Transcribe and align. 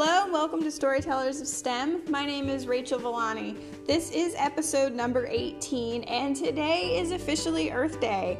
Hello 0.00 0.22
and 0.22 0.32
welcome 0.32 0.62
to 0.62 0.70
Storytellers 0.70 1.40
of 1.40 1.48
STEM. 1.48 2.02
My 2.08 2.24
name 2.24 2.48
is 2.48 2.68
Rachel 2.68 3.00
Villani. 3.00 3.56
This 3.84 4.12
is 4.12 4.32
episode 4.38 4.92
number 4.92 5.26
18, 5.26 6.04
and 6.04 6.36
today 6.36 6.96
is 7.00 7.10
officially 7.10 7.72
Earth 7.72 8.00
Day. 8.00 8.38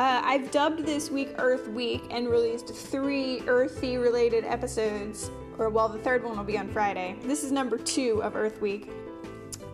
Uh, 0.00 0.20
I've 0.24 0.50
dubbed 0.50 0.84
this 0.84 1.08
week 1.08 1.28
Earth 1.38 1.68
Week 1.68 2.02
and 2.10 2.28
released 2.28 2.74
three 2.74 3.40
earthy 3.46 3.98
related 3.98 4.44
episodes, 4.46 5.30
or 5.58 5.68
well, 5.68 5.88
the 5.88 6.00
third 6.00 6.24
one 6.24 6.36
will 6.36 6.42
be 6.42 6.58
on 6.58 6.66
Friday. 6.66 7.14
This 7.22 7.44
is 7.44 7.52
number 7.52 7.78
two 7.78 8.20
of 8.24 8.34
Earth 8.34 8.60
Week. 8.60 8.90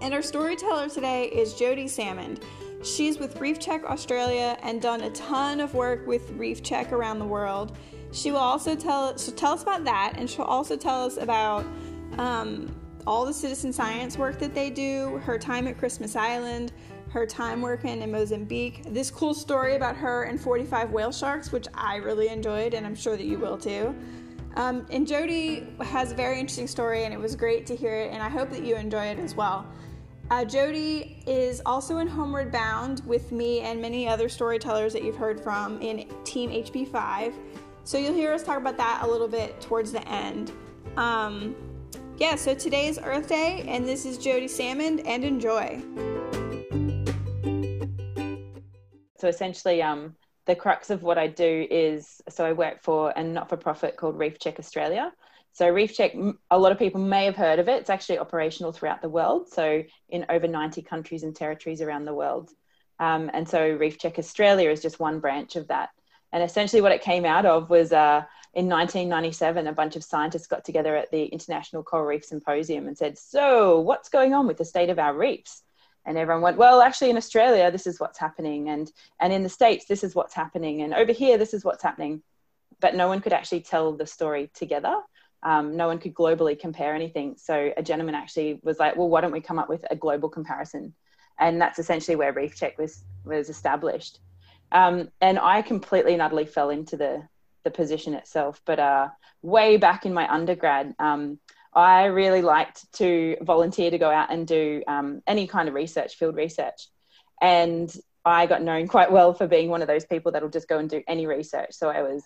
And 0.03 0.13
our 0.13 0.21
storyteller 0.21 0.91
today 0.91 1.29
is 1.29 1.55
Jody 1.55 1.87
Salmond. 1.87 2.43
She's 2.85 3.19
with 3.19 3.41
Reef 3.41 3.59
Check 3.59 3.85
Australia 3.85 4.59
and 4.63 4.83
done 4.83 5.01
a 5.01 5.11
ton 5.13 5.61
of 5.61 5.73
work 5.73 6.07
with 6.07 6.29
Reef 6.33 6.63
Check 6.63 6.93
around 6.93 7.21
the 7.21 7.25
world. 7.25 7.75
She 8.13 8.31
will 8.31 8.39
also 8.39 8.77
tell 8.77 9.17
she'll 9.17 9.35
tell 9.35 9.53
us 9.53 9.63
about 9.63 9.85
that, 9.85 10.15
and 10.17 10.29
she'll 10.29 10.45
also 10.45 10.77
tell 10.77 11.05
us 11.05 11.17
about 11.17 11.65
um, 12.19 12.75
all 13.07 13.25
the 13.25 13.33
citizen 13.33 13.73
science 13.73 14.17
work 14.17 14.39
that 14.39 14.55
they 14.55 14.71
do, 14.71 15.19
her 15.25 15.39
time 15.39 15.67
at 15.67 15.79
Christmas 15.79 16.15
Island, 16.15 16.73
her 17.09 17.27
time 17.27 17.61
working 17.61 18.01
in 18.01 18.13
Mozambique, 18.13 18.83
this 18.87 19.11
cool 19.11 19.35
story 19.35 19.77
about 19.77 19.97
her 19.97 20.25
and 20.25 20.41
45 20.41 20.93
whale 20.93 21.13
sharks, 21.13 21.53
which 21.53 21.67
I 21.75 21.97
really 21.97 22.29
enjoyed, 22.29 22.75
and 22.75 22.87
I'm 22.87 22.95
sure 22.95 23.17
that 23.17 23.27
you 23.27 23.39
will 23.39 23.59
too. 23.59 23.95
Um, 24.57 24.87
and 24.91 25.07
Jody 25.07 25.67
has 25.81 26.13
a 26.13 26.15
very 26.15 26.39
interesting 26.39 26.67
story, 26.67 27.05
and 27.05 27.13
it 27.13 27.21
was 27.21 27.35
great 27.35 27.67
to 27.67 27.77
hear 27.77 27.95
it, 27.95 28.13
and 28.13 28.23
I 28.23 28.29
hope 28.29 28.51
that 28.51 28.63
you 28.63 28.77
enjoy 28.77 29.07
it 29.07 29.19
as 29.19 29.35
well. 29.35 29.67
Uh, 30.31 30.45
Jody 30.45 31.23
is 31.27 31.61
also 31.67 31.99
in 31.99 32.09
Homeward 32.09 32.53
Bound 32.53 33.03
with 33.07 33.33
me 33.33 33.61
and 33.61 33.81
many 33.81 34.09
other 34.09 34.29
storytellers 34.29 34.93
that 34.93 35.03
you've 35.03 35.17
heard 35.17 35.41
from 35.41 35.81
in 35.83 36.09
Team 36.25 36.51
HB5. 36.51 37.35
So 37.85 37.99
you'll 37.99 38.15
hear 38.15 38.33
us 38.33 38.45
talk 38.45 38.59
about 38.59 38.77
that 38.77 39.01
a 39.03 39.07
little 39.07 39.27
bit 39.27 39.61
towards 39.61 39.91
the 39.91 40.07
end. 40.09 40.53
Um, 40.97 41.57
yeah, 42.17 42.37
so 42.37 42.55
today 42.55 42.87
is 42.87 43.01
Earth 43.03 43.29
Day, 43.29 43.65
and 43.67 43.87
this 43.87 44.07
is 44.07 44.19
Jody 44.19 44.47
Salmon, 44.47 45.01
and 45.01 45.25
enjoy. 45.25 45.83
So 49.19 49.27
essentially, 49.27 49.83
um, 49.83 50.15
the 50.47 50.55
crux 50.55 50.91
of 50.91 51.03
what 51.03 51.19
I 51.19 51.27
do 51.27 51.67
is 51.71 52.21
so 52.29 52.45
I 52.45 52.53
work 52.53 52.83
for 52.83 53.11
a 53.17 53.23
not 53.25 53.49
for 53.49 53.57
profit 53.57 53.97
called 53.97 54.17
Reef 54.17 54.39
Check 54.39 54.61
Australia. 54.61 55.13
So 55.53 55.69
Reef 55.69 55.95
Check, 55.95 56.15
a 56.51 56.59
lot 56.59 56.71
of 56.71 56.79
people 56.79 57.01
may 57.01 57.25
have 57.25 57.37
heard 57.37 57.59
of 57.59 57.69
it. 57.69 57.81
It's 57.81 57.91
actually 57.91 58.21
operational 58.21 58.73
throughout 58.73 59.03
the 59.03 59.09
world, 59.09 59.49
so 59.49 59.83
in 60.09 60.25
over 60.29 60.47
90 60.47 60.83
countries 60.83 61.25
and 61.25 61.35
territories 61.35 61.83
around 61.83 62.05
the 62.05 62.15
world. 62.15 62.51
Um, 63.01 63.29
and 63.35 63.49
so 63.49 63.71
Reef 63.71 63.99
Check 63.99 64.21
Australia 64.21 64.71
is 64.71 64.81
just 64.81 65.01
one 65.01 65.19
branch 65.19 65.57
of 65.57 65.67
that. 65.69 65.91
And 66.33 66.43
essentially, 66.43 66.81
what 66.81 66.93
it 66.93 67.03
came 67.03 67.25
out 67.25 67.45
of 67.45 67.69
was 67.69 67.93
uh, 67.93 68.23
in 68.55 68.69
1997, 68.69 69.67
a 69.67 69.73
bunch 69.73 69.97
of 69.97 70.05
scientists 70.05 70.47
got 70.47 70.65
together 70.65 70.95
at 70.97 71.11
the 71.11 71.25
International 71.27 71.83
Coral 71.83 72.07
Reef 72.07 72.25
Symposium 72.25 72.87
and 72.87 72.97
said, 72.97 73.19
So, 73.19 73.81
what's 73.81 74.09
going 74.09 74.35
on 74.35 74.47
with 74.47 74.59
the 74.59 74.65
state 74.65 74.91
of 74.91 74.99
our 74.99 75.15
reefs? 75.15 75.63
And 76.05 76.19
everyone 76.19 76.43
went, 76.43 76.57
Well, 76.59 76.83
actually, 76.83 77.11
in 77.11 77.17
Australia, 77.17 77.71
this 77.71 77.87
is 77.87 77.99
what's 78.01 78.19
happening. 78.19 78.69
And, 78.69 78.91
and 79.21 79.33
in 79.33 79.43
the 79.43 79.49
States, 79.49 79.87
this 79.87 80.05
is 80.05 80.15
what's 80.15 80.35
happening. 80.35 80.83
And 80.83 80.93
over 80.93 81.13
here, 81.13 81.39
this 81.39 81.55
is 81.55 81.65
what's 81.65 81.83
happening. 81.83 82.23
But 82.81 82.95
no 82.95 83.09
one 83.09 83.21
could 83.21 83.33
actually 83.33 83.61
tell 83.61 83.93
the 83.93 84.07
story 84.07 84.51
together. 84.55 84.97
Um, 85.43 85.77
no 85.77 85.87
one 85.87 85.99
could 85.99 86.15
globally 86.15 86.59
compare 86.59 86.95
anything. 86.95 87.37
So 87.39 87.73
a 87.77 87.83
gentleman 87.83 88.15
actually 88.15 88.61
was 88.63 88.79
like, 88.79 88.97
Well, 88.97 89.09
why 89.09 89.21
don't 89.21 89.33
we 89.33 89.41
come 89.41 89.59
up 89.59 89.69
with 89.69 89.85
a 89.91 89.97
global 89.97 90.29
comparison? 90.29 90.95
And 91.39 91.61
that's 91.61 91.79
essentially 91.79 92.17
where 92.17 92.33
Reef 92.33 92.55
Check 92.55 92.79
was, 92.79 93.03
was 93.25 93.49
established. 93.49 94.19
Um, 94.73 95.11
and 95.21 95.39
I 95.39 95.63
completely 95.63 96.15
and 96.15 96.23
utterly 96.23 96.47
fell 96.47 96.71
into 96.71 96.97
the 96.97 97.29
the 97.65 97.71
position 97.71 98.15
itself. 98.15 98.61
But 98.65 98.81
uh, 98.81 99.09
way 99.43 99.77
back 99.77 100.05
in 100.05 100.13
my 100.13 100.33
undergrad, 100.33 100.95
um, 100.99 101.39
I 101.75 102.07
really 102.07 102.43
liked 102.43 102.93
to 102.95 103.37
volunteer 103.43 103.91
to 103.91 103.99
go 103.99 104.11
out 104.11 104.33
and 104.33 104.47
do 104.47 104.83
um, 104.89 105.23
any 105.27 105.47
kind 105.47 105.69
of 105.69 105.75
research, 105.75 106.17
field 106.17 106.35
research, 106.35 106.89
and 107.41 107.95
I 108.25 108.47
got 108.47 108.63
known 108.63 108.89
quite 108.89 109.13
well 109.13 109.35
for 109.35 109.47
being 109.47 109.69
one 109.69 109.83
of 109.83 109.89
those 109.89 110.05
people 110.05 110.33
that'll 110.33 110.49
just 110.49 110.69
go 110.69 110.79
and 110.79 110.89
do 110.89 111.03
any 111.07 111.27
research. 111.27 111.73
So 111.73 111.89
I 111.89 112.03
was 112.03 112.25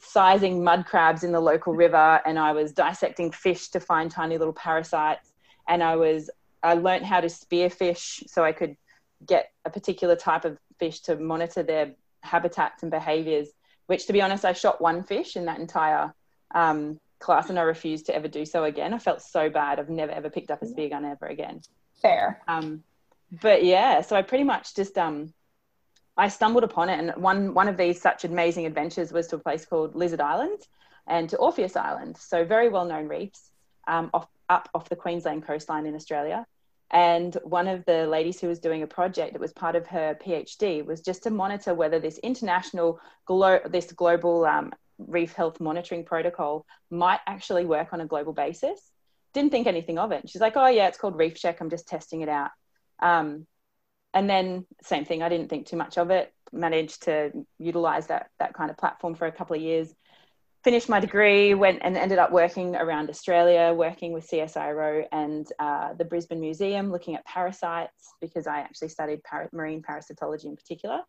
sizing 0.00 0.64
mud 0.64 0.86
crabs 0.86 1.22
in 1.22 1.32
the 1.32 1.40
local 1.40 1.74
river, 1.74 2.20
and 2.24 2.38
I 2.38 2.52
was 2.52 2.72
dissecting 2.72 3.30
fish 3.30 3.68
to 3.68 3.80
find 3.80 4.10
tiny 4.10 4.38
little 4.38 4.54
parasites, 4.54 5.32
and 5.68 5.82
I 5.82 5.96
was 5.96 6.30
I 6.62 6.74
learned 6.74 7.06
how 7.06 7.20
to 7.20 7.28
spear 7.28 7.70
fish 7.70 8.22
so 8.26 8.44
I 8.44 8.52
could 8.52 8.76
get 9.24 9.50
a 9.64 9.70
particular 9.70 10.16
type 10.16 10.44
of 10.44 10.58
fish 10.78 11.00
to 11.02 11.16
monitor 11.16 11.62
their 11.62 11.92
habitats 12.22 12.82
and 12.82 12.90
behaviors, 12.90 13.48
which 13.86 14.06
to 14.06 14.12
be 14.12 14.22
honest, 14.22 14.44
I 14.44 14.52
shot 14.52 14.80
one 14.80 15.02
fish 15.02 15.36
in 15.36 15.46
that 15.46 15.58
entire 15.58 16.14
um, 16.54 17.00
class 17.18 17.50
and 17.50 17.58
I 17.58 17.62
refused 17.62 18.06
to 18.06 18.14
ever 18.14 18.28
do 18.28 18.44
so 18.44 18.64
again. 18.64 18.94
I 18.94 18.98
felt 18.98 19.22
so 19.22 19.48
bad. 19.48 19.78
I've 19.78 19.88
never 19.88 20.12
ever 20.12 20.30
picked 20.30 20.50
up 20.50 20.62
a 20.62 20.66
spear 20.66 20.88
gun 20.88 21.04
ever 21.04 21.26
again. 21.26 21.60
Fair. 22.02 22.42
Um, 22.46 22.82
but 23.30 23.64
yeah, 23.64 24.02
so 24.02 24.16
I 24.16 24.22
pretty 24.22 24.44
much 24.44 24.74
just 24.74 24.96
um, 24.98 25.32
I 26.16 26.28
stumbled 26.28 26.64
upon 26.64 26.88
it, 26.88 26.98
and 26.98 27.22
one 27.22 27.54
one 27.54 27.68
of 27.68 27.76
these 27.76 28.00
such 28.00 28.24
amazing 28.24 28.66
adventures 28.66 29.12
was 29.12 29.26
to 29.28 29.36
a 29.36 29.38
place 29.38 29.64
called 29.64 29.94
Lizard 29.94 30.20
Island 30.20 30.60
and 31.06 31.28
to 31.30 31.36
Orpheus 31.36 31.76
Island. 31.76 32.16
So 32.16 32.44
very 32.44 32.68
well 32.68 32.84
known 32.84 33.08
reefs 33.08 33.50
um, 33.86 34.10
off 34.14 34.26
up 34.48 34.68
off 34.74 34.88
the 34.88 34.96
Queensland 34.96 35.46
coastline 35.46 35.86
in 35.86 35.94
Australia. 35.94 36.46
And 36.90 37.34
one 37.42 37.66
of 37.66 37.84
the 37.84 38.06
ladies 38.06 38.40
who 38.40 38.48
was 38.48 38.60
doing 38.60 38.82
a 38.82 38.86
project 38.86 39.32
that 39.32 39.40
was 39.40 39.52
part 39.52 39.74
of 39.74 39.86
her 39.88 40.16
PhD 40.24 40.84
was 40.84 41.00
just 41.00 41.24
to 41.24 41.30
monitor 41.30 41.74
whether 41.74 41.98
this 41.98 42.18
international, 42.18 43.00
glo- 43.26 43.60
this 43.68 43.90
global 43.92 44.44
um, 44.44 44.72
reef 44.98 45.32
health 45.32 45.60
monitoring 45.60 46.04
protocol 46.04 46.64
might 46.90 47.20
actually 47.26 47.64
work 47.64 47.92
on 47.92 48.00
a 48.00 48.06
global 48.06 48.32
basis. 48.32 48.80
Didn't 49.34 49.50
think 49.50 49.66
anything 49.66 49.98
of 49.98 50.12
it. 50.12 50.30
She's 50.30 50.40
like, 50.40 50.56
oh, 50.56 50.68
yeah, 50.68 50.86
it's 50.88 50.98
called 50.98 51.18
Reef 51.18 51.34
Check. 51.34 51.60
I'm 51.60 51.70
just 51.70 51.88
testing 51.88 52.20
it 52.22 52.28
out. 52.28 52.50
Um, 53.00 53.46
and 54.14 54.30
then, 54.30 54.64
same 54.82 55.04
thing, 55.04 55.22
I 55.22 55.28
didn't 55.28 55.48
think 55.48 55.66
too 55.66 55.76
much 55.76 55.98
of 55.98 56.10
it. 56.10 56.32
Managed 56.52 57.02
to 57.02 57.32
utilize 57.58 58.06
that, 58.06 58.30
that 58.38 58.54
kind 58.54 58.70
of 58.70 58.78
platform 58.78 59.14
for 59.14 59.26
a 59.26 59.32
couple 59.32 59.56
of 59.56 59.60
years 59.60 59.92
finished 60.66 60.88
my 60.88 60.98
degree, 60.98 61.54
went 61.54 61.78
and 61.84 61.96
ended 61.96 62.18
up 62.18 62.32
working 62.32 62.74
around 62.74 63.08
Australia, 63.08 63.72
working 63.72 64.12
with 64.12 64.28
CSIRO 64.28 65.04
and 65.12 65.46
uh, 65.60 65.94
the 65.94 66.04
Brisbane 66.04 66.40
Museum, 66.40 66.90
looking 66.90 67.14
at 67.14 67.24
parasites 67.24 68.14
because 68.20 68.48
I 68.48 68.58
actually 68.58 68.88
studied 68.88 69.20
marine 69.52 69.80
parasitology 69.80 70.46
in 70.46 70.56
particular. 70.56 71.02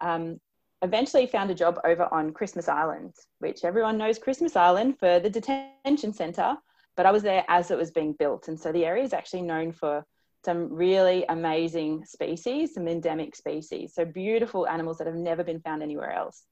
Um, 0.00 0.38
eventually 0.82 1.26
found 1.26 1.50
a 1.50 1.54
job 1.62 1.80
over 1.84 2.06
on 2.14 2.32
Christmas 2.32 2.68
Island, 2.68 3.12
which 3.40 3.64
everyone 3.64 3.98
knows 3.98 4.20
Christmas 4.20 4.54
Island 4.54 5.00
for 5.00 5.18
the 5.18 5.30
detention 5.30 6.12
centre, 6.12 6.54
but 6.96 7.04
I 7.04 7.10
was 7.10 7.24
there 7.24 7.44
as 7.48 7.72
it 7.72 7.78
was 7.78 7.90
being 7.90 8.12
built. 8.16 8.46
And 8.46 8.58
so 8.58 8.70
the 8.70 8.86
area 8.86 9.02
is 9.02 9.12
actually 9.12 9.42
known 9.42 9.72
for 9.72 10.04
some 10.44 10.72
really 10.72 11.24
amazing 11.28 12.04
species, 12.04 12.74
some 12.74 12.86
endemic 12.86 13.34
species, 13.34 13.94
so 13.96 14.04
beautiful 14.04 14.68
animals 14.68 14.98
that 14.98 15.08
have 15.08 15.16
never 15.16 15.42
been 15.42 15.60
found 15.60 15.82
anywhere 15.82 16.12
else. 16.12 16.44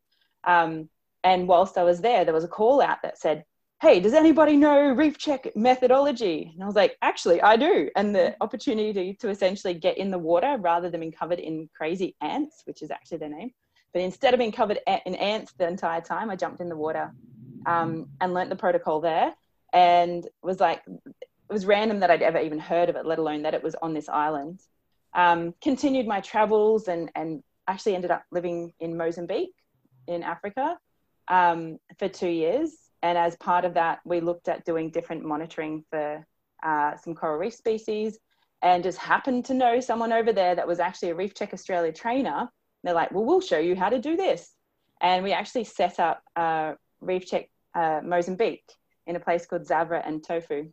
Um, 0.42 0.88
and 1.24 1.46
whilst 1.46 1.76
I 1.76 1.82
was 1.82 2.00
there, 2.00 2.24
there 2.24 2.34
was 2.34 2.44
a 2.44 2.48
call 2.48 2.80
out 2.80 3.02
that 3.02 3.18
said, 3.18 3.44
Hey, 3.80 3.98
does 3.98 4.12
anybody 4.12 4.56
know 4.56 4.92
reef 4.92 5.16
check 5.16 5.50
methodology? 5.56 6.50
And 6.54 6.62
I 6.62 6.66
was 6.66 6.74
like, 6.74 6.96
Actually, 7.02 7.40
I 7.42 7.56
do. 7.56 7.90
And 7.96 8.14
the 8.14 8.36
opportunity 8.40 9.14
to 9.14 9.28
essentially 9.28 9.74
get 9.74 9.98
in 9.98 10.10
the 10.10 10.18
water 10.18 10.56
rather 10.58 10.90
than 10.90 11.00
being 11.00 11.12
covered 11.12 11.38
in 11.38 11.68
crazy 11.76 12.16
ants, 12.20 12.62
which 12.64 12.82
is 12.82 12.90
actually 12.90 13.18
their 13.18 13.30
name. 13.30 13.52
But 13.92 14.02
instead 14.02 14.34
of 14.34 14.38
being 14.38 14.52
covered 14.52 14.78
in 14.86 15.14
ants 15.16 15.52
the 15.52 15.66
entire 15.66 16.00
time, 16.00 16.30
I 16.30 16.36
jumped 16.36 16.60
in 16.60 16.68
the 16.68 16.76
water 16.76 17.12
um, 17.66 18.08
and 18.20 18.32
learnt 18.32 18.50
the 18.50 18.56
protocol 18.56 19.00
there 19.00 19.34
and 19.72 20.26
was 20.42 20.60
like, 20.60 20.82
it 20.86 21.52
was 21.52 21.66
random 21.66 22.00
that 22.00 22.10
I'd 22.10 22.22
ever 22.22 22.38
even 22.38 22.58
heard 22.58 22.88
of 22.88 22.96
it, 22.96 23.04
let 23.04 23.18
alone 23.18 23.42
that 23.42 23.54
it 23.54 23.62
was 23.62 23.74
on 23.82 23.92
this 23.92 24.08
island. 24.08 24.60
Um, 25.12 25.54
continued 25.60 26.06
my 26.06 26.20
travels 26.20 26.86
and, 26.86 27.10
and 27.16 27.42
actually 27.66 27.96
ended 27.96 28.12
up 28.12 28.24
living 28.30 28.72
in 28.78 28.96
Mozambique 28.96 29.54
in 30.06 30.22
Africa 30.22 30.78
um, 31.30 31.78
for 31.98 32.08
two 32.08 32.28
years. 32.28 32.76
And 33.02 33.16
as 33.16 33.36
part 33.36 33.64
of 33.64 33.74
that, 33.74 34.00
we 34.04 34.20
looked 34.20 34.48
at 34.48 34.66
doing 34.66 34.90
different 34.90 35.24
monitoring 35.24 35.84
for 35.88 36.26
uh, 36.62 36.96
some 36.98 37.14
coral 37.14 37.38
reef 37.38 37.54
species 37.54 38.18
and 38.62 38.84
just 38.84 38.98
happened 38.98 39.46
to 39.46 39.54
know 39.54 39.80
someone 39.80 40.12
over 40.12 40.32
there 40.32 40.54
that 40.54 40.66
was 40.66 40.80
actually 40.80 41.10
a 41.10 41.14
Reef 41.14 41.32
Check 41.32 41.54
Australia 41.54 41.92
trainer. 41.92 42.50
They're 42.84 42.92
like, 42.92 43.10
well, 43.10 43.24
we'll 43.24 43.40
show 43.40 43.58
you 43.58 43.74
how 43.74 43.88
to 43.88 43.98
do 43.98 44.16
this. 44.16 44.54
And 45.00 45.24
we 45.24 45.32
actually 45.32 45.64
set 45.64 45.98
up 45.98 46.22
uh, 46.36 46.74
Reef 47.00 47.26
Check 47.26 47.48
uh, 47.74 48.00
Mozambique 48.04 48.70
in 49.06 49.16
a 49.16 49.20
place 49.20 49.46
called 49.46 49.66
Zavora 49.66 50.06
and 50.06 50.22
Tofo. 50.22 50.70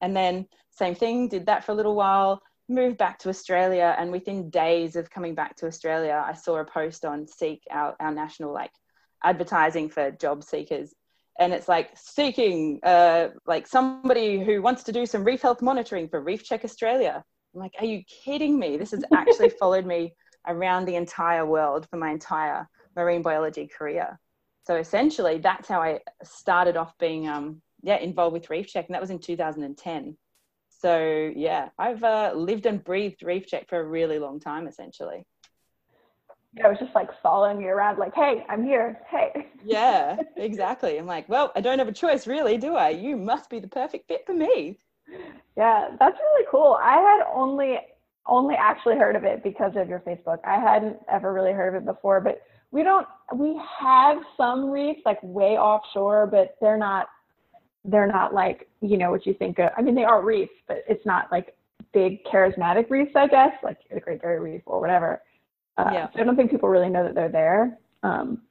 And 0.00 0.16
then 0.16 0.46
same 0.70 0.94
thing, 0.94 1.28
did 1.28 1.46
that 1.46 1.64
for 1.64 1.72
a 1.72 1.74
little 1.74 1.96
while, 1.96 2.40
moved 2.68 2.96
back 2.96 3.18
to 3.20 3.28
Australia. 3.28 3.96
And 3.98 4.12
within 4.12 4.50
days 4.50 4.94
of 4.94 5.10
coming 5.10 5.34
back 5.34 5.56
to 5.56 5.66
Australia, 5.66 6.22
I 6.24 6.34
saw 6.34 6.58
a 6.58 6.64
post 6.64 7.04
on 7.04 7.26
Seek, 7.26 7.62
our, 7.70 7.96
our 7.98 8.12
national 8.12 8.52
like 8.52 8.70
advertising 9.24 9.88
for 9.88 10.10
job 10.10 10.44
seekers. 10.44 10.94
And 11.40 11.52
it's 11.52 11.68
like 11.68 11.90
seeking 11.96 12.78
uh, 12.84 13.28
like 13.46 13.66
somebody 13.66 14.42
who 14.44 14.62
wants 14.62 14.84
to 14.84 14.92
do 14.92 15.04
some 15.04 15.24
reef 15.24 15.42
health 15.42 15.62
monitoring 15.62 16.08
for 16.08 16.20
reef 16.20 16.44
check 16.44 16.64
australia. 16.64 17.24
I'm 17.54 17.60
like 17.60 17.74
are 17.80 17.86
you 17.86 18.02
kidding 18.04 18.58
me? 18.58 18.76
This 18.76 18.92
has 18.92 19.04
actually 19.12 19.48
followed 19.60 19.86
me 19.86 20.14
around 20.46 20.84
the 20.84 20.96
entire 20.96 21.44
world 21.44 21.88
for 21.90 21.96
my 21.96 22.10
entire 22.10 22.68
marine 22.94 23.22
biology 23.22 23.66
career. 23.66 24.18
So 24.66 24.76
essentially 24.76 25.38
that's 25.38 25.68
how 25.68 25.82
i 25.82 26.00
started 26.22 26.76
off 26.76 26.96
being 26.98 27.28
um, 27.28 27.60
yeah 27.84 27.98
involved 27.98 28.32
with 28.32 28.50
reef 28.50 28.66
check 28.66 28.86
and 28.86 28.94
that 28.94 29.00
was 29.00 29.10
in 29.10 29.18
2010 29.18 30.16
so 30.70 31.32
yeah 31.36 31.68
i've 31.78 32.02
uh, 32.02 32.32
lived 32.34 32.66
and 32.66 32.82
breathed 32.82 33.22
reef 33.22 33.46
check 33.46 33.68
for 33.68 33.78
a 33.78 33.84
really 33.84 34.18
long 34.18 34.40
time 34.40 34.66
essentially 34.66 35.24
I 36.62 36.68
was 36.68 36.78
just 36.78 36.94
like 36.94 37.08
following 37.22 37.60
you 37.60 37.68
around, 37.68 37.98
like, 37.98 38.14
hey, 38.14 38.44
I'm 38.48 38.64
here. 38.64 39.00
Hey. 39.10 39.48
yeah, 39.64 40.16
exactly. 40.36 40.98
I'm 40.98 41.06
like, 41.06 41.28
well, 41.28 41.52
I 41.56 41.60
don't 41.60 41.78
have 41.78 41.88
a 41.88 41.92
choice, 41.92 42.26
really, 42.26 42.58
do 42.58 42.74
I? 42.74 42.90
You 42.90 43.16
must 43.16 43.50
be 43.50 43.58
the 43.58 43.68
perfect 43.68 44.06
fit 44.08 44.24
for 44.24 44.34
me. 44.34 44.78
Yeah, 45.56 45.90
that's 45.98 46.16
really 46.16 46.46
cool. 46.50 46.78
I 46.80 46.96
had 46.96 47.26
only 47.32 47.78
only 48.26 48.54
actually 48.54 48.96
heard 48.96 49.16
of 49.16 49.24
it 49.24 49.42
because 49.42 49.72
of 49.76 49.88
your 49.88 50.00
Facebook. 50.00 50.38
I 50.44 50.58
hadn't 50.58 50.96
ever 51.12 51.32
really 51.32 51.52
heard 51.52 51.74
of 51.74 51.82
it 51.82 51.86
before, 51.86 52.20
but 52.20 52.40
we 52.70 52.82
don't 52.82 53.06
we 53.34 53.60
have 53.80 54.18
some 54.36 54.70
reefs 54.70 55.00
like 55.04 55.18
way 55.22 55.58
offshore, 55.58 56.26
but 56.26 56.56
they're 56.60 56.78
not 56.78 57.08
they're 57.84 58.06
not 58.06 58.32
like, 58.32 58.68
you 58.80 58.96
know, 58.96 59.10
what 59.10 59.26
you 59.26 59.34
think 59.34 59.58
of 59.58 59.70
I 59.76 59.82
mean 59.82 59.94
they 59.94 60.04
are 60.04 60.22
reefs, 60.22 60.54
but 60.66 60.78
it's 60.88 61.04
not 61.04 61.30
like 61.30 61.54
big 61.92 62.24
charismatic 62.24 62.90
reefs, 62.90 63.12
I 63.14 63.26
guess, 63.28 63.52
like 63.62 63.78
the 63.92 64.00
Great 64.00 64.22
Barrier 64.22 64.42
Reef 64.42 64.62
or 64.66 64.80
whatever. 64.80 65.22
Uh, 65.76 65.90
yeah. 65.92 66.08
So 66.12 66.20
I 66.20 66.24
don't 66.24 66.36
think 66.36 66.50
people 66.50 66.68
really 66.68 66.88
know 66.88 67.04
that 67.04 67.14
they're 67.14 67.28
there. 67.28 67.78
Um, 68.02 68.42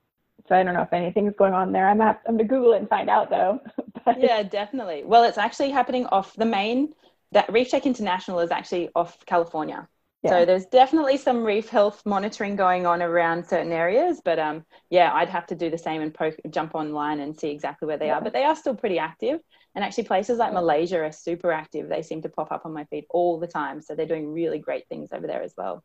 so 0.48 0.56
I 0.56 0.64
don't 0.64 0.74
know 0.74 0.82
if 0.82 0.92
anything's 0.92 1.36
going 1.36 1.54
on 1.54 1.72
there. 1.72 1.88
I'm 1.88 1.98
gonna, 1.98 2.20
I'm 2.28 2.38
gonna 2.38 2.48
Google 2.48 2.74
it 2.74 2.80
and 2.80 2.90
find 2.90 3.10
out 3.10 3.30
though. 3.30 3.62
yeah, 4.18 4.44
definitely. 4.44 5.04
Well, 5.06 5.24
it's 5.24 5.38
actually 5.38 5.72
happening 5.72 6.06
off 6.08 6.36
the 6.36 6.46
main. 6.46 6.94
That 7.32 7.52
Reef 7.52 7.70
Check 7.70 7.86
International 7.86 8.40
is 8.40 8.52
actually 8.52 8.90
off 8.96 9.18
California. 9.26 9.88
Yeah. 10.24 10.30
So 10.30 10.46
there's 10.46 10.66
definitely 10.68 11.18
some 11.18 11.44
reef 11.44 11.68
health 11.68 12.02
monitoring 12.06 12.56
going 12.56 12.86
on 12.86 13.02
around 13.02 13.46
certain 13.46 13.74
areas, 13.74 14.22
but 14.24 14.40
um, 14.40 14.64
yeah, 14.90 15.12
I'd 15.14 15.28
have 15.28 15.46
to 15.48 15.56
do 15.56 15.70
the 15.70 15.78
same 15.78 16.02
and 16.02 16.14
poke, 16.14 16.36
jump 16.50 16.76
online 16.76 17.20
and 17.20 17.38
see 17.38 17.50
exactly 17.50 17.88
where 17.88 17.98
they 17.98 18.08
yeah. 18.08 18.16
are. 18.16 18.22
But 18.22 18.32
they 18.32 18.46
are 18.46 18.56
still 18.56 18.74
pretty 18.74 19.00
active, 19.00 19.42
and 19.76 19.84
actually 19.84 20.06
places 20.06 20.38
like 20.38 20.54
Malaysia 20.54 21.02
are 21.02 21.12
super 21.12 21.52
active. 21.52 21.90
They 21.90 22.04
seem 22.04 22.22
to 22.22 22.30
pop 22.30 22.54
up 22.54 22.66
on 22.66 22.74
my 22.74 22.86
feed 22.86 23.06
all 23.10 23.38
the 23.38 23.48
time, 23.48 23.82
so 23.82 23.96
they're 23.96 24.06
doing 24.06 24.32
really 24.32 24.60
great 24.60 24.88
things 24.88 25.12
over 25.12 25.28
there 25.28 25.42
as 25.42 25.56
well. 25.58 25.84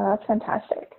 Oh, 0.00 0.16
that's 0.16 0.26
fantastic. 0.26 0.94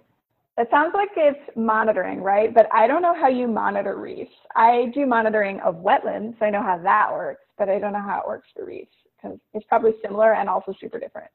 It 0.57 0.67
sounds 0.69 0.91
like 0.93 1.09
it's 1.17 1.39
monitoring, 1.55 2.21
right? 2.21 2.53
But 2.53 2.67
I 2.71 2.85
don't 2.85 3.01
know 3.01 3.15
how 3.15 3.29
you 3.29 3.47
monitor 3.47 3.97
reefs. 3.97 4.31
I 4.55 4.91
do 4.93 5.07
monitoring 5.07 5.59
of 5.61 5.75
wetlands, 5.75 6.37
so 6.37 6.45
I 6.45 6.51
know 6.51 6.61
how 6.61 6.77
that 6.83 7.11
works, 7.11 7.41
but 7.57 7.67
I 7.67 7.79
don't 7.79 7.93
know 7.93 8.01
how 8.01 8.19
it 8.19 8.27
works 8.27 8.49
for 8.55 8.65
reefs 8.65 8.91
because 9.15 9.39
it's 9.55 9.65
probably 9.65 9.93
similar 10.03 10.33
and 10.33 10.47
also 10.47 10.75
super 10.79 10.99
different. 10.99 11.31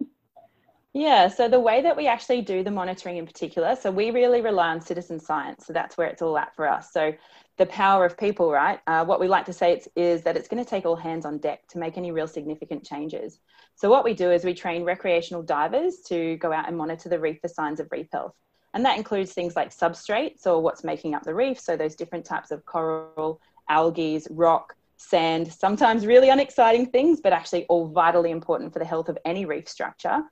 Yeah, 0.92 1.26
so 1.26 1.48
the 1.48 1.58
way 1.58 1.82
that 1.82 1.96
we 1.96 2.06
actually 2.06 2.40
do 2.40 2.62
the 2.62 2.70
monitoring 2.70 3.16
in 3.16 3.26
particular, 3.26 3.74
so 3.74 3.90
we 3.90 4.12
really 4.12 4.42
rely 4.42 4.68
on 4.68 4.80
citizen 4.80 5.18
science. 5.18 5.66
So 5.66 5.72
that's 5.72 5.96
where 5.96 6.06
it's 6.06 6.22
all 6.22 6.38
at 6.38 6.54
for 6.54 6.68
us. 6.68 6.92
So 6.92 7.12
the 7.58 7.66
power 7.66 8.04
of 8.04 8.18
people, 8.18 8.52
right? 8.52 8.80
Uh, 8.86 9.04
what 9.04 9.18
we 9.18 9.28
like 9.28 9.46
to 9.46 9.52
say 9.52 9.80
is 9.94 10.22
that 10.22 10.36
it's 10.36 10.48
going 10.48 10.62
to 10.62 10.68
take 10.68 10.84
all 10.84 10.96
hands 10.96 11.24
on 11.24 11.38
deck 11.38 11.66
to 11.68 11.78
make 11.78 11.96
any 11.96 12.12
real 12.12 12.28
significant 12.28 12.84
changes. 12.84 13.40
So 13.74 13.88
what 13.90 14.04
we 14.04 14.12
do 14.12 14.30
is 14.30 14.44
we 14.44 14.54
train 14.54 14.84
recreational 14.84 15.42
divers 15.42 16.00
to 16.08 16.36
go 16.36 16.52
out 16.52 16.68
and 16.68 16.76
monitor 16.76 17.08
the 17.08 17.18
reef 17.18 17.38
for 17.40 17.48
signs 17.48 17.80
of 17.80 17.88
reef 17.90 18.08
health. 18.12 18.34
And 18.74 18.84
that 18.84 18.98
includes 18.98 19.32
things 19.32 19.56
like 19.56 19.70
substrates 19.70 20.46
or 20.46 20.60
what's 20.60 20.84
making 20.84 21.14
up 21.14 21.22
the 21.22 21.34
reef. 21.34 21.58
So 21.58 21.76
those 21.76 21.96
different 21.96 22.26
types 22.26 22.50
of 22.50 22.66
coral, 22.66 23.40
algae, 23.70 24.20
rock, 24.30 24.74
sand, 24.98 25.50
sometimes 25.50 26.06
really 26.06 26.28
unexciting 26.28 26.86
things, 26.86 27.20
but 27.22 27.32
actually 27.32 27.64
all 27.66 27.88
vitally 27.88 28.30
important 28.30 28.72
for 28.72 28.78
the 28.78 28.84
health 28.84 29.08
of 29.08 29.16
any 29.24 29.46
reef 29.46 29.66
structure. 29.66 30.22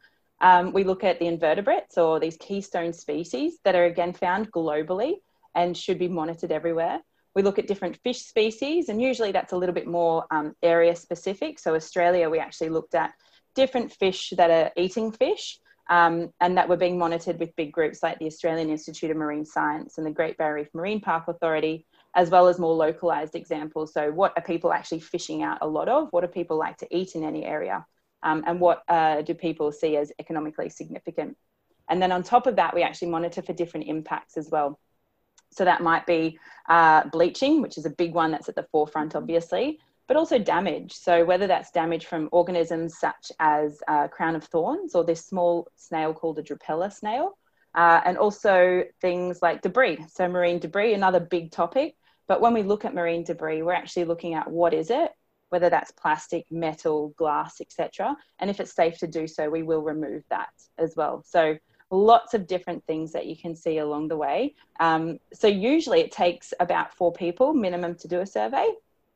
Um, 0.41 0.73
we 0.75 0.85
look 0.85 1.05
at 1.05 1.19
the 1.19 1.27
invertebrates 1.27 1.97
or 1.97 2.20
these 2.20 2.37
keystone 2.37 2.93
species 2.93 3.59
that 3.65 3.75
are 3.75 3.87
again 3.87 4.12
found 4.12 4.53
globally 4.53 5.15
and 5.55 5.75
should 5.75 5.99
be 5.99 6.09
monitored 6.09 6.53
everywhere. 6.53 7.00
We 7.35 7.43
look 7.43 7.59
at 7.59 7.67
different 7.67 7.99
fish 8.05 8.23
species, 8.23 8.89
and 8.89 9.01
usually 9.01 9.33
that's 9.33 9.53
a 9.53 9.57
little 9.57 9.75
bit 9.75 9.87
more 9.87 10.25
um, 10.31 10.55
area 10.63 10.95
specific. 10.95 11.59
So, 11.59 11.75
Australia, 11.75 12.31
we 12.31 12.39
actually 12.39 12.71
looked 12.71 12.95
at 12.95 13.13
different 13.55 13.93
fish 13.93 14.33
that 14.37 14.51
are 14.51 14.71
eating 14.77 15.13
fish 15.13 15.59
um, 15.91 16.33
and 16.41 16.57
that 16.57 16.69
were 16.69 16.77
being 16.77 16.99
monitored 16.99 17.39
with 17.39 17.55
big 17.57 17.73
groups 17.73 18.03
like 18.03 18.19
the 18.19 18.27
Australian 18.27 18.71
Institute 18.71 19.11
of 19.11 19.17
Marine 19.17 19.45
Science 19.45 19.99
and 19.99 20.07
the 20.07 20.11
Great 20.11 20.39
Barrier 20.39 20.65
Reef 20.65 20.75
Marine 20.75 21.01
Park 21.01 21.29
Authority, 21.29 21.87
as 22.15 22.31
well 22.31 22.49
as 22.49 22.59
more 22.59 22.75
localized 22.75 23.35
examples. 23.35 23.93
So, 23.93 24.11
what 24.11 24.33
are 24.37 24.43
people 24.43 24.73
actually 24.73 25.01
fishing 25.01 25.43
out 25.43 25.59
a 25.61 25.67
lot 25.67 25.89
of? 25.89 26.09
What 26.11 26.23
do 26.23 26.29
people 26.29 26.57
like 26.57 26.79
to 26.79 26.97
eat 26.97 27.15
in 27.15 27.25
any 27.25 27.45
area? 27.45 27.85
Um, 28.23 28.43
and 28.47 28.59
what 28.59 28.83
uh, 28.89 29.23
do 29.23 29.35
people 29.35 29.71
see 29.71 29.97
as 29.97 30.11
economically 30.19 30.71
significant? 30.71 31.37
And 31.89 32.01
then 32.01 32.13
on 32.13 32.23
top 32.23 32.47
of 32.47 32.57
that, 32.57 32.75
we 32.75 32.83
actually 32.83 33.11
monitor 33.11 33.43
for 33.43 33.53
different 33.53 33.89
impacts 33.89 34.39
as 34.39 34.49
well. 34.51 34.79
So, 35.55 35.65
that 35.65 35.83
might 35.83 36.06
be 36.06 36.39
uh, 36.69 37.09
bleaching, 37.09 37.62
which 37.62 37.79
is 37.79 37.87
a 37.87 37.91
big 37.91 38.15
one 38.15 38.31
that's 38.31 38.49
at 38.49 38.55
the 38.55 38.67
forefront, 38.71 39.15
obviously 39.15 39.79
but 40.06 40.17
also 40.17 40.39
damage. 40.39 40.93
So, 40.93 41.25
whether 41.25 41.47
that's 41.47 41.71
damage 41.71 42.06
from 42.06 42.29
organisms 42.33 42.99
such 42.99 43.33
as 43.39 43.79
uh, 43.89 44.09
crown 44.09 44.37
of 44.37 44.45
thorns 44.45 44.95
or 44.95 45.05
this 45.05 45.25
small 45.25 45.69
snail 45.77 46.12
called 46.12 46.39
a 46.39 46.43
Drupella 46.43 46.93
snail, 46.93 47.39
uh, 47.75 48.01
and 48.05 48.19
also 48.19 48.85
things 49.01 49.41
like 49.43 49.62
debris. 49.62 50.05
So, 50.12 50.29
marine 50.29 50.59
debris, 50.59 50.95
another 50.95 51.21
big 51.21 51.51
topic. 51.51 51.95
But 52.27 52.41
when 52.41 52.55
we 52.55 52.62
look 52.62 52.85
at 52.85 52.95
marine 52.95 53.25
debris, 53.25 53.62
we're 53.62 53.73
actually 53.73 54.05
looking 54.05 54.35
at 54.35 54.51
what 54.51 54.73
is 54.73 54.91
it, 54.91 55.11
whether 55.51 55.69
that's 55.69 55.91
plastic, 55.93 56.47
metal, 56.51 57.15
glass, 57.17 57.61
etc. 57.61 58.17
And 58.39 58.51
if 58.51 58.61
it's 58.61 58.75
safe 58.75 58.99
to 58.99 59.06
do 59.06 59.27
so, 59.27 59.51
we 59.51 59.62
will 59.62 59.83
remove 59.83 60.23
that 60.31 60.51
as 60.79 60.95
well. 60.97 61.23
So, 61.27 61.56
lots 61.91 62.35
of 62.35 62.47
different 62.47 62.85
things 62.87 63.13
that 63.13 63.27
you 63.27 63.37
can 63.37 63.55
see 63.55 63.79
along 63.79 64.09
the 64.09 64.17
way. 64.17 64.55
Um, 64.81 65.19
so, 65.33 65.47
usually 65.47 66.01
it 66.01 66.13
takes 66.13 66.53
about 66.61 66.95
four 66.95 67.13
people 67.13 67.55
minimum 67.55 67.95
to 67.97 68.09
do 68.09 68.21
a 68.21 68.27
survey 68.27 68.73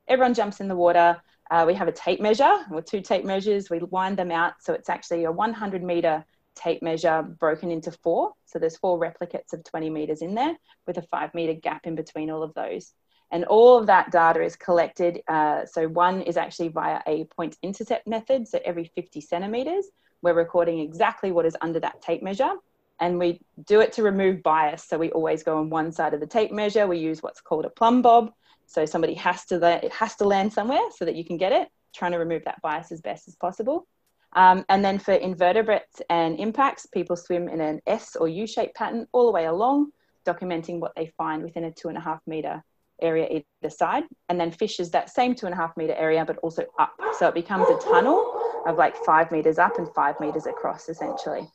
everyone 0.09 0.35
jumps 0.35 0.61
in 0.61 0.69
the 0.69 0.77
water. 0.77 1.21
Uh, 1.51 1.65
we 1.67 1.75
have 1.75 1.89
a 1.89 1.93
tape 1.93 2.21
measure 2.21 2.65
or 2.73 2.83
two 2.83 3.01
tape 3.01 3.25
measures. 3.25 3.71
We 3.71 3.79
wind 3.79 4.17
them 4.17 4.31
out. 4.31 4.55
So 4.61 4.73
it's 4.73 4.89
actually 4.89 5.25
a 5.25 5.33
100 5.33 5.83
meter 5.83 6.25
tape 6.55 6.83
measure 6.83 7.23
broken 7.23 7.71
into 7.71 7.93
four. 7.93 8.33
So 8.47 8.59
there's 8.59 8.77
four 8.77 8.99
replicates 8.99 9.53
of 9.53 9.65
20 9.65 9.91
meters 9.91 10.23
in 10.23 10.35
there 10.35 10.57
with 10.87 10.99
a 10.99 11.03
five 11.03 11.33
meter 11.35 11.55
gap 11.55 11.87
in 11.87 11.95
between 11.95 12.31
all 12.31 12.43
of 12.43 12.55
those. 12.55 12.93
And 13.31 13.45
all 13.45 13.79
of 13.79 13.87
that 13.87 14.11
data 14.11 14.43
is 14.43 14.57
collected. 14.57 15.21
Uh, 15.29 15.67
so 15.67 15.87
one 15.87 16.23
is 16.23 16.37
actually 16.37 16.69
via 16.69 17.01
a 17.07 17.25
point 17.25 17.57
intercept 17.63 18.07
method. 18.07 18.49
So 18.49 18.59
every 18.65 18.91
50 18.95 19.21
centimeters, 19.21 19.87
we're 20.23 20.35
recording 20.35 20.81
exactly 20.81 21.33
what 21.33 21.47
is 21.47 21.57
under 21.61 21.81
that 21.81 22.03
tape 22.03 22.23
measure. 22.23 22.53
And 23.01 23.19
we 23.19 23.41
do 23.67 23.81
it 23.81 23.93
to 23.93 24.03
remove 24.03 24.43
bias. 24.43 24.85
So 24.85 24.99
we 24.99 25.11
always 25.11 25.43
go 25.43 25.59
on 25.59 25.71
one 25.71 25.93
side 25.93 26.15
of 26.15 26.21
the 26.21 26.27
tape 26.27 26.51
measure. 26.51 26.87
We 26.87 26.99
use 26.99 27.23
what's 27.23 27.41
called 27.41 27.65
a 27.65 27.71
plumb 27.71 28.03
bob. 28.03 28.33
So 28.67 28.85
somebody 28.85 29.15
has 29.15 29.45
to 29.47 29.85
it 29.85 29.93
has 29.93 30.17
to 30.17 30.25
land 30.25 30.53
somewhere 30.53 30.81
so 30.97 31.05
that 31.05 31.15
you 31.15 31.25
can 31.25 31.37
get 31.37 31.53
it. 31.53 31.69
Trying 31.95 32.13
to 32.13 32.19
remove 32.19 32.45
that 32.45 32.61
bias 32.61 32.93
as 32.93 33.01
best 33.01 33.29
as 33.29 33.37
possible. 33.37 33.87
Um, 34.35 34.65
and 34.69 34.85
then 34.85 34.99
for 34.99 35.15
invertebrates 35.15 36.03
and 36.11 36.39
impacts, 36.39 36.87
people 36.87 37.17
swim 37.17 37.49
in 37.49 37.61
an 37.61 37.81
S 37.87 38.15
or 38.15 38.29
U-shaped 38.29 38.77
pattern 38.77 39.07
all 39.13 39.25
the 39.27 39.33
way 39.33 39.47
along, 39.47 39.91
documenting 40.27 40.81
what 40.81 40.93
they 40.97 41.07
find 41.17 41.43
within 41.43 41.65
a 41.65 41.73
two 41.73 41.89
and 41.89 41.97
a 41.97 42.01
half 42.01 42.21
meter 42.27 42.63
area 43.01 43.27
either 43.63 43.71
side. 43.71 44.05
And 44.29 44.39
then 44.39 44.51
fish 44.51 44.81
is 44.81 44.91
that 44.91 45.09
same 45.09 45.35
two 45.35 45.47
and 45.47 45.55
a 45.55 45.57
half 45.57 45.75
meter 45.77 45.95
area, 45.95 46.25
but 46.27 46.37
also 46.39 46.67
up. 46.79 46.93
So 47.19 47.29
it 47.29 47.35
becomes 47.35 47.69
a 47.71 47.79
tunnel 47.79 48.38
of 48.67 48.77
like 48.77 48.97
five 48.97 49.31
meters 49.31 49.59
up 49.59 49.79
and 49.79 49.89
five 49.95 50.19
meters 50.21 50.47
across, 50.47 50.89
essentially. 50.89 51.49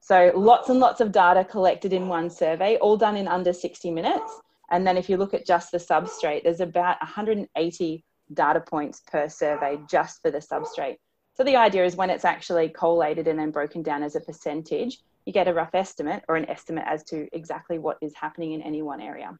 So 0.00 0.32
lots 0.34 0.68
and 0.68 0.80
lots 0.80 1.00
of 1.00 1.12
data 1.12 1.44
collected 1.44 1.92
in 1.92 2.08
one 2.08 2.28
survey, 2.28 2.76
all 2.78 2.96
done 2.96 3.16
in 3.16 3.28
under 3.28 3.52
60 3.52 3.90
minutes. 3.90 4.40
And 4.70 4.86
then 4.86 4.96
if 4.96 5.08
you 5.08 5.16
look 5.16 5.34
at 5.34 5.46
just 5.46 5.70
the 5.70 5.78
substrate, 5.78 6.42
there's 6.42 6.60
about 6.60 7.00
180 7.00 8.04
data 8.34 8.60
points 8.60 9.02
per 9.10 9.28
survey 9.28 9.78
just 9.88 10.20
for 10.22 10.30
the 10.30 10.38
substrate. 10.38 10.96
So 11.34 11.44
the 11.44 11.56
idea 11.56 11.84
is 11.84 11.96
when 11.96 12.10
it's 12.10 12.24
actually 12.24 12.68
collated 12.68 13.28
and 13.28 13.38
then 13.38 13.50
broken 13.50 13.82
down 13.82 14.02
as 14.02 14.16
a 14.16 14.20
percentage, 14.20 14.98
you 15.24 15.32
get 15.32 15.48
a 15.48 15.54
rough 15.54 15.74
estimate 15.74 16.24
or 16.28 16.36
an 16.36 16.48
estimate 16.50 16.84
as 16.86 17.04
to 17.04 17.28
exactly 17.32 17.78
what 17.78 17.98
is 18.02 18.12
happening 18.14 18.52
in 18.52 18.62
any 18.62 18.82
one 18.82 19.00
area. 19.00 19.38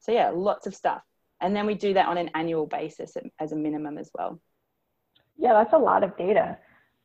So 0.00 0.12
yeah, 0.12 0.30
lots 0.30 0.66
of 0.66 0.74
stuff. 0.74 1.02
And 1.40 1.54
then 1.54 1.66
we 1.66 1.74
do 1.74 1.94
that 1.94 2.08
on 2.08 2.18
an 2.18 2.30
annual 2.34 2.66
basis 2.66 3.16
as 3.38 3.52
a 3.52 3.56
minimum 3.56 3.98
as 3.98 4.10
well. 4.14 4.40
Yeah, 5.38 5.52
that's 5.52 5.72
a 5.72 5.78
lot 5.78 6.02
of 6.02 6.16
data. 6.16 6.58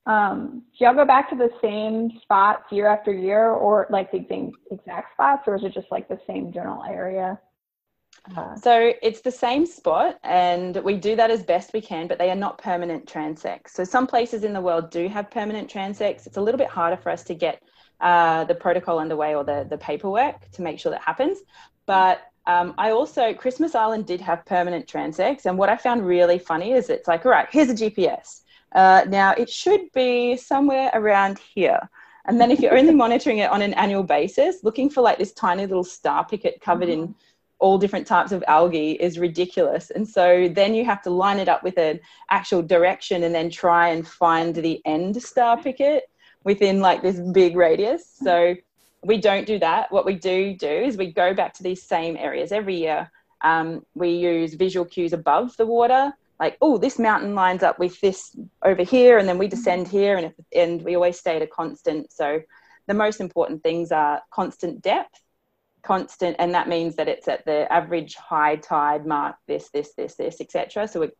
Um, 0.06 0.64
do 0.78 0.84
y'all 0.84 0.94
go 0.94 1.06
back 1.06 1.30
to 1.30 1.36
the 1.36 1.50
same 1.62 2.20
spots 2.22 2.64
year 2.72 2.88
after 2.88 3.14
year 3.14 3.52
or 3.52 3.88
like 3.90 4.12
the 4.12 4.26
same 4.28 4.52
exact 4.70 5.14
spots 5.14 5.44
or 5.48 5.56
is 5.56 5.64
it 5.64 5.74
just 5.74 5.88
like 5.92 6.10
the 6.10 6.20
same 6.28 6.52
general 6.52 6.84
area? 6.84 7.40
Uh-huh. 8.30 8.56
So 8.56 8.94
it's 9.02 9.20
the 9.20 9.32
same 9.32 9.66
spot, 9.66 10.18
and 10.24 10.78
we 10.78 10.96
do 10.96 11.16
that 11.18 11.30
as 11.30 11.44
best 11.44 11.74
we 11.74 11.82
can, 11.82 12.08
but 12.08 12.18
they 12.18 12.30
are 12.30 12.36
not 12.36 12.58
permanent 12.58 13.06
transects. 13.06 13.72
So 13.72 13.84
some 13.84 14.08
places 14.08 14.46
in 14.46 14.54
the 14.54 14.62
world 14.62 14.92
do 14.92 15.10
have 15.10 15.30
permanent 15.30 15.70
transects. 15.70 16.26
It's 16.26 16.38
a 16.38 16.42
little 16.42 16.58
bit 16.58 16.70
harder 16.70 16.96
for 16.96 17.10
us 17.10 17.24
to 17.26 17.36
get 17.36 17.62
uh, 18.00 18.46
the 18.46 18.56
protocol 18.56 19.00
underway 19.00 19.36
or 19.36 19.44
the, 19.44 19.68
the 19.70 19.78
paperwork 19.78 20.50
to 20.52 20.62
make 20.62 20.80
sure 20.80 20.92
that 20.92 21.02
happens. 21.02 21.40
But 21.86 22.22
um, 22.46 22.74
I 22.78 22.92
also, 22.92 23.34
Christmas 23.34 23.76
Island 23.76 24.06
did 24.06 24.20
have 24.22 24.46
permanent 24.46 24.86
transects, 24.88 25.46
and 25.46 25.58
what 25.58 25.70
I 25.70 25.78
found 25.78 26.06
really 26.06 26.40
funny 26.40 26.74
is 26.74 26.90
it's 26.90 27.08
like, 27.08 27.26
all 27.26 27.32
right, 27.32 27.48
here's 27.52 27.70
a 27.70 27.74
GPS. 27.74 28.42
Uh, 28.74 29.06
now 29.08 29.34
it 29.34 29.50
should 29.50 29.82
be 29.94 30.36
somewhere 30.36 30.90
around 30.94 31.40
here. 31.40 31.80
And 32.26 32.40
then 32.40 32.52
if 32.52 32.60
you're 32.60 32.78
only 32.78 32.94
monitoring 32.94 33.40
it 33.40 33.52
on 33.52 33.62
an 33.62 33.74
annual 33.74 34.04
basis, 34.04 34.64
looking 34.64 34.90
for 34.90 35.02
like 35.02 35.18
this 35.18 35.34
tiny 35.34 35.66
little 35.66 35.84
star 35.84 36.26
picket 36.26 36.62
covered 36.62 36.90
in 36.90 37.14
all 37.60 37.78
different 37.78 38.08
types 38.08 38.32
of 38.32 38.44
algae 38.48 38.94
is 38.94 39.20
ridiculous. 39.20 39.90
And 39.92 40.08
so 40.08 40.50
then 40.50 40.74
you 40.74 40.84
have 40.86 41.02
to 41.04 41.10
line 41.10 41.40
it 41.40 41.48
up 41.48 41.64
with 41.64 41.78
an 41.78 42.00
actual 42.30 42.62
direction 42.62 43.24
and 43.24 43.34
then 43.34 43.50
try 43.50 43.90
and 43.90 44.08
find 44.08 44.56
the 44.56 44.82
end 44.86 45.22
star 45.22 45.62
picket 45.62 46.10
within 46.44 46.82
like 46.82 47.02
this 47.02 47.20
big 47.32 47.56
radius. 47.56 48.06
So 48.22 48.56
we 49.04 49.18
don't 49.18 49.46
do 49.46 49.60
that. 49.60 49.92
What 49.92 50.06
we 50.06 50.16
do 50.16 50.56
do 50.56 50.68
is 50.68 50.98
we 50.98 51.12
go 51.12 51.34
back 51.34 51.54
to 51.56 51.64
these 51.64 51.84
same 51.84 52.16
areas 52.18 52.52
every 52.52 52.76
year. 52.76 53.12
Um, 53.42 53.86
we 53.94 54.10
use 54.10 54.54
visual 54.54 54.86
cues 54.86 55.14
above 55.14 55.56
the 55.58 55.66
water, 55.66 56.14
like, 56.40 56.58
oh, 56.62 56.78
this 56.78 56.98
mountain 56.98 57.36
lines 57.36 57.64
up 57.64 57.78
with 57.78 58.00
this 58.02 58.36
over 58.64 58.84
here, 58.84 59.18
and 59.18 59.28
then 59.28 59.38
we 59.38 59.48
descend 59.48 59.88
here, 59.88 60.18
and, 60.18 60.34
and 60.56 60.82
we 60.82 60.96
always 60.96 61.20
stay 61.20 61.36
at 61.36 61.42
a 61.42 61.48
constant. 61.48 62.12
So 62.12 62.42
the 62.88 62.94
most 62.94 63.20
important 63.20 63.62
things 63.64 63.92
are 63.92 64.22
constant 64.32 64.82
depth, 64.82 65.20
constant, 65.84 66.38
and 66.40 66.54
that 66.54 66.70
means 66.70 66.96
that 66.96 67.10
it's 67.10 67.28
at 67.28 67.46
the 67.46 67.72
average 67.72 68.16
high 68.16 68.56
tide 68.56 69.06
mark, 69.06 69.36
this, 69.48 69.70
this, 69.70 69.94
this, 69.96 70.16
this, 70.16 70.40
etc. 70.40 70.88
So 70.88 71.02
we're 71.02 71.12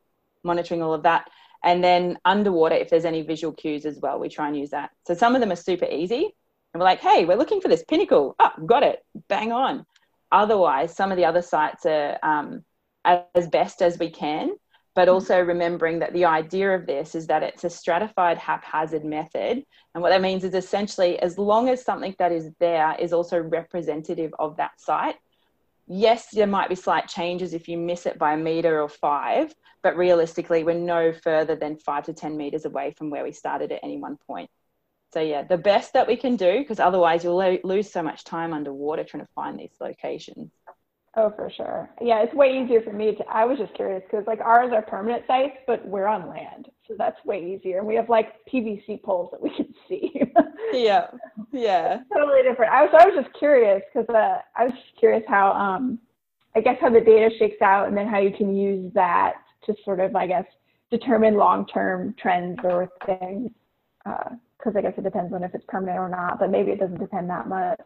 monitoring 0.44 0.82
all 0.82 0.94
of 0.94 1.04
that. 1.04 1.30
And 1.64 1.84
then 1.84 2.18
underwater, 2.26 2.76
if 2.76 2.90
there's 2.90 3.06
any 3.06 3.22
visual 3.22 3.54
cues 3.54 3.86
as 3.86 4.00
well, 4.00 4.20
we 4.20 4.30
try 4.30 4.48
and 4.48 4.58
use 4.58 4.72
that. 4.72 4.92
So 5.08 5.14
some 5.14 5.36
of 5.36 5.42
them 5.42 5.52
are 5.52 5.58
super 5.58 5.86
easy 5.86 6.36
and 6.74 6.80
we're 6.80 6.86
like, 6.86 7.02
hey, 7.02 7.26
we're 7.26 7.38
looking 7.38 7.62
for 7.62 7.68
this 7.68 7.84
pinnacle. 7.84 8.36
Oh, 8.40 8.52
got 8.66 8.84
it. 8.84 9.04
Bang 9.28 9.52
on. 9.52 9.86
Otherwise, 10.32 10.96
some 10.96 11.12
of 11.12 11.18
the 11.18 11.26
other 11.26 11.44
sites 11.44 11.86
are 11.86 12.18
um, 12.24 12.64
as 13.06 13.48
best 13.48 13.84
as 13.84 14.00
we 14.00 14.10
can, 14.10 14.56
but 14.96 15.04
mm-hmm. 15.04 15.14
also 15.14 15.40
remembering 15.40 16.00
that 16.00 16.14
the 16.14 16.26
idea 16.26 16.74
of 16.74 16.88
this 16.88 17.14
is 17.14 17.28
that 17.28 17.44
it's 17.44 17.64
a 17.64 17.70
stratified 17.70 18.40
haphazard 18.40 19.06
method. 19.06 19.64
And 19.94 20.02
what 20.02 20.10
that 20.10 20.22
means 20.22 20.44
is 20.44 20.56
essentially, 20.56 21.20
as 21.20 21.38
long 21.38 21.70
as 21.70 21.86
something 21.86 22.16
that 22.18 22.32
is 22.32 22.50
there 22.60 22.96
is 23.00 23.14
also 23.14 23.40
representative 23.40 24.34
of 24.40 24.58
that 24.58 24.82
site, 24.82 25.18
yes, 25.88 26.30
there 26.32 26.48
might 26.48 26.70
be 26.70 26.76
slight 26.76 27.08
changes 27.08 27.54
if 27.54 27.68
you 27.68 27.78
miss 27.78 28.08
it 28.08 28.18
by 28.18 28.34
a 28.34 28.38
meter 28.38 28.82
or 28.82 28.90
five, 28.90 29.54
but 29.84 29.96
realistically, 29.96 30.64
we're 30.64 30.74
no 30.74 31.14
further 31.14 31.56
than 31.56 31.78
five 31.78 32.06
to 32.06 32.14
10 32.14 32.36
meters 32.36 32.66
away 32.66 32.96
from 32.98 33.12
where 33.12 33.24
we 33.24 33.32
started 33.32 33.72
at 33.72 33.82
any 33.84 33.98
one 33.98 34.18
point. 34.26 34.50
So 35.14 35.20
yeah, 35.20 35.44
the 35.44 35.60
best 35.60 35.94
that 35.94 36.08
we 36.08 36.16
can 36.16 36.36
do, 36.36 36.58
because 36.60 36.80
otherwise 36.80 37.24
you'll 37.24 37.36
lo- 37.36 37.60
lose 37.64 37.92
so 37.92 38.02
much 38.02 38.24
time 38.24 38.52
underwater 38.52 39.04
trying 39.04 39.22
to 39.22 39.30
find 39.36 39.60
these 39.60 39.76
locations. 39.80 40.52
Oh, 41.16 41.32
for 41.36 41.52
sure. 41.56 41.92
Yeah, 42.02 42.24
it's 42.24 42.34
way 42.34 42.60
easier 42.60 42.82
for 42.82 42.92
me 42.92 43.14
to. 43.14 43.24
I 43.30 43.46
was 43.46 43.60
just 43.60 43.76
curious 43.76 44.02
because 44.10 44.26
like 44.26 44.40
ours 44.40 44.72
are 44.74 44.82
permanent 44.82 45.24
sites, 45.28 45.58
but 45.68 45.88
we're 45.88 46.08
on 46.08 46.28
land, 46.28 46.70
so 46.88 46.96
that's 46.98 47.24
way 47.24 47.54
easier. 47.54 47.78
And 47.78 47.86
we 47.86 47.94
have 47.94 48.10
like 48.10 48.34
PVC 48.52 49.04
poles 49.04 49.30
that 49.32 49.40
we 49.40 49.56
can 49.56 49.72
see. 49.88 50.20
yeah, 50.74 51.06
yeah. 51.52 52.00
totally 52.12 52.42
different. 52.42 52.72
I 52.72 52.82
was 52.82 52.92
I 53.00 53.06
was 53.06 53.24
just 53.24 53.38
curious 53.38 53.84
because 53.94 54.10
uh, 54.10 54.40
I 54.56 54.64
was 54.64 54.74
just 54.74 54.98
curious 54.98 55.24
how 55.28 55.52
um, 55.52 56.00
I 56.56 56.62
guess 56.62 56.78
how 56.82 56.90
the 56.90 57.02
data 57.02 57.30
shakes 57.38 57.62
out, 57.62 57.88
and 57.88 57.96
then 57.96 58.08
how 58.08 58.18
you 58.18 58.32
can 58.36 58.56
use 58.56 58.92
that 58.96 59.34
to 59.68 59.76
sort 59.86 60.00
of 60.00 60.16
I 60.16 60.26
guess 60.26 60.46
determine 60.90 61.36
long 61.36 61.68
term 61.68 62.16
trends 62.20 62.58
or 62.64 62.90
things. 63.06 63.52
Uh, 64.08 64.32
because 64.64 64.76
I 64.76 64.82
guess 64.82 64.98
it 64.98 65.04
depends 65.04 65.34
on 65.34 65.44
if 65.44 65.54
it's 65.54 65.66
permanent 65.68 66.00
or 66.00 66.10
not, 66.10 66.40
but 66.40 66.50
maybe 66.50 66.72
it 66.72 66.80
doesn't 66.80 67.00
depend 67.00 67.30
that 67.30 67.48
much. 67.48 67.80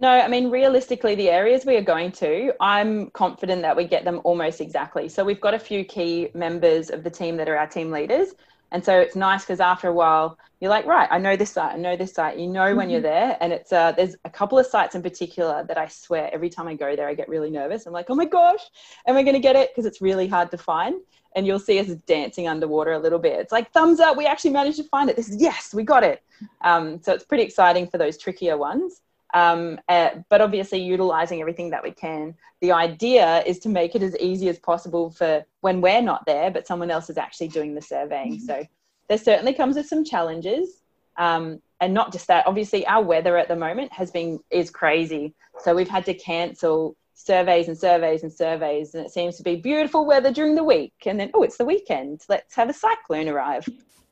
No, 0.00 0.08
I 0.08 0.26
mean, 0.26 0.50
realistically, 0.50 1.14
the 1.14 1.28
areas 1.28 1.64
we 1.64 1.76
are 1.76 1.82
going 1.82 2.10
to, 2.12 2.52
I'm 2.60 3.10
confident 3.10 3.62
that 3.62 3.76
we 3.76 3.84
get 3.84 4.04
them 4.04 4.20
almost 4.24 4.60
exactly. 4.60 5.08
So 5.08 5.24
we've 5.24 5.40
got 5.40 5.54
a 5.54 5.58
few 5.58 5.84
key 5.84 6.28
members 6.34 6.90
of 6.90 7.04
the 7.04 7.10
team 7.10 7.36
that 7.36 7.48
are 7.48 7.56
our 7.56 7.68
team 7.68 7.90
leaders. 7.90 8.34
And 8.72 8.82
so 8.82 8.98
it's 8.98 9.14
nice 9.14 9.42
because 9.42 9.60
after 9.60 9.88
a 9.88 9.92
while, 9.92 10.38
you're 10.60 10.70
like, 10.70 10.86
right, 10.86 11.06
I 11.10 11.18
know 11.18 11.36
this 11.36 11.50
site, 11.50 11.74
I 11.74 11.76
know 11.76 11.94
this 11.94 12.14
site. 12.14 12.38
You 12.38 12.48
know 12.48 12.74
when 12.74 12.86
mm-hmm. 12.86 12.90
you're 12.90 13.00
there, 13.02 13.36
and 13.40 13.52
it's 13.52 13.70
uh, 13.70 13.92
there's 13.92 14.16
a 14.24 14.30
couple 14.30 14.58
of 14.58 14.66
sites 14.66 14.94
in 14.94 15.02
particular 15.02 15.62
that 15.68 15.76
I 15.76 15.88
swear 15.88 16.30
every 16.32 16.48
time 16.48 16.66
I 16.66 16.74
go 16.74 16.96
there, 16.96 17.06
I 17.06 17.14
get 17.14 17.28
really 17.28 17.50
nervous. 17.50 17.84
I'm 17.84 17.92
like, 17.92 18.06
oh 18.08 18.14
my 18.14 18.24
gosh, 18.24 18.62
am 19.06 19.16
I 19.16 19.22
going 19.22 19.34
to 19.34 19.40
get 19.40 19.56
it? 19.56 19.70
Because 19.70 19.84
it's 19.84 20.00
really 20.00 20.26
hard 20.26 20.50
to 20.52 20.58
find 20.58 20.94
and 21.34 21.46
you'll 21.46 21.58
see 21.58 21.78
us 21.78 21.88
dancing 22.06 22.48
underwater 22.48 22.92
a 22.92 22.98
little 22.98 23.18
bit. 23.18 23.38
It's 23.40 23.52
like 23.52 23.72
thumbs 23.72 24.00
up, 24.00 24.16
we 24.16 24.26
actually 24.26 24.50
managed 24.50 24.78
to 24.78 24.84
find 24.84 25.08
it. 25.10 25.16
This 25.16 25.28
is 25.28 25.40
yes, 25.40 25.74
we 25.74 25.82
got 25.82 26.04
it. 26.04 26.22
Um, 26.62 27.00
so 27.02 27.12
it's 27.12 27.24
pretty 27.24 27.44
exciting 27.44 27.86
for 27.86 27.98
those 27.98 28.18
trickier 28.18 28.56
ones. 28.56 29.00
Um, 29.34 29.80
uh, 29.88 30.10
but 30.28 30.40
obviously, 30.40 30.80
utilizing 30.82 31.40
everything 31.40 31.70
that 31.70 31.82
we 31.82 31.90
can. 31.90 32.34
The 32.60 32.72
idea 32.72 33.42
is 33.44 33.58
to 33.60 33.68
make 33.68 33.94
it 33.94 34.02
as 34.02 34.16
easy 34.18 34.48
as 34.48 34.58
possible 34.58 35.10
for 35.10 35.44
when 35.62 35.80
we're 35.80 36.02
not 36.02 36.26
there, 36.26 36.50
but 36.50 36.66
someone 36.66 36.90
else 36.90 37.08
is 37.08 37.16
actually 37.16 37.48
doing 37.48 37.74
the 37.74 37.80
surveying. 37.80 38.38
So 38.40 38.66
there 39.08 39.18
certainly 39.18 39.54
comes 39.54 39.76
with 39.76 39.86
some 39.86 40.04
challenges. 40.04 40.82
Um, 41.16 41.60
and 41.80 41.92
not 41.92 42.12
just 42.12 42.28
that, 42.28 42.46
obviously, 42.46 42.86
our 42.86 43.02
weather 43.02 43.36
at 43.36 43.48
the 43.48 43.56
moment 43.56 43.92
has 43.92 44.10
been 44.10 44.38
is 44.50 44.70
crazy. 44.70 45.34
So 45.60 45.74
we've 45.74 45.88
had 45.88 46.04
to 46.06 46.14
cancel 46.14 46.96
surveys 47.14 47.68
and 47.68 47.78
surveys 47.78 48.22
and 48.22 48.32
surveys, 48.32 48.94
and 48.94 49.04
it 49.04 49.12
seems 49.12 49.36
to 49.36 49.42
be 49.42 49.56
beautiful 49.56 50.06
weather 50.06 50.32
during 50.32 50.54
the 50.54 50.64
week, 50.64 50.94
and 51.06 51.18
then 51.18 51.30
oh, 51.34 51.42
it's 51.42 51.56
the 51.56 51.64
weekend. 51.64 52.22
Let's 52.28 52.54
have 52.54 52.68
a 52.68 52.72
cyclone 52.72 53.28
arrive. 53.28 53.68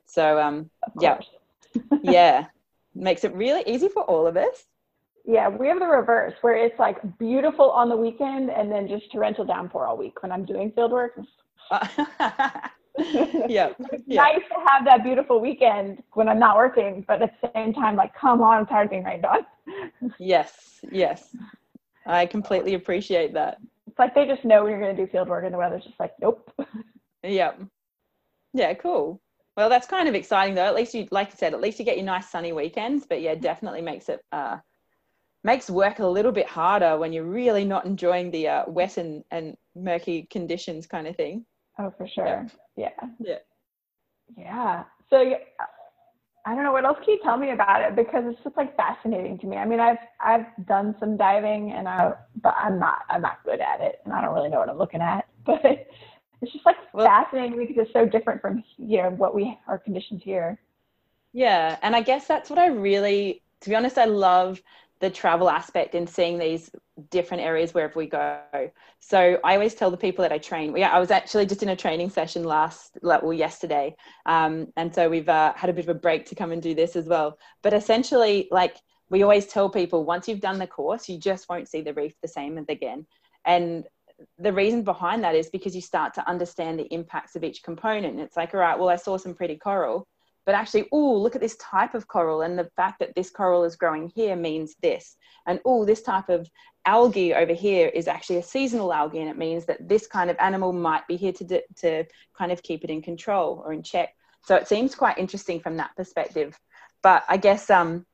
So 0.07 0.41
um, 0.41 0.71
yeah, 1.01 1.19
yeah, 2.03 2.47
makes 2.95 3.25
it 3.25 3.35
really 3.35 3.63
easy 3.67 3.89
for 3.89 4.03
all 4.05 4.27
of 4.27 4.37
us. 4.37 4.67
Yeah, 5.25 5.49
we 5.49 5.69
have 5.69 5.79
the 5.79 5.87
reverse 5.87 6.35
where 6.41 6.57
it's 6.57 6.79
like 6.79 6.97
beautiful 7.19 7.71
on 7.71 7.89
the 7.89 7.97
weekend 7.97 8.51
and 8.51 8.73
then 8.73 8.89
just 8.89 9.13
torrential 9.13 9.45
downpour 9.45 9.87
all 9.87 9.97
week 9.97 10.23
when 10.23 10.33
I'm 10.33 10.45
doing 10.45 10.73
field 10.73 10.93
work. 10.93 11.19
yeah, 11.71 12.61
it's 12.99 14.05
yeah. 14.07 14.23
nice 14.23 14.43
to 14.49 14.55
have 14.67 14.85
that 14.87 15.05
beautiful 15.05 15.41
weekend 15.41 16.03
when 16.15 16.29
I'm 16.29 16.39
not 16.39 16.57
working, 16.57 17.05
but 17.07 17.23
at 17.23 17.41
the 17.41 17.51
same 17.55 17.73
time, 17.73 17.97
like, 17.97 18.15
come 18.15 18.43
on, 18.43 18.59
I'm 18.59 18.67
tired 18.67 18.87
of 18.87 18.91
being 18.91 19.05
rained 19.05 19.27
on. 19.27 19.47
yes, 20.19 20.81
yes. 20.91 21.37
I 22.11 22.27
completely 22.27 22.75
appreciate 22.75 23.35
that. 23.35 23.59
It's 23.87 23.99
like 23.99 24.15
they 24.15 24.27
just 24.27 24.45
know 24.45 24.63
when 24.63 24.73
you're 24.73 24.81
going 24.81 24.97
to 24.97 25.07
do 25.07 25.11
field 25.11 25.29
work 25.29 25.45
and 25.45 25.55
the 25.55 25.59
weather's 25.59 25.85
just 25.85 25.99
like, 25.99 26.13
nope. 26.21 26.53
yeah. 27.23 27.53
Yeah, 28.53 28.75
cool. 28.75 29.21
Well, 29.57 29.69
that's 29.69 29.87
kind 29.87 30.09
of 30.09 30.15
exciting 30.15 30.55
though. 30.55 30.65
At 30.65 30.75
least 30.75 30.95
you, 30.95 31.07
like 31.11 31.29
I 31.33 31.37
said, 31.37 31.55
at 31.55 31.61
least 31.61 31.79
you 31.79 31.85
get 31.85 31.97
your 31.97 32.07
nice 32.07 32.31
sunny 32.31 32.53
weekends. 32.53 33.07
But 33.09 33.21
yeah, 33.21 33.35
definitely 33.35 33.83
makes 33.83 34.09
it 34.09 34.21
uh, 34.33 34.59
makes 35.45 35.69
work 35.69 35.99
a 35.99 36.07
little 36.07 36.33
bit 36.33 36.47
harder 36.49 36.99
when 36.99 37.13
you're 37.13 37.25
really 37.25 37.65
not 37.65 37.85
enjoying 37.85 38.31
the 38.31 38.49
uh, 38.49 38.65
wet 38.69 38.97
and, 38.97 39.25
and 39.31 39.57
murky 39.75 40.27
conditions 40.31 40.87
kind 40.87 41.07
of 41.07 41.17
thing. 41.17 41.45
Oh, 41.79 41.93
for 41.97 42.07
sure. 42.09 42.47
Yeah. 42.77 42.91
Yeah. 43.19 43.39
Yeah. 44.37 44.85
So 45.09 45.35
I 46.47 46.55
don't 46.55 46.65
know 46.65 46.73
what 46.73 46.85
else 46.85 46.99
can 47.05 47.15
you 47.15 47.21
tell 47.23 47.37
me 47.37 47.51
about 47.51 47.83
it 47.83 47.97
because 47.97 48.25
it's 48.27 48.43
just 48.43 48.57
like 48.57 48.77
fascinating 48.77 49.39
to 49.41 49.47
me. 49.47 49.57
I 49.57 49.65
mean, 49.67 49.81
I've 49.81 49.99
I've 50.21 50.47
done 50.67 50.95
some 50.99 51.17
diving 51.17 51.73
and 51.73 51.89
I 51.89 52.15
but 52.43 52.55
I'm 52.59 52.79
not 52.79 53.01
I'm 53.09 53.23
not 53.23 53.45
good 53.45 53.61
at 53.61 53.81
it 53.81 54.01
and 54.05 54.15
I 54.15 54.23
don't 54.23 54.35
really 54.35 54.49
know 54.49 54.59
what 54.59 54.69
I'm 54.69 54.79
looking 54.79 55.01
at. 55.03 55.27
But 55.47 55.65
it's 56.43 56.53
just 56.53 56.67
like 56.67 56.77
well, 56.93 57.07
fascinating 57.07 57.59
because 57.59 57.77
it's 57.79 57.93
so 57.93 58.07
different 58.07 58.41
from 58.41 58.63
you 58.79 59.03
know 59.03 59.11
what 59.11 59.35
we 59.35 59.59
are 59.69 59.79
conditioned 59.79 60.23
here. 60.23 60.59
Yeah, 61.33 61.79
and 61.83 61.95
I 61.95 62.03
guess 62.03 62.27
that's 62.27 62.51
what 62.51 62.59
I 62.59 62.67
really 62.69 63.43
to 63.61 63.71
be 63.71 63.77
honest 63.77 63.99
I 63.99 64.07
love 64.07 64.63
the 65.01 65.11
travel 65.11 65.49
aspect 65.49 65.95
and 65.95 66.09
seeing 66.09 66.39
these 66.39 66.71
different 67.11 67.43
areas 67.43 67.73
wherever 67.73 67.99
we 67.99 68.07
go. 68.07 68.39
So 68.99 69.39
I 69.43 69.55
always 69.55 69.75
tell 69.75 69.91
the 69.91 69.97
people 69.97 70.23
that 70.23 70.33
I 70.33 70.39
train. 70.39 70.77
Yeah, 70.77 70.91
I 70.91 71.01
was 71.01 71.11
actually 71.11 71.47
just 71.47 71.63
in 71.63 71.71
a 71.71 71.77
training 71.77 72.11
session 72.11 72.45
last, 72.45 72.99
well, 73.03 73.33
yesterday, 73.33 73.97
um, 74.27 74.69
and 74.77 74.95
so 74.95 75.09
we've 75.09 75.29
uh, 75.29 75.55
had 75.55 75.71
a 75.71 75.73
bit 75.73 75.87
of 75.87 75.97
a 75.97 75.99
break 75.99 76.27
to 76.27 76.35
come 76.35 76.53
and 76.53 76.63
do 76.63 76.75
this 76.75 76.97
as 76.97 77.07
well. 77.07 77.39
But 77.63 77.73
essentially, 77.73 78.49
like 78.51 78.77
we 79.09 79.23
always 79.23 79.47
tell 79.47 79.71
people, 79.71 80.05
once 80.05 80.29
you've 80.29 80.41
done 80.41 80.59
the 80.59 80.67
course, 80.67 81.09
you 81.09 81.19
just 81.19 81.49
won't 81.49 81.69
see 81.69 81.81
the 81.81 81.95
reef 81.95 82.15
the 82.21 82.29
same 82.29 82.59
again. 82.69 83.07
And 83.47 83.85
the 84.39 84.53
reason 84.53 84.83
behind 84.83 85.25
that 85.25 85.35
is 85.35 85.49
because 85.49 85.75
you 85.75 85.81
start 85.81 86.13
to 86.15 86.29
understand 86.29 86.79
the 86.79 86.93
impacts 86.93 87.37
of 87.37 87.43
each 87.43 87.63
component. 87.63 88.21
It's 88.21 88.37
like, 88.37 88.53
all 88.55 88.61
right, 88.61 88.79
well, 88.79 88.91
I 88.91 88.97
saw 88.97 89.17
some 89.17 89.35
pretty 89.35 89.57
coral 89.57 90.07
but 90.47 90.55
actually, 90.55 90.89
oh, 90.93 91.15
look 91.17 91.35
at 91.35 91.41
this 91.41 91.57
type 91.57 91.95
of 91.95 92.09
coral, 92.09 92.43
and 92.43 92.59
the 92.59 92.71
fact 92.77 93.01
that 93.01 93.15
this 93.15 93.31
coral 93.31 93.65
is 93.65 93.77
growing 93.77 94.11
here 94.15 94.37
means 94.37 94.75
this. 94.83 95.17
And 95.47 95.61
oh, 95.65 95.85
this 95.85 96.03
type 96.03 96.29
of 96.29 96.49
algae 96.85 97.35
over 97.35 97.53
here 97.53 97.89
is 97.89 98.09
actually 98.09 98.39
a 98.39 98.43
seasonal 98.43 98.93
algae, 98.93 99.21
and 99.21 99.31
it 99.31 99.39
means 99.39 99.67
that 99.67 99.89
this 99.89 100.07
kind 100.07 100.31
of 100.31 100.37
animal 100.39 100.73
might 100.73 101.07
be 101.07 101.17
here 101.17 101.33
to, 101.33 101.63
to 101.79 102.05
kind 102.37 102.53
of 102.53 102.63
keep 102.63 102.85
it 102.85 102.91
in 102.91 103.03
control 103.03 103.63
or 103.65 103.73
in 103.73 103.83
check. 103.83 104.15
So 104.45 104.57
it 104.57 104.69
seems 104.69 104.95
quite 104.95 105.19
interesting 105.19 105.61
from 105.61 105.77
that 105.77 105.95
perspective. 105.97 106.59
But 107.03 107.25
I 107.29 107.37
guess 107.37 107.71
um, 107.71 108.07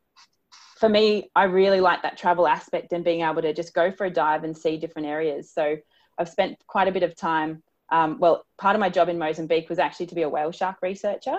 for 0.78 0.88
me, 0.88 1.30
I 1.34 1.44
really 1.44 1.80
like 1.80 2.02
that 2.02 2.18
travel 2.18 2.46
aspect 2.46 2.92
and 2.92 3.04
being 3.04 3.22
able 3.22 3.42
to 3.42 3.54
just 3.54 3.74
go 3.74 3.90
for 3.90 4.04
a 4.04 4.10
dive 4.10 4.44
and 4.44 4.56
see 4.56 4.76
different 4.76 5.08
areas. 5.08 5.50
So 5.52 5.76
I've 6.18 6.28
spent 6.28 6.58
quite 6.66 6.88
a 6.88 6.92
bit 6.92 7.02
of 7.02 7.16
time. 7.16 7.62
Um, 7.88 8.18
well, 8.18 8.44
part 8.58 8.74
of 8.74 8.80
my 8.80 8.90
job 8.90 9.08
in 9.08 9.18
Mozambique 9.18 9.68
was 9.68 9.78
actually 9.78 10.06
to 10.06 10.14
be 10.14 10.22
a 10.22 10.28
whale 10.28 10.52
shark 10.52 10.78
researcher. 10.82 11.38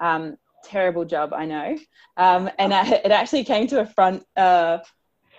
Um, 0.00 0.36
terrible 0.64 1.04
job, 1.04 1.32
I 1.32 1.46
know. 1.46 1.78
Um, 2.16 2.50
and 2.58 2.74
I, 2.74 2.86
it 3.04 3.10
actually 3.10 3.44
came 3.44 3.66
to 3.68 3.80
a 3.80 3.86
front 3.86 4.24
uh, 4.36 4.78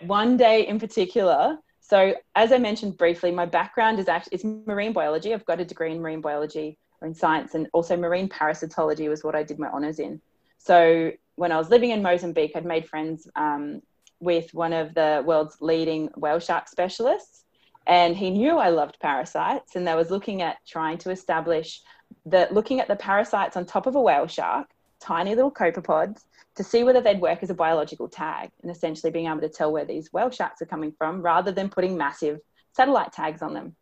one 0.01 0.38
day 0.38 0.68
in 0.68 0.80
particular. 0.80 1.58
So, 1.82 2.13
as 2.36 2.51
I 2.51 2.58
mentioned 2.58 2.98
briefly, 2.98 3.32
my 3.32 3.46
background 3.46 4.00
is 4.00 4.08
actually 4.08 4.36
it's 4.36 4.44
marine 4.44 4.94
biology. 4.94 5.34
I've 5.34 5.46
got 5.46 5.60
a 5.60 5.66
degree 5.66 5.92
in 5.92 6.01
marine 6.01 6.22
biology 6.22 6.78
or 7.01 7.08
in 7.08 7.16
science, 7.16 7.56
and 7.56 7.68
also 7.74 7.98
marine 7.98 8.30
parasitology 8.30 9.10
was 9.10 9.24
what 9.24 9.36
I 9.36 9.44
did 9.44 9.60
my 9.60 9.70
honors 9.70 10.00
in. 10.00 10.22
So, 10.58 11.12
when 11.36 11.51
I 11.51 11.58
was 11.58 11.70
living 11.70 11.92
in 11.92 12.01
Mozambique, 12.01 12.51
I'd 12.56 12.66
made 12.66 12.88
friends 12.88 13.28
um, 13.36 13.82
with 14.20 14.54
one 14.54 14.74
of 14.74 14.94
the 14.94 15.24
world's 15.25 15.58
leading 15.62 16.10
whale 16.16 16.39
shark 16.39 16.68
specialists. 16.68 17.46
and 17.88 18.16
he 18.16 18.30
knew 18.30 18.58
I 18.58 18.70
loved 18.70 19.00
parasites, 19.00 19.75
and 19.75 19.88
they 19.88 19.96
was 19.96 20.12
looking 20.12 20.44
at 20.44 20.58
trying 20.68 21.00
to 21.00 21.10
establish 21.10 21.82
that 22.31 22.53
looking 22.53 22.79
at 22.79 22.88
the 22.88 22.95
parasites 22.95 23.57
on 23.57 23.65
top 23.65 23.88
of 23.88 23.95
a 23.95 24.01
whale 24.01 24.27
shark, 24.27 24.67
tiny 25.00 25.36
little 25.36 25.51
copepods, 25.51 26.24
to 26.55 26.63
see 26.63 26.83
whether 26.83 27.01
they'd 27.01 27.21
work 27.21 27.39
as 27.41 27.50
a 27.50 27.53
biological 27.53 28.09
tag, 28.09 28.50
and 28.62 28.71
essentially 28.71 29.12
being 29.12 29.27
able 29.27 29.41
to 29.41 29.50
tell 29.50 29.71
where 29.71 29.86
these 29.86 30.12
whale 30.12 30.29
sharks 30.29 30.62
are 30.62 30.65
coming 30.65 30.93
from, 30.98 31.21
rather 31.21 31.51
than 31.51 31.69
putting 31.69 31.98
massive 31.98 32.39
satellite 32.74 33.13
tags 33.13 33.41
on 33.41 33.53
them. 33.53 33.75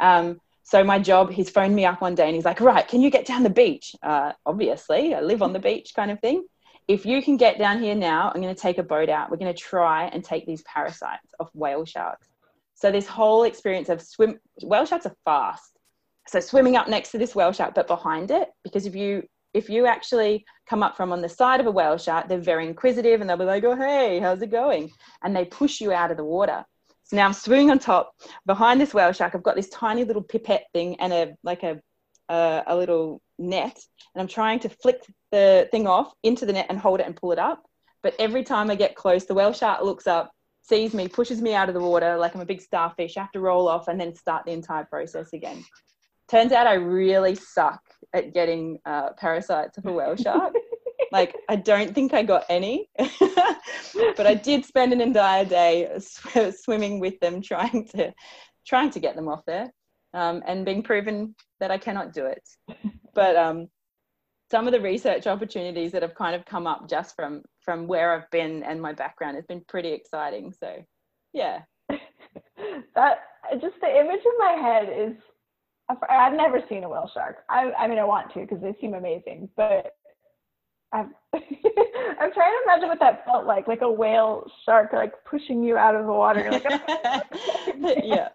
Um, 0.00 0.40
so 0.62 0.82
my 0.82 0.98
job, 0.98 1.30
he's 1.30 1.50
phoned 1.50 1.76
me 1.76 1.84
up 1.84 2.00
one 2.00 2.14
day 2.14 2.26
and 2.26 2.34
he's 2.34 2.46
like, 2.46 2.60
right, 2.60 2.88
can 2.88 3.02
you 3.02 3.10
get 3.10 3.26
down 3.26 3.42
the 3.42 3.50
beach? 3.50 3.94
Uh, 4.02 4.32
obviously, 4.46 5.14
I 5.14 5.20
live 5.20 5.42
on 5.42 5.52
the 5.52 5.58
beach 5.58 5.92
kind 5.94 6.10
of 6.10 6.18
thing. 6.20 6.46
If 6.88 7.06
you 7.06 7.22
can 7.22 7.36
get 7.36 7.58
down 7.58 7.82
here 7.82 7.94
now, 7.94 8.32
I'm 8.34 8.40
going 8.40 8.54
to 8.54 8.60
take 8.60 8.78
a 8.78 8.82
boat 8.82 9.08
out. 9.08 9.30
We're 9.30 9.36
going 9.36 9.54
to 9.54 9.60
try 9.60 10.06
and 10.06 10.24
take 10.24 10.46
these 10.46 10.62
parasites 10.62 11.34
off 11.38 11.50
whale 11.54 11.84
sharks. 11.84 12.28
So 12.74 12.90
this 12.90 13.06
whole 13.06 13.44
experience 13.44 13.88
of 13.90 14.02
swim, 14.02 14.40
whale 14.62 14.86
sharks 14.86 15.06
are 15.06 15.16
fast. 15.24 15.73
So 16.28 16.40
swimming 16.40 16.76
up 16.76 16.88
next 16.88 17.10
to 17.10 17.18
this 17.18 17.34
whale 17.34 17.52
shark, 17.52 17.74
but 17.74 17.86
behind 17.86 18.30
it, 18.30 18.48
because 18.62 18.86
if 18.86 18.94
you 18.94 19.24
if 19.52 19.68
you 19.68 19.86
actually 19.86 20.44
come 20.66 20.82
up 20.82 20.96
from 20.96 21.12
on 21.12 21.22
the 21.22 21.28
side 21.28 21.60
of 21.60 21.66
a 21.66 21.70
whale 21.70 21.96
shark, 21.96 22.28
they're 22.28 22.38
very 22.38 22.66
inquisitive 22.66 23.20
and 23.20 23.30
they'll 23.30 23.36
be 23.36 23.44
like, 23.44 23.62
oh, 23.62 23.76
hey, 23.76 24.18
how's 24.18 24.42
it 24.42 24.50
going? 24.50 24.90
And 25.22 25.34
they 25.34 25.44
push 25.44 25.80
you 25.80 25.92
out 25.92 26.10
of 26.10 26.16
the 26.16 26.24
water. 26.24 26.64
So 27.04 27.16
now 27.16 27.26
I'm 27.26 27.32
swimming 27.32 27.70
on 27.70 27.78
top 27.78 28.12
behind 28.46 28.80
this 28.80 28.92
whale 28.92 29.12
shark. 29.12 29.34
I've 29.34 29.42
got 29.44 29.54
this 29.54 29.68
tiny 29.68 30.04
little 30.04 30.22
pipette 30.22 30.66
thing 30.72 30.96
and 31.00 31.12
a 31.12 31.34
like 31.44 31.62
a 31.62 31.80
a, 32.28 32.62
a 32.66 32.76
little 32.76 33.20
net, 33.38 33.78
and 34.14 34.22
I'm 34.22 34.28
trying 34.28 34.60
to 34.60 34.68
flick 34.68 35.02
the 35.30 35.68
thing 35.70 35.86
off 35.86 36.12
into 36.22 36.46
the 36.46 36.52
net 36.52 36.66
and 36.68 36.78
hold 36.78 37.00
it 37.00 37.06
and 37.06 37.16
pull 37.16 37.32
it 37.32 37.38
up. 37.38 37.62
But 38.02 38.14
every 38.18 38.44
time 38.44 38.70
I 38.70 38.74
get 38.74 38.94
close, 38.94 39.24
the 39.24 39.34
whale 39.34 39.52
shark 39.52 39.82
looks 39.82 40.06
up, 40.06 40.30
sees 40.62 40.94
me, 40.94 41.08
pushes 41.08 41.40
me 41.40 41.54
out 41.54 41.68
of 41.68 41.74
the 41.74 41.80
water 41.80 42.16
like 42.16 42.34
I'm 42.34 42.40
a 42.40 42.46
big 42.46 42.60
starfish. 42.60 43.16
I 43.16 43.20
have 43.20 43.32
to 43.32 43.40
roll 43.40 43.68
off 43.68 43.88
and 43.88 44.00
then 44.00 44.14
start 44.14 44.44
the 44.44 44.52
entire 44.52 44.84
process 44.84 45.32
again. 45.32 45.64
Turns 46.30 46.52
out 46.52 46.66
I 46.66 46.74
really 46.74 47.34
suck 47.34 47.80
at 48.12 48.32
getting 48.32 48.78
uh, 48.86 49.10
parasites 49.18 49.78
of 49.78 49.86
a 49.86 49.92
whale 49.92 50.16
shark. 50.16 50.54
like 51.12 51.36
I 51.48 51.56
don't 51.56 51.94
think 51.94 52.14
I 52.14 52.22
got 52.22 52.44
any, 52.48 52.88
but 52.98 54.26
I 54.26 54.34
did 54.34 54.64
spend 54.64 54.92
an 54.92 55.00
entire 55.00 55.44
day 55.44 55.90
sw- 55.98 56.56
swimming 56.62 56.98
with 56.98 57.18
them, 57.20 57.42
trying 57.42 57.86
to 57.88 58.12
trying 58.66 58.90
to 58.90 59.00
get 59.00 59.16
them 59.16 59.28
off 59.28 59.44
there, 59.46 59.72
um, 60.14 60.42
and 60.46 60.64
being 60.64 60.82
proven 60.82 61.34
that 61.60 61.70
I 61.70 61.78
cannot 61.78 62.12
do 62.12 62.26
it. 62.26 62.42
But 63.14 63.36
um, 63.36 63.68
some 64.50 64.66
of 64.66 64.72
the 64.72 64.80
research 64.80 65.26
opportunities 65.26 65.92
that 65.92 66.02
have 66.02 66.14
kind 66.14 66.34
of 66.34 66.44
come 66.44 66.66
up 66.66 66.88
just 66.88 67.16
from 67.16 67.42
from 67.60 67.86
where 67.86 68.14
I've 68.14 68.30
been 68.30 68.62
and 68.62 68.80
my 68.80 68.92
background 68.92 69.36
has 69.36 69.46
been 69.46 69.62
pretty 69.68 69.92
exciting. 69.92 70.52
So, 70.52 70.84
yeah. 71.32 71.62
that 71.88 73.18
just 73.60 73.80
the 73.80 73.88
image 73.88 74.20
in 74.24 74.38
my 74.38 74.52
head 74.52 74.88
is 74.96 75.16
I've 75.88 76.32
never 76.32 76.60
seen 76.68 76.84
a 76.84 76.88
whale 76.88 77.10
shark. 77.12 77.44
I, 77.48 77.70
I 77.72 77.86
mean, 77.88 77.98
I 77.98 78.04
want 78.04 78.32
to 78.34 78.40
because 78.40 78.62
they 78.62 78.74
seem 78.80 78.94
amazing, 78.94 79.50
but 79.56 79.94
I'm, 80.92 81.14
I'm 81.34 82.32
trying 82.32 82.52
to 82.52 82.60
imagine 82.64 82.88
what 82.88 83.00
that 83.00 83.24
felt 83.26 83.46
like, 83.46 83.68
like 83.68 83.82
a 83.82 83.90
whale 83.90 84.50
shark, 84.64 84.92
like 84.92 85.12
pushing 85.24 85.62
you 85.62 85.76
out 85.76 85.94
of 85.94 86.06
the 86.06 86.12
water. 86.12 86.50
Like, 86.50 86.64
yeah. 88.04 88.28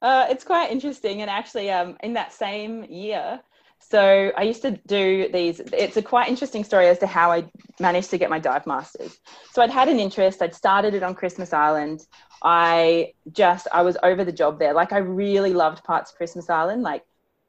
Uh, 0.00 0.26
it's 0.30 0.44
quite 0.44 0.70
interesting. 0.70 1.22
And 1.22 1.30
actually, 1.30 1.70
um, 1.70 1.96
in 2.02 2.14
that 2.14 2.32
same 2.32 2.84
year, 2.84 3.40
so 3.78 4.32
I 4.36 4.42
used 4.42 4.62
to 4.62 4.72
do 4.86 5.28
these. 5.32 5.60
It's 5.60 5.96
a 5.96 6.02
quite 6.02 6.28
interesting 6.28 6.64
story 6.64 6.88
as 6.88 6.98
to 6.98 7.06
how 7.06 7.30
I 7.30 7.44
managed 7.78 8.10
to 8.10 8.18
get 8.18 8.30
my 8.30 8.38
dive 8.38 8.66
masters. 8.66 9.18
So 9.52 9.62
I'd 9.62 9.70
had 9.70 9.88
an 9.88 10.00
interest. 10.00 10.42
I'd 10.42 10.54
started 10.54 10.94
it 10.94 11.02
on 11.04 11.14
Christmas 11.14 11.52
Island. 11.52 12.04
I 12.42 13.12
just 13.32 13.68
I 13.72 13.82
was 13.82 13.96
over 14.02 14.24
the 14.24 14.32
job 14.32 14.58
there. 14.58 14.74
Like 14.74 14.92
I 14.92 14.98
really 14.98 15.52
loved 15.52 15.84
parts 15.84 16.10
of 16.10 16.16
Christmas 16.16 16.50
Island. 16.50 16.82
Like 16.82 17.04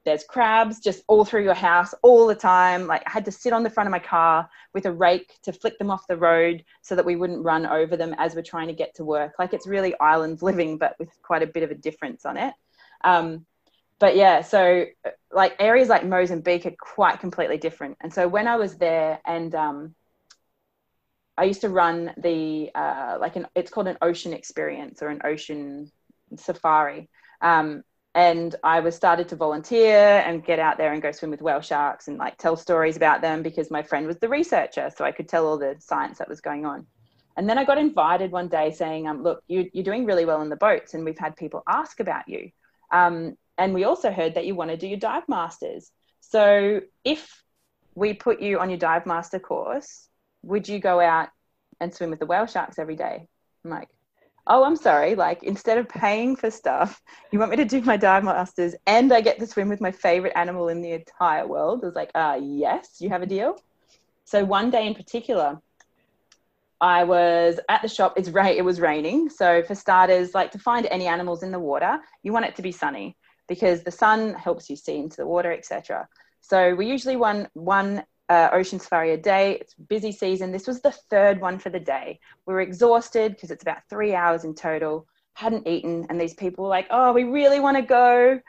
there's 0.06 0.24
crabs 0.24 0.80
just 0.80 1.04
all 1.08 1.26
through 1.26 1.44
your 1.44 1.54
house 1.54 1.94
all 2.04 2.28
the 2.28 2.36
time. 2.36 2.88
Like 2.88 3.04
I 3.08 3.12
had 3.12 3.26
to 3.26 3.32
sit 3.32 3.52
on 3.52 3.64
the 3.64 3.70
front 3.70 3.88
of 3.88 3.92
my 3.92 4.00
car 4.00 4.48
with 4.74 4.86
a 4.86 4.92
rake 4.92 5.34
to 5.44 5.52
flick 5.52 5.78
them 5.80 5.90
off 5.90 6.08
the 6.08 6.18
road 6.18 6.64
so 6.82 6.96
that 6.96 7.06
we 7.06 7.16
wouldn't 7.16 7.44
run 7.44 7.66
over 7.66 7.98
them 7.98 8.16
as 8.18 8.36
we're 8.36 8.42
trying 8.42 8.68
to 8.68 8.74
get 8.74 8.96
to 8.96 9.04
work. 9.04 9.34
Like 9.40 9.54
it's 9.54 9.68
really 9.68 10.00
island 10.00 10.42
living, 10.42 10.78
but 10.78 10.96
with 11.00 11.10
quite 11.24 11.44
a 11.44 11.48
bit 11.48 11.64
of 11.64 11.72
a 11.72 11.76
difference 11.76 12.26
on 12.26 12.38
it. 12.38 12.54
Um, 13.04 13.46
but 14.00 14.16
yeah, 14.16 14.42
so 14.42 14.86
like 15.32 15.56
areas 15.60 15.90
like 15.90 16.06
Mozambique 16.06 16.66
are 16.66 16.76
quite 16.80 17.20
completely 17.20 17.58
different. 17.58 17.98
And 18.02 18.14
so 18.14 18.28
when 18.28 18.48
I 18.48 18.58
was 18.58 18.76
there, 18.78 19.20
and 19.26 19.54
um, 19.56 19.96
I 21.38 21.44
used 21.44 21.62
to 21.62 21.70
run 21.70 22.14
the 22.18 22.72
uh, 22.76 23.18
like 23.20 23.36
an 23.36 23.48
it's 23.56 23.72
called 23.72 23.88
an 23.88 23.98
ocean 24.02 24.34
experience 24.34 25.02
or 25.02 25.10
an 25.10 25.22
ocean 25.24 25.92
safari. 26.36 27.10
Um, 27.42 27.84
and 28.16 28.56
I 28.64 28.80
was 28.80 28.96
started 28.96 29.30
to 29.30 29.36
volunteer 29.36 30.24
and 30.26 30.44
get 30.44 30.58
out 30.58 30.80
there 30.80 30.92
and 30.92 31.02
go 31.02 31.12
swim 31.12 31.30
with 31.30 31.42
whale 31.42 31.62
sharks 31.62 32.08
and 32.08 32.18
like 32.18 32.38
tell 32.38 32.56
stories 32.56 32.98
about 32.98 33.22
them 33.22 33.44
because 33.44 33.70
my 33.70 33.84
friend 33.84 34.08
was 34.08 34.18
the 34.18 34.30
researcher, 34.30 34.92
so 34.96 35.06
I 35.06 35.12
could 35.12 35.28
tell 35.28 35.46
all 35.46 35.58
the 35.58 35.76
science 35.80 36.18
that 36.18 36.30
was 36.30 36.42
going 36.42 36.66
on. 36.66 36.88
And 37.36 37.48
then 37.48 37.60
I 37.60 37.66
got 37.66 37.78
invited 37.78 38.32
one 38.32 38.48
day 38.48 38.72
saying, 38.72 39.08
um, 39.08 39.22
"Look, 39.22 39.44
you, 39.48 39.70
are 39.76 39.84
doing 39.84 40.06
really 40.06 40.26
well 40.26 40.42
in 40.42 40.50
the 40.50 40.56
boats, 40.56 40.94
and 40.96 41.06
we've 41.06 41.18
had 41.18 41.36
people 41.36 41.64
ask 41.68 42.00
about 42.00 42.28
you." 42.28 42.50
Um, 42.92 43.38
and 43.58 43.74
we 43.74 43.84
also 43.84 44.12
heard 44.12 44.36
that 44.36 44.46
you 44.46 44.56
want 44.56 44.72
to 44.72 44.78
do 44.78 44.88
your 44.88 45.00
dive 45.00 45.28
masters. 45.28 45.92
So 46.20 46.82
if 47.04 47.44
we 47.96 48.14
put 48.14 48.42
you 48.42 48.60
on 48.60 48.70
your 48.70 48.78
dive 48.78 49.06
master 49.06 49.40
course, 49.40 50.08
would 50.44 50.68
you 50.68 50.80
go 50.80 51.00
out 51.00 51.30
and 51.80 51.94
swim 51.94 52.10
with 52.10 52.20
the 52.20 52.26
whale 52.26 52.46
sharks 52.46 52.80
every 52.80 52.96
day? 52.96 53.28
I'm 53.66 53.72
like, 53.72 53.90
oh, 54.46 54.64
I'm 54.64 54.76
sorry. 54.76 55.16
Like 55.16 55.44
instead 55.44 55.78
of 55.78 55.90
paying 55.90 56.36
for 56.36 56.52
stuff, 56.52 57.02
you 57.32 57.40
want 57.40 57.52
me 57.52 57.58
to 57.58 57.66
do 57.66 57.82
my 57.82 57.98
dive 57.98 58.24
masters 58.24 58.76
and 58.86 59.12
I 59.12 59.22
get 59.22 59.40
to 59.40 59.48
swim 59.48 59.70
with 59.70 59.82
my 59.82 59.92
favorite 59.92 60.34
animal 60.36 60.70
in 60.70 60.82
the 60.82 60.92
entire 60.92 61.48
world. 61.48 61.82
I 61.84 61.88
was 61.88 61.96
like, 61.96 62.12
uh, 62.14 62.40
yes, 62.42 62.98
you 63.00 63.10
have 63.10 63.22
a 63.22 63.28
deal. 63.28 63.60
So 64.26 64.44
one 64.44 64.70
day 64.70 64.86
in 64.86 64.94
particular, 64.94 65.60
I 66.80 67.06
was 67.06 67.60
at 67.70 67.82
the 67.82 67.88
shop. 67.88 68.14
It's 68.18 68.30
rain. 68.30 68.56
It 68.56 68.64
was 68.64 68.80
raining. 68.80 69.30
So 69.30 69.64
for 69.64 69.74
starters, 69.74 70.36
like 70.36 70.52
to 70.52 70.60
find 70.60 70.86
any 70.88 71.08
animals 71.08 71.42
in 71.42 71.52
the 71.52 71.60
water, 71.60 71.98
you 72.22 72.32
want 72.32 72.46
it 72.46 72.56
to 72.58 72.62
be 72.62 72.72
sunny 72.72 73.18
because 73.48 73.84
the 73.84 73.92
sun 73.92 74.34
helps 74.34 74.70
you 74.70 74.76
see 74.76 74.98
into 74.98 75.18
the 75.18 75.28
water, 75.28 75.52
etc. 75.52 76.08
So 76.42 76.76
we 76.76 76.88
usually 76.88 77.16
run 77.16 77.48
one 77.54 78.04
uh, 78.30 78.50
ocean 78.52 78.80
safari 78.80 79.12
a 79.12 79.18
day. 79.18 79.58
It's 79.62 79.74
busy 79.74 80.12
season. 80.12 80.52
This 80.52 80.68
was 80.68 80.82
the 80.82 80.92
third 80.92 81.40
one 81.40 81.60
for 81.60 81.70
the 81.70 81.80
day. 81.80 82.20
We 82.46 82.54
were 82.54 82.62
exhausted 82.62 83.34
because 83.34 83.52
it's 83.52 83.64
about 83.64 83.88
three 83.90 84.14
hours 84.16 84.44
in 84.44 84.54
total. 84.54 85.08
Hadn't 85.34 85.68
eaten, 85.68 86.06
and 86.10 86.20
these 86.20 86.34
people 86.34 86.64
were 86.64 86.70
like, 86.70 86.88
"Oh, 86.90 87.14
we 87.14 87.24
really 87.24 87.60
want 87.60 87.78
to 87.78 87.84
go." 87.84 88.40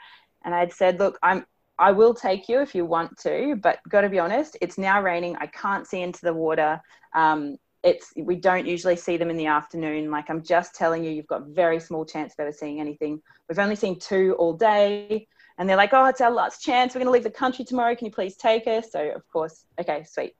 And 0.44 0.54
I'd 0.54 0.72
said, 0.72 0.98
"Look, 0.98 1.18
I'm 1.22 1.46
I 1.78 1.92
will 1.92 2.12
take 2.12 2.48
you 2.48 2.60
if 2.60 2.74
you 2.74 2.84
want 2.84 3.16
to, 3.18 3.56
but 3.56 3.78
got 3.88 4.00
to 4.00 4.08
be 4.08 4.18
honest, 4.18 4.56
it's 4.60 4.78
now 4.78 5.00
raining. 5.00 5.36
I 5.36 5.46
can't 5.46 5.86
see 5.86 6.00
into 6.00 6.20
the 6.22 6.34
water. 6.34 6.80
Um, 7.14 7.56
it's 7.82 8.12
we 8.16 8.36
don't 8.36 8.66
usually 8.66 8.96
see 8.96 9.16
them 9.16 9.30
in 9.30 9.36
the 9.36 9.46
afternoon. 9.46 10.10
Like 10.10 10.28
I'm 10.28 10.42
just 10.42 10.74
telling 10.74 11.04
you, 11.04 11.10
you've 11.10 11.26
got 11.26 11.48
very 11.48 11.80
small 11.80 12.04
chance 12.04 12.32
of 12.32 12.40
ever 12.40 12.52
seeing 12.52 12.80
anything. 12.80 13.22
We've 13.48 13.58
only 13.58 13.76
seen 13.76 13.98
two 13.98 14.34
all 14.38 14.52
day, 14.52 15.28
and 15.58 15.68
they're 15.68 15.76
like, 15.76 15.92
"Oh, 15.92 16.06
it's 16.06 16.20
our 16.20 16.30
last 16.30 16.62
chance. 16.62 16.94
We're 16.94 17.00
going 17.00 17.06
to 17.06 17.12
leave 17.12 17.24
the 17.24 17.30
country 17.30 17.64
tomorrow. 17.64 17.94
Can 17.94 18.06
you 18.06 18.12
please 18.12 18.36
take 18.36 18.66
us?" 18.66 18.92
So 18.92 19.10
of 19.10 19.26
course, 19.28 19.64
okay, 19.80 20.04
sweet. 20.04 20.34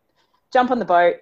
Jump 0.52 0.70
on 0.70 0.78
the 0.78 0.84
boat. 0.84 1.16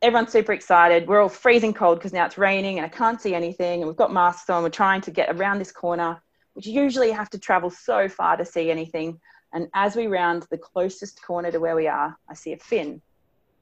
Everyone's 0.00 0.30
super 0.30 0.52
excited. 0.52 1.08
We're 1.08 1.20
all 1.20 1.28
freezing 1.28 1.74
cold 1.74 1.98
because 1.98 2.12
now 2.12 2.24
it's 2.26 2.38
raining 2.38 2.78
and 2.78 2.86
I 2.86 2.88
can't 2.88 3.20
see 3.20 3.34
anything. 3.34 3.80
And 3.80 3.88
we've 3.88 3.96
got 3.96 4.12
masks 4.12 4.48
on. 4.48 4.62
We're 4.62 4.68
trying 4.68 5.00
to 5.02 5.10
get 5.10 5.34
around 5.34 5.58
this 5.58 5.72
corner, 5.72 6.22
which 6.52 6.66
usually 6.66 7.10
have 7.10 7.30
to 7.30 7.38
travel 7.38 7.68
so 7.68 8.08
far 8.08 8.36
to 8.36 8.44
see 8.44 8.70
anything. 8.70 9.18
And 9.52 9.66
as 9.74 9.96
we 9.96 10.06
round 10.06 10.46
the 10.50 10.58
closest 10.58 11.20
corner 11.22 11.50
to 11.50 11.58
where 11.58 11.74
we 11.74 11.88
are, 11.88 12.16
I 12.28 12.34
see 12.34 12.52
a 12.52 12.58
fin 12.58 13.02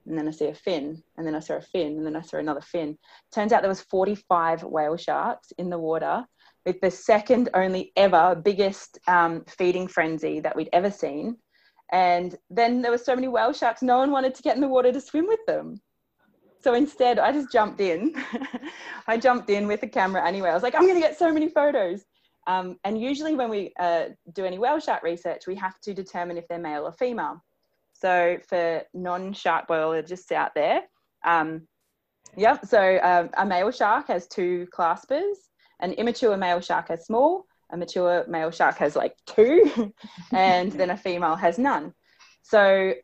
and 0.06 0.16
then 0.16 0.28
I 0.28 0.30
see 0.30 0.46
a 0.46 0.54
fin, 0.54 1.02
and 1.16 1.26
then 1.26 1.34
I 1.34 1.40
saw 1.40 1.56
a 1.56 1.60
fin, 1.60 1.96
and 1.98 2.06
then 2.06 2.16
I 2.16 2.22
saw 2.22 2.38
another 2.38 2.60
fin. 2.60 2.96
Turns 3.34 3.52
out 3.52 3.62
there 3.62 3.68
was 3.68 3.82
45 3.82 4.62
whale 4.64 4.96
sharks 4.96 5.52
in 5.58 5.70
the 5.70 5.78
water 5.78 6.24
with 6.64 6.80
the 6.80 6.90
second 6.90 7.48
only 7.54 7.92
ever 7.96 8.34
biggest 8.34 8.98
um, 9.06 9.44
feeding 9.46 9.86
frenzy 9.86 10.40
that 10.40 10.56
we'd 10.56 10.68
ever 10.72 10.90
seen. 10.90 11.36
And 11.92 12.36
then 12.50 12.82
there 12.82 12.90
were 12.90 12.98
so 12.98 13.14
many 13.14 13.28
whale 13.28 13.52
sharks, 13.52 13.82
no 13.82 13.98
one 13.98 14.10
wanted 14.10 14.34
to 14.34 14.42
get 14.42 14.56
in 14.56 14.60
the 14.60 14.68
water 14.68 14.92
to 14.92 15.00
swim 15.00 15.26
with 15.26 15.44
them. 15.46 15.80
So 16.60 16.74
instead, 16.74 17.20
I 17.20 17.30
just 17.30 17.52
jumped 17.52 17.80
in. 17.80 18.12
I 19.06 19.16
jumped 19.16 19.50
in 19.50 19.68
with 19.68 19.80
the 19.80 19.86
camera 19.86 20.26
anyway. 20.26 20.50
I 20.50 20.54
was 20.54 20.64
like, 20.64 20.74
I'm 20.74 20.82
going 20.82 20.94
to 20.94 21.00
get 21.00 21.16
so 21.16 21.32
many 21.32 21.48
photos. 21.48 22.04
Um, 22.48 22.76
and 22.82 23.00
usually, 23.00 23.36
when 23.36 23.50
we 23.50 23.72
uh, 23.78 24.06
do 24.32 24.44
any 24.44 24.58
whale 24.58 24.80
shark 24.80 25.04
research, 25.04 25.46
we 25.46 25.54
have 25.56 25.78
to 25.82 25.94
determine 25.94 26.36
if 26.36 26.48
they're 26.48 26.58
male 26.58 26.84
or 26.84 26.92
female. 26.92 27.40
So 27.98 28.38
for 28.48 28.82
non-shark 28.94 29.66
biologists 29.66 30.30
out 30.32 30.54
there, 30.54 30.82
um, 31.24 31.66
yep. 32.36 32.64
So 32.66 32.98
um, 33.02 33.30
a 33.36 33.46
male 33.46 33.70
shark 33.70 34.08
has 34.08 34.26
two 34.26 34.66
claspers. 34.72 35.36
An 35.80 35.92
immature 35.92 36.36
male 36.36 36.60
shark 36.60 36.88
has 36.88 37.04
small. 37.04 37.46
A 37.70 37.76
mature 37.76 38.24
male 38.28 38.50
shark 38.50 38.76
has 38.76 38.94
like 38.94 39.16
two, 39.26 39.92
and 40.32 40.70
then 40.72 40.90
a 40.90 40.96
female 40.96 41.34
has 41.34 41.58
none. 41.58 41.92
So 42.42 42.94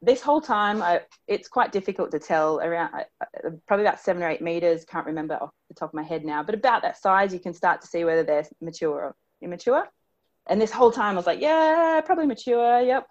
this 0.00 0.20
whole 0.20 0.40
time, 0.40 0.80
I, 0.82 1.02
it's 1.26 1.48
quite 1.48 1.72
difficult 1.72 2.10
to 2.12 2.18
tell. 2.18 2.60
Around 2.60 2.94
uh, 2.94 3.50
probably 3.66 3.84
about 3.84 4.00
seven 4.00 4.22
or 4.22 4.28
eight 4.28 4.42
meters. 4.42 4.84
Can't 4.84 5.06
remember 5.06 5.34
off 5.34 5.50
the 5.68 5.74
top 5.74 5.90
of 5.90 5.94
my 5.94 6.02
head 6.02 6.24
now, 6.24 6.42
but 6.42 6.54
about 6.54 6.82
that 6.82 7.00
size, 7.00 7.32
you 7.32 7.40
can 7.40 7.52
start 7.52 7.80
to 7.80 7.86
see 7.86 8.04
whether 8.04 8.22
they're 8.22 8.46
mature 8.60 8.90
or 8.90 9.16
immature. 9.40 9.88
And 10.48 10.60
this 10.60 10.72
whole 10.72 10.90
time, 10.90 11.14
I 11.14 11.16
was 11.16 11.26
like, 11.26 11.40
yeah, 11.40 12.00
probably 12.04 12.26
mature. 12.26 12.80
Yep. 12.80 13.06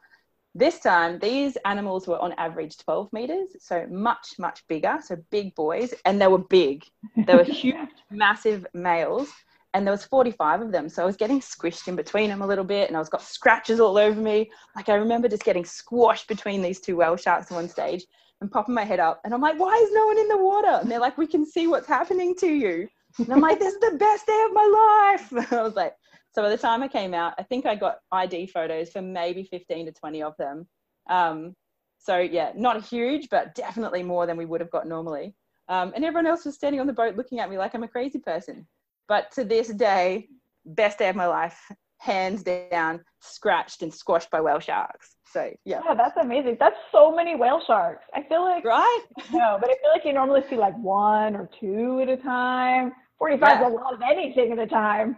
This 0.54 0.80
time, 0.80 1.18
these 1.20 1.58
animals 1.66 2.08
were 2.08 2.20
on 2.20 2.34
average 2.34 2.78
12 2.78 3.14
meters, 3.14 3.50
so 3.60 3.88
much, 3.90 4.36
much 4.38 4.68
bigger. 4.68 4.98
So 5.02 5.18
big 5.30 5.56
boys, 5.56 5.94
and 6.06 6.22
they 6.22 6.28
were 6.28 6.40
big. 6.40 6.84
They 7.16 7.36
were 7.36 7.44
huge, 7.44 7.90
massive 8.12 8.66
males 8.74 9.32
and 9.74 9.86
there 9.86 9.92
was 9.92 10.06
45 10.06 10.62
of 10.62 10.72
them 10.72 10.90
so 10.90 11.04
i 11.04 11.06
was 11.06 11.16
getting 11.16 11.40
squished 11.40 11.88
in 11.88 11.96
between 11.96 12.30
them 12.30 12.42
a 12.42 12.48
little 12.48 12.64
bit 12.64 12.88
and 12.88 12.96
i 12.96 13.00
was 13.00 13.10
got 13.10 13.22
scratches 13.22 13.80
all 13.80 13.98
over 13.98 14.20
me 14.20 14.50
like 14.76 14.90
i 14.90 14.96
remember 14.96 15.28
just 15.28 15.44
getting 15.44 15.66
squashed 15.66 16.28
between 16.28 16.62
these 16.62 16.80
two 16.80 16.96
whale 16.96 17.16
sharks 17.16 17.52
at 17.52 17.56
one 17.56 17.70
stage 17.70 18.06
and 18.42 18.52
popping 18.52 18.76
my 18.76 18.84
head 18.84 19.00
up 19.00 19.22
and 19.24 19.34
i'm 19.34 19.42
like 19.42 19.60
why 19.60 19.74
is 19.84 19.94
no 19.94 20.08
one 20.08 20.18
in 20.18 20.28
the 20.28 20.38
water 20.38 20.80
and 20.82 20.92
they're 20.92 21.00
like 21.00 21.18
we 21.18 21.28
can 21.28 21.46
see 21.46 21.68
what's 21.68 21.88
happening 21.88 22.36
to 22.36 22.48
you 22.48 22.88
and 23.18 23.32
i'm 23.32 23.42
like 23.42 23.60
this 23.60 23.74
is 23.74 23.80
the 23.80 23.98
best 23.98 24.26
day 24.26 24.46
of 24.48 24.54
my 24.54 25.18
life 25.32 25.52
i 25.54 25.62
was 25.62 25.76
like 25.76 25.96
so 26.34 26.41
by 26.41 26.50
the 26.50 26.58
time 26.58 26.84
i 26.84 26.88
came 26.88 27.13
out 27.13 27.34
i 27.38 27.44
think 27.44 27.65
i 27.65 27.76
got 27.76 27.98
id 28.12 28.48
photos 28.48 28.91
for 28.91 29.02
maybe 29.02 29.44
15 29.44 29.88
to 29.88 29.91
20 29.91 30.24
of 30.24 30.34
them 30.38 30.67
um, 31.10 31.54
so 31.98 32.17
yeah 32.20 32.52
not 32.56 32.84
huge 32.84 33.28
but 33.30 33.54
definitely 33.56 34.04
more 34.04 34.26
than 34.26 34.38
we 34.38 34.46
would 34.46 34.62
have 34.62 34.72
got 34.72 34.88
normally 34.88 35.36
um, 35.70 35.94
and 35.96 36.04
everyone 36.04 36.28
else 36.28 36.46
was 36.46 36.56
standing 36.56 36.82
on 36.82 36.88
the 36.88 36.94
boat 36.94 37.15
looking 37.15 37.39
at 37.39 37.50
me 37.50 37.58
like 37.58 37.74
i'm 37.74 37.84
a 37.84 37.88
crazy 37.88 38.20
person 38.20 38.67
but 39.12 39.30
to 39.32 39.44
this 39.44 39.67
day, 39.67 40.30
best 40.65 41.00
day 41.00 41.10
of 41.10 41.17
my 41.17 41.28
life, 41.28 41.60
hands 41.98 42.44
down, 42.44 43.02
scratched 43.20 43.82
and 43.82 43.94
squashed 43.94 44.32
by 44.32 44.39
whale 44.39 44.62
sharks. 44.62 45.17
So 45.26 45.52
yeah. 45.65 45.82
Yeah, 45.86 45.96
that's 45.96 46.15
amazing. 46.15 46.56
That's 46.62 46.78
so 46.94 47.13
many 47.13 47.36
whale 47.36 47.62
sharks. 47.67 48.06
I 48.13 48.24
feel 48.24 48.41
like 48.44 48.63
right. 48.63 49.04
No, 49.34 49.58
but 49.60 49.70
I 49.70 49.74
feel 49.74 49.91
like 49.94 50.06
you 50.06 50.13
normally 50.13 50.44
see 50.50 50.56
like 50.56 50.78
one 50.78 51.36
or 51.36 51.50
two 51.60 52.00
at 52.00 52.08
a 52.08 52.15
time. 52.15 52.94
Forty-five 53.20 53.60
yeah. 53.60 53.67
is 53.67 53.74
a 53.74 53.76
lot 53.76 53.94
of 53.94 54.02
anything 54.02 54.54
at 54.54 54.60
a 54.60 54.67
time. 54.67 55.17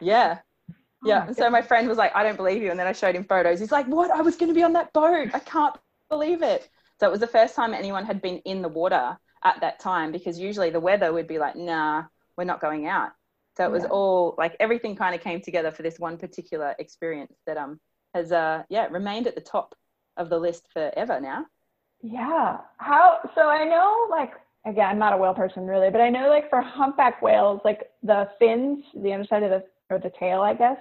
Yeah. 0.00 0.38
Oh 1.04 1.08
yeah. 1.08 1.32
so 1.32 1.50
my 1.50 1.62
friend 1.62 1.88
was 1.88 1.98
like, 1.98 2.14
I 2.14 2.22
don't 2.22 2.36
believe 2.36 2.62
you. 2.62 2.70
And 2.70 2.78
then 2.78 2.86
I 2.86 2.92
showed 2.92 3.14
him 3.14 3.24
photos. 3.24 3.58
He's 3.60 3.72
like, 3.72 3.86
What? 3.86 4.10
I 4.10 4.20
was 4.20 4.36
going 4.36 4.50
to 4.50 4.54
be 4.54 4.62
on 4.62 4.72
that 4.74 4.92
boat. 4.92 5.30
I 5.34 5.40
can't 5.40 5.74
believe 6.08 6.42
it. 6.42 6.68
So 7.00 7.08
it 7.08 7.10
was 7.10 7.20
the 7.20 7.26
first 7.26 7.54
time 7.54 7.74
anyone 7.74 8.04
had 8.04 8.22
been 8.22 8.38
in 8.38 8.62
the 8.62 8.68
water 8.68 9.18
at 9.44 9.60
that 9.60 9.80
time 9.80 10.12
because 10.12 10.38
usually 10.38 10.70
the 10.70 10.80
weather 10.80 11.12
would 11.12 11.26
be 11.26 11.38
like, 11.38 11.56
Nah, 11.56 12.04
we're 12.36 12.44
not 12.44 12.60
going 12.60 12.86
out. 12.86 13.10
So 13.56 13.64
it 13.64 13.70
was 13.70 13.82
yeah. 13.82 13.90
all 13.90 14.34
like 14.38 14.56
everything 14.60 14.96
kind 14.96 15.14
of 15.14 15.20
came 15.20 15.40
together 15.40 15.70
for 15.70 15.82
this 15.82 15.98
one 15.98 16.16
particular 16.16 16.74
experience 16.78 17.34
that 17.46 17.56
um 17.56 17.80
has 18.14 18.32
uh 18.32 18.62
yeah 18.68 18.86
remained 18.90 19.26
at 19.26 19.34
the 19.34 19.40
top 19.40 19.74
of 20.16 20.30
the 20.30 20.38
list 20.38 20.66
forever 20.72 21.20
now. 21.20 21.46
Yeah. 22.02 22.58
How 22.78 23.18
so 23.34 23.48
I 23.48 23.64
know 23.64 24.06
like 24.10 24.32
again 24.66 24.88
I'm 24.88 24.98
not 24.98 25.12
a 25.12 25.16
whale 25.16 25.34
person 25.34 25.66
really, 25.66 25.90
but 25.90 26.00
I 26.00 26.08
know 26.08 26.28
like 26.28 26.48
for 26.48 26.60
humpback 26.60 27.20
whales 27.20 27.60
like 27.64 27.90
the 28.02 28.28
fins, 28.38 28.84
the 28.94 29.12
underside 29.12 29.42
of 29.42 29.50
the 29.50 29.64
or 29.90 29.98
the 29.98 30.12
tail 30.18 30.40
I 30.40 30.54
guess, 30.54 30.78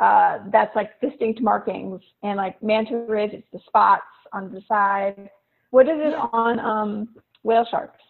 uh 0.00 0.38
that's 0.50 0.74
like 0.76 1.00
distinct 1.00 1.40
markings 1.40 2.00
and 2.22 2.36
like 2.36 2.62
manta 2.62 3.04
rays 3.08 3.30
it's 3.32 3.46
the 3.52 3.60
spots 3.66 4.04
on 4.32 4.52
the 4.52 4.62
side. 4.68 5.30
What 5.70 5.88
is 5.88 5.98
it 5.98 6.14
on 6.32 6.58
um 6.60 7.08
whale 7.42 7.66
sharks? 7.70 8.02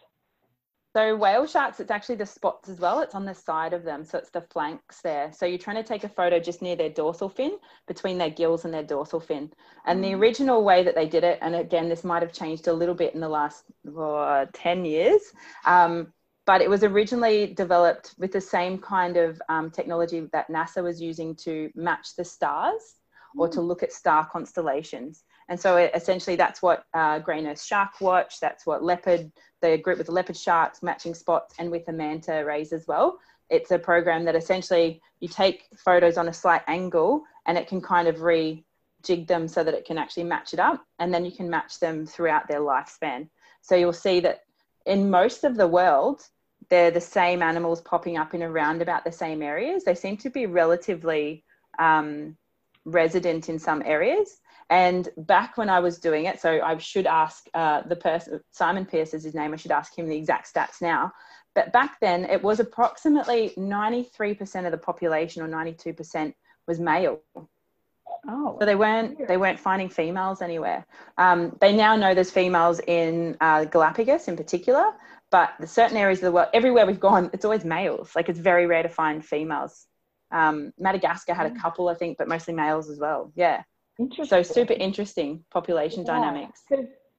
So 0.97 1.15
whale 1.15 1.45
sharks, 1.45 1.79
it's 1.79 1.91
actually 1.91 2.15
the 2.15 2.25
spots 2.25 2.69
as 2.69 2.79
well. 2.79 3.01
It's 3.01 3.13
on 3.13 3.23
the 3.23 3.35
side 3.35 3.73
of 3.73 3.83
them. 3.83 4.03
So 4.03 4.17
it's 4.17 4.31
the 4.31 4.41
flanks 4.41 4.99
there. 5.01 5.31
So 5.31 5.45
you're 5.45 5.59
trying 5.59 5.75
to 5.75 5.83
take 5.83 6.03
a 6.03 6.09
photo 6.09 6.39
just 6.39 6.63
near 6.63 6.75
their 6.75 6.89
dorsal 6.89 7.29
fin, 7.29 7.59
between 7.87 8.17
their 8.17 8.31
gills 8.31 8.65
and 8.65 8.73
their 8.73 8.81
dorsal 8.81 9.19
fin. 9.19 9.51
And 9.85 10.03
the 10.03 10.13
mm. 10.13 10.19
original 10.19 10.63
way 10.63 10.83
that 10.83 10.95
they 10.95 11.07
did 11.07 11.23
it, 11.23 11.37
and 11.43 11.53
again, 11.53 11.87
this 11.87 12.03
might 12.03 12.23
have 12.23 12.33
changed 12.33 12.67
a 12.67 12.73
little 12.73 12.95
bit 12.95 13.13
in 13.13 13.19
the 13.19 13.29
last 13.29 13.65
oh, 13.95 14.47
10 14.53 14.85
years, 14.85 15.21
um, 15.67 16.11
but 16.47 16.61
it 16.61 16.69
was 16.69 16.83
originally 16.83 17.53
developed 17.53 18.15
with 18.17 18.31
the 18.31 18.41
same 18.41 18.77
kind 18.79 19.17
of 19.17 19.39
um, 19.49 19.69
technology 19.69 20.21
that 20.31 20.47
NASA 20.47 20.81
was 20.81 21.01
using 21.01 21.35
to 21.35 21.69
match 21.75 22.15
the 22.15 22.23
stars 22.23 22.95
or 23.37 23.49
to 23.49 23.59
look 23.59 23.83
at 23.83 23.91
star 23.91 24.25
constellations. 24.25 25.25
And 25.49 25.59
so 25.59 25.75
it, 25.75 25.91
essentially 25.93 26.37
that's 26.37 26.61
what 26.61 26.85
uh, 26.93 27.19
Grey 27.19 27.41
Nurse 27.41 27.65
Shark 27.65 27.99
Watch, 27.99 28.39
that's 28.39 28.65
what 28.65 28.81
Leopard, 28.81 29.29
the 29.61 29.77
group 29.77 29.97
with 29.97 30.07
the 30.07 30.13
leopard 30.13 30.37
sharks, 30.37 30.81
matching 30.81 31.13
spots, 31.13 31.53
and 31.59 31.69
with 31.69 31.85
the 31.85 31.91
manta 31.91 32.43
rays 32.45 32.71
as 32.71 32.87
well. 32.87 33.19
It's 33.49 33.71
a 33.71 33.77
program 33.77 34.23
that 34.23 34.35
essentially 34.35 35.01
you 35.19 35.27
take 35.27 35.65
photos 35.77 36.17
on 36.17 36.29
a 36.29 36.33
slight 36.33 36.61
angle 36.67 37.23
and 37.45 37.57
it 37.57 37.67
can 37.67 37.81
kind 37.81 38.07
of 38.07 38.17
rejig 38.17 39.27
them 39.27 39.49
so 39.49 39.65
that 39.65 39.73
it 39.73 39.83
can 39.83 39.97
actually 39.97 40.23
match 40.23 40.53
it 40.53 40.59
up. 40.59 40.85
And 40.99 41.13
then 41.13 41.25
you 41.25 41.31
can 41.31 41.49
match 41.49 41.81
them 41.81 42.05
throughout 42.05 42.47
their 42.47 42.61
lifespan. 42.61 43.27
So 43.61 43.75
you'll 43.75 43.91
see 43.91 44.21
that 44.21 44.43
in 44.85 45.09
most 45.09 45.43
of 45.43 45.57
the 45.57 45.67
world, 45.67 46.21
they're 46.69 46.91
the 46.91 47.01
same 47.01 47.41
animals 47.41 47.81
popping 47.81 48.17
up 48.17 48.33
in 48.33 48.43
around 48.43 48.81
about 48.81 49.03
the 49.03 49.11
same 49.11 49.41
areas. 49.41 49.83
They 49.83 49.95
seem 49.95 50.17
to 50.17 50.29
be 50.29 50.45
relatively 50.45 51.43
um, 51.79 52.35
resident 52.85 53.49
in 53.49 53.59
some 53.59 53.81
areas. 53.85 54.39
And 54.69 55.07
back 55.17 55.57
when 55.57 55.69
I 55.69 55.79
was 55.79 55.97
doing 55.97 56.25
it, 56.25 56.41
so 56.41 56.61
I 56.61 56.77
should 56.77 57.07
ask 57.07 57.47
uh, 57.53 57.81
the 57.83 57.95
person, 57.95 58.41
Simon 58.51 58.85
Pierce 58.85 59.13
is 59.13 59.23
his 59.23 59.33
name, 59.33 59.53
I 59.53 59.57
should 59.57 59.71
ask 59.71 59.97
him 59.97 60.09
the 60.09 60.17
exact 60.17 60.53
stats 60.53 60.81
now. 60.81 61.13
But 61.55 61.71
back 61.71 61.99
then, 62.01 62.25
it 62.25 62.43
was 62.43 62.59
approximately 62.59 63.53
93% 63.57 64.65
of 64.65 64.71
the 64.71 64.77
population 64.77 65.41
or 65.41 65.47
92% 65.47 66.33
was 66.67 66.79
male. 66.79 67.21
Oh, 68.29 68.57
so 68.59 68.65
they 68.65 68.75
weren't 68.75 69.27
they 69.27 69.37
weren't 69.37 69.59
finding 69.59 69.89
females 69.89 70.41
anywhere. 70.41 70.85
Um, 71.17 71.55
they 71.61 71.73
now 71.73 71.95
know 71.95 72.13
there's 72.13 72.31
females 72.31 72.81
in 72.85 73.37
uh, 73.39 73.65
Galapagos 73.65 74.27
in 74.27 74.35
particular, 74.35 74.91
but 75.29 75.53
the 75.59 75.67
certain 75.67 75.97
areas 75.97 76.19
of 76.19 76.25
the 76.25 76.31
world, 76.31 76.49
everywhere 76.53 76.85
we've 76.85 76.99
gone, 76.99 77.29
it's 77.33 77.45
always 77.45 77.65
males. 77.65 78.15
Like 78.15 78.29
it's 78.29 78.39
very 78.39 78.65
rare 78.65 78.83
to 78.83 78.89
find 78.89 79.25
females. 79.25 79.87
Um, 80.31 80.73
Madagascar 80.77 81.33
had 81.33 81.47
a 81.47 81.51
mm. 81.51 81.61
couple, 81.61 81.89
I 81.89 81.95
think, 81.95 82.17
but 82.17 82.27
mostly 82.27 82.53
males 82.53 82.89
as 82.89 82.99
well. 82.99 83.31
Yeah. 83.35 83.63
Interesting. 83.99 84.43
So 84.43 84.53
super 84.53 84.73
interesting 84.73 85.43
population 85.51 86.01
yeah. 86.05 86.13
dynamics. 86.13 86.63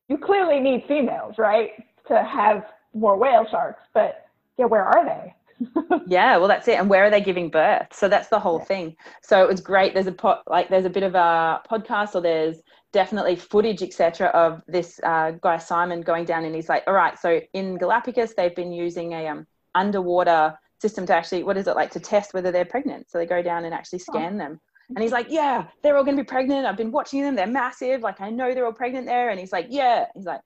You 0.09 0.17
clearly 0.17 0.61
need 0.61 0.85
females, 0.89 1.35
right, 1.37 1.71
to 2.07 2.23
have 2.23 2.65
more 2.95 3.17
whale 3.17 3.47
sharks. 3.51 3.83
But 3.93 4.27
yeah, 4.57 4.67
where 4.67 4.85
are 4.85 5.05
they? 5.05 5.35
yeah, 6.07 6.37
well, 6.37 6.49
that's 6.49 6.69
it. 6.69 6.79
And 6.79 6.89
where 6.89 7.05
are 7.05 7.11
they 7.11 7.21
giving 7.21 7.51
birth? 7.51 7.89
So 7.93 8.09
that's 8.09 8.29
the 8.29 8.39
whole 8.39 8.59
yeah. 8.61 8.65
thing. 8.65 8.97
So 9.23 9.43
it 9.43 9.49
was 9.49 9.61
great. 9.61 9.93
There's 9.93 10.07
a 10.07 10.13
pot, 10.13 10.43
like 10.47 10.69
there's 10.69 10.85
a 10.85 10.91
bit 10.91 11.03
of 11.03 11.15
a 11.15 11.61
podcast, 11.71 12.15
or 12.15 12.21
there's 12.21 12.63
definitely 12.93 13.37
footage, 13.37 13.83
etc., 13.83 14.29
of 14.29 14.63
this 14.67 15.01
uh, 15.03 15.33
guy 15.33 15.59
Simon 15.59 16.01
going 16.01 16.25
down, 16.25 16.45
and 16.45 16.55
he's 16.55 16.69
like, 16.69 16.85
all 16.87 16.95
right. 16.95 17.19
So 17.19 17.41
in 17.53 17.77
Galapagos, 17.77 18.35
they've 18.35 18.55
been 18.55 18.73
using 18.73 19.13
a 19.13 19.27
um, 19.29 19.47
underwater 19.75 20.59
system 20.81 21.07
to 21.07 21.15
actually, 21.15 21.43
what 21.43 21.57
is 21.57 21.67
it 21.67 21.77
like, 21.77 21.91
to 21.93 22.01
test 22.01 22.35
whether 22.35 22.51
they're 22.51 22.65
pregnant. 22.65 23.11
So 23.11 23.19
they 23.19 23.27
go 23.27 23.43
down 23.43 23.65
and 23.65 23.75
actually 23.75 24.01
oh. 24.09 24.13
scan 24.13 24.35
oh. 24.37 24.39
them. 24.39 24.61
And 24.89 25.03
he's 25.03 25.13
like, 25.13 25.27
yeah, 25.29 25.67
they're 25.83 25.97
all 25.99 26.05
going 26.05 26.17
to 26.17 26.23
be 26.23 26.27
pregnant. 26.27 26.67
I've 26.67 26.77
been 26.77 26.93
watching 26.93 27.21
them. 27.21 27.35
They're 27.35 27.47
massive. 27.47 28.01
Like, 28.01 28.23
I 28.23 28.31
know 28.31 28.55
they're 28.55 28.65
all 28.65 28.73
pregnant 28.73 29.07
there. 29.07 29.29
And 29.29 29.39
he's 29.39 29.53
like, 29.53 29.67
yeah. 29.69 30.07
He's 30.15 30.25
like, 30.25 30.41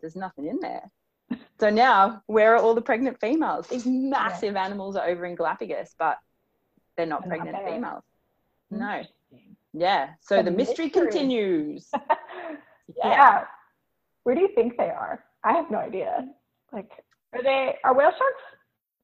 there's 0.00 0.16
nothing 0.16 0.46
in 0.46 0.60
there. 0.60 0.90
So 1.60 1.70
now, 1.70 2.22
where 2.26 2.54
are 2.54 2.62
all 2.62 2.76
the 2.76 2.80
pregnant 2.80 3.18
females? 3.20 3.66
These 3.66 3.84
massive 3.84 4.54
yeah. 4.54 4.64
animals 4.64 4.94
are 4.94 5.08
over 5.08 5.26
in 5.26 5.34
Galapagos, 5.34 5.92
but 5.98 6.16
they're 6.96 7.04
not 7.04 7.22
they're 7.22 7.30
pregnant 7.30 7.56
not 7.56 7.64
females. 7.64 8.02
No. 8.70 9.02
Yeah. 9.78 10.10
So 10.20 10.36
the, 10.36 10.44
the 10.44 10.50
mystery, 10.50 10.86
mystery, 10.86 11.02
continues. 11.02 11.88
yeah. 12.96 13.04
yeah. 13.04 13.44
Where 14.24 14.34
do 14.34 14.40
you 14.40 14.50
think 14.54 14.76
they 14.76 14.90
are? 14.90 15.24
I 15.44 15.52
have 15.52 15.70
no 15.70 15.78
idea. 15.78 16.26
Like, 16.72 16.90
are 17.32 17.42
they, 17.42 17.76
are 17.84 17.94
whale 17.94 18.10
sharks? 18.10 18.42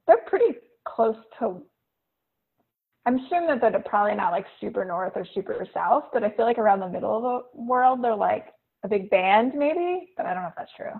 They're 0.07 0.25
pretty 0.27 0.59
close 0.85 1.17
to 1.39 1.63
I'm 3.07 3.19
assuming 3.19 3.59
that 3.61 3.61
they're 3.61 3.81
probably 3.81 4.15
not 4.15 4.33
like 4.33 4.47
super 4.61 4.85
north 4.85 5.13
or 5.15 5.27
super 5.35 5.67
south, 5.75 6.05
but 6.13 6.25
I 6.25 6.31
feel 6.31 6.47
like 6.47 6.59
around 6.59 6.81
the 6.81 6.89
middle 6.89 7.17
of 7.17 7.23
the 7.23 7.61
world, 7.63 8.03
they're 8.03 8.17
like 8.17 8.47
a 8.83 8.89
big 8.89 9.11
band, 9.11 9.53
maybe. 9.55 10.09
But 10.17 10.27
I 10.27 10.33
don't 10.33 10.43
know 10.43 10.49
if 10.49 10.55
that's 10.57 10.73
true. 10.75 10.93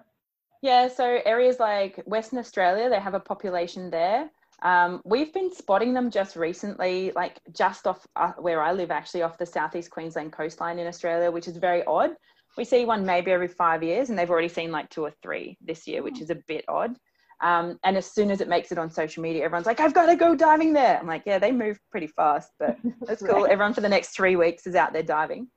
Yeah, 0.63 0.89
so 0.89 1.21
areas 1.25 1.59
like 1.59 2.03
Western 2.05 2.39
Australia, 2.39 2.91
they 2.91 3.01
have 3.01 3.15
a 3.15 3.21
population 3.21 3.91
there. 3.91 4.31
Um, 4.65 5.03
we've 5.05 5.33
been 5.33 5.53
spotting 5.55 5.93
them 5.93 6.11
just 6.11 6.37
recently, 6.37 7.13
like 7.15 7.39
just 7.53 7.87
off 7.87 8.07
uh, 8.17 8.33
where 8.39 8.63
I 8.63 8.73
live, 8.73 8.91
actually 8.91 9.23
off 9.23 9.37
the 9.37 9.45
southeast 9.45 9.91
Queensland 9.91 10.33
coastline 10.33 10.79
in 10.79 10.87
Australia, 10.87 11.31
which 11.31 11.47
is 11.47 11.59
very 11.59 11.85
odd. 11.85 12.13
We 12.57 12.65
see 12.65 12.87
one 12.87 13.05
maybe 13.05 13.31
every 13.31 13.49
five 13.49 13.83
years, 13.83 14.09
and 14.09 14.19
they've 14.19 14.31
already 14.31 14.49
seen 14.49 14.73
like 14.73 14.89
two 14.89 15.03
or 15.03 15.13
three 15.23 15.59
this 15.61 15.87
year, 15.87 16.03
which 16.03 16.17
hmm. 16.17 16.23
is 16.23 16.31
a 16.31 16.39
bit 16.49 16.65
odd. 16.67 16.97
Um, 17.43 17.79
and 17.85 17.97
as 17.97 18.11
soon 18.11 18.31
as 18.31 18.41
it 18.41 18.49
makes 18.49 18.73
it 18.73 18.79
on 18.79 18.91
social 18.91 19.23
media, 19.23 19.45
everyone's 19.45 19.67
like, 19.67 19.81
I've 19.81 19.93
got 19.93 20.07
to 20.07 20.17
go 20.17 20.35
diving 20.35 20.73
there. 20.73 20.99
I'm 20.99 21.07
like, 21.07 21.25
yeah, 21.27 21.39
they 21.39 21.53
move 21.53 21.79
pretty 21.91 22.07
fast, 22.07 22.51
but 22.59 22.79
that's 23.03 23.23
cool. 23.23 23.43
right. 23.43 23.51
Everyone 23.51 23.75
for 23.75 23.83
the 23.83 23.89
next 23.89 24.11
three 24.11 24.37
weeks 24.37 24.67
is 24.67 24.75
out 24.75 24.95
there 24.95 25.03
diving. 25.03 25.49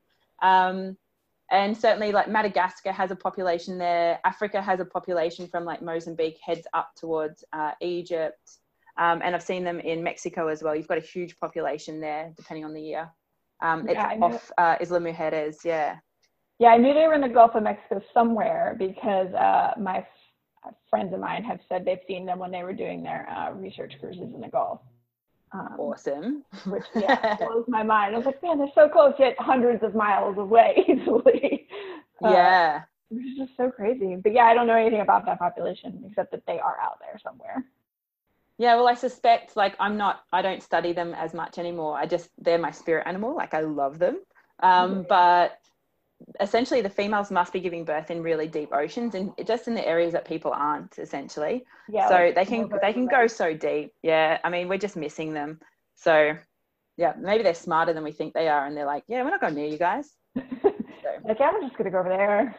Um, 0.42 0.98
and 1.50 1.74
certainly 1.74 2.12
like 2.12 2.28
Madagascar 2.28 2.92
has 2.92 3.10
a 3.10 3.16
population 3.16 3.78
there. 3.78 4.20
Africa 4.24 4.60
has 4.60 4.80
a 4.80 4.84
population 4.84 5.48
from 5.48 5.64
like 5.64 5.80
Mozambique 5.80 6.38
heads 6.44 6.66
up 6.74 6.90
towards 6.94 7.42
uh, 7.54 7.72
Egypt. 7.80 8.58
Um, 8.98 9.20
and 9.22 9.34
I've 9.34 9.42
seen 9.42 9.62
them 9.64 9.78
in 9.80 10.02
Mexico 10.02 10.48
as 10.48 10.62
well. 10.62 10.74
You've 10.74 10.88
got 10.88 10.98
a 10.98 11.02
huge 11.02 11.38
population 11.38 12.00
there, 12.00 12.32
depending 12.36 12.64
on 12.64 12.74
the 12.74 12.82
year. 12.82 13.08
Um, 13.62 13.88
it's 13.88 13.94
yeah, 13.94 14.16
off 14.20 14.50
uh, 14.58 14.76
Isla 14.80 15.00
Mujeres, 15.00 15.64
yeah. 15.64 15.96
Yeah, 16.58 16.70
I 16.70 16.76
knew 16.76 16.92
they 16.92 17.06
were 17.06 17.14
in 17.14 17.20
the 17.20 17.28
Gulf 17.28 17.54
of 17.54 17.62
Mexico 17.62 18.02
somewhere 18.12 18.74
because 18.76 19.32
uh, 19.34 19.74
my 19.80 19.98
f- 19.98 20.74
friends 20.90 21.14
of 21.14 21.20
mine 21.20 21.44
have 21.44 21.60
said 21.68 21.84
they've 21.84 21.98
seen 22.08 22.26
them 22.26 22.40
when 22.40 22.50
they 22.50 22.64
were 22.64 22.72
doing 22.72 23.02
their 23.02 23.28
uh, 23.30 23.52
research 23.52 23.94
cruises 24.00 24.34
in 24.34 24.40
the 24.40 24.48
Gulf. 24.48 24.80
Um, 25.52 25.76
Awesome. 25.78 26.44
which 26.66 26.82
yeah 26.94 27.36
blows 27.36 27.64
my 27.68 27.82
mind. 27.82 28.14
I 28.14 28.18
was 28.18 28.26
like, 28.26 28.42
man, 28.42 28.58
they're 28.58 28.68
so 28.74 28.88
close 28.88 29.14
yet 29.18 29.36
hundreds 29.38 29.82
of 29.82 29.94
miles 29.94 30.36
away 30.36 30.84
easily. 30.88 31.68
Uh, 32.22 32.30
yeah. 32.30 32.82
which 33.08 33.24
is 33.24 33.38
just 33.38 33.56
so 33.56 33.70
crazy. 33.70 34.16
But 34.16 34.32
yeah, 34.32 34.44
I 34.44 34.54
don't 34.54 34.66
know 34.66 34.74
anything 34.74 35.00
about 35.00 35.24
that 35.26 35.38
population 35.38 36.04
except 36.06 36.32
that 36.32 36.42
they 36.46 36.58
are 36.58 36.76
out 36.82 36.98
there 37.00 37.18
somewhere. 37.22 37.64
Yeah, 38.58 38.74
well, 38.74 38.88
I 38.88 38.94
suspect 38.94 39.56
like 39.56 39.76
I'm 39.78 39.96
not, 39.96 40.24
I 40.32 40.42
don't 40.42 40.62
study 40.62 40.92
them 40.92 41.14
as 41.14 41.32
much 41.32 41.58
anymore. 41.58 41.96
I 41.96 42.06
just, 42.06 42.30
they're 42.38 42.58
my 42.58 42.72
spirit 42.72 43.06
animal. 43.06 43.34
Like 43.34 43.54
I 43.54 43.60
love 43.60 43.98
them. 43.98 44.20
Um, 44.60 45.06
but 45.08 45.58
essentially, 46.40 46.80
the 46.80 46.90
females 46.90 47.30
must 47.30 47.52
be 47.52 47.60
giving 47.60 47.84
birth 47.84 48.10
in 48.10 48.22
really 48.22 48.48
deep 48.48 48.72
oceans 48.72 49.14
and 49.14 49.32
just 49.46 49.68
in 49.68 49.74
the 49.74 49.86
areas 49.86 50.12
that 50.12 50.24
people 50.24 50.52
aren't, 50.52 50.98
essentially. 50.98 51.64
Yeah. 51.88 52.08
so 52.08 52.14
like, 52.14 52.34
they 52.34 52.44
can 52.44 52.70
they 52.82 52.92
can 52.92 53.06
go 53.06 53.26
so 53.26 53.54
deep. 53.54 53.92
Yeah, 54.02 54.38
I 54.42 54.50
mean, 54.50 54.68
we're 54.68 54.78
just 54.78 54.96
missing 54.96 55.32
them. 55.32 55.60
So 55.94 56.36
yeah, 56.96 57.12
maybe 57.18 57.42
they're 57.44 57.54
smarter 57.54 57.92
than 57.92 58.02
we 58.02 58.12
think 58.12 58.34
they 58.34 58.48
are, 58.48 58.66
and 58.66 58.76
they're 58.76 58.86
like, 58.86 59.04
yeah, 59.06 59.22
we're 59.22 59.30
not 59.30 59.40
going 59.40 59.54
near 59.54 59.68
you 59.68 59.78
guys. 59.78 60.10
like, 60.34 61.38
yeah, 61.38 61.50
I'm 61.54 61.62
just 61.62 61.76
gonna 61.76 61.90
go 61.90 62.00
over 62.00 62.08
there. 62.08 62.56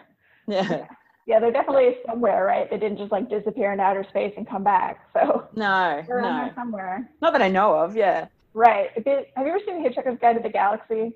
Yeah. 0.47 0.88
Yeah, 1.29 1.39
they're 1.39 1.51
definitely 1.51 1.97
somewhere, 2.07 2.43
right? 2.43 2.67
They 2.71 2.79
didn't 2.79 2.97
just 2.97 3.11
like 3.11 3.29
disappear 3.29 3.71
in 3.71 3.79
outer 3.79 4.03
space 4.03 4.33
and 4.35 4.49
come 4.49 4.63
back. 4.63 5.07
So 5.13 5.47
No, 5.55 6.03
they're 6.07 6.21
no, 6.21 6.49
somewhere. 6.55 7.07
not 7.21 7.33
that 7.33 7.41
I 7.43 7.49
know 7.49 7.75
of. 7.75 7.95
Yeah. 7.95 8.27
Right. 8.55 8.89
Have 8.95 9.05
you 9.05 9.25
ever 9.37 9.59
seen 9.63 9.83
the 9.83 9.87
Hitchhiker's 9.87 10.19
Guide 10.19 10.37
to 10.37 10.39
the 10.41 10.49
Galaxy? 10.49 11.13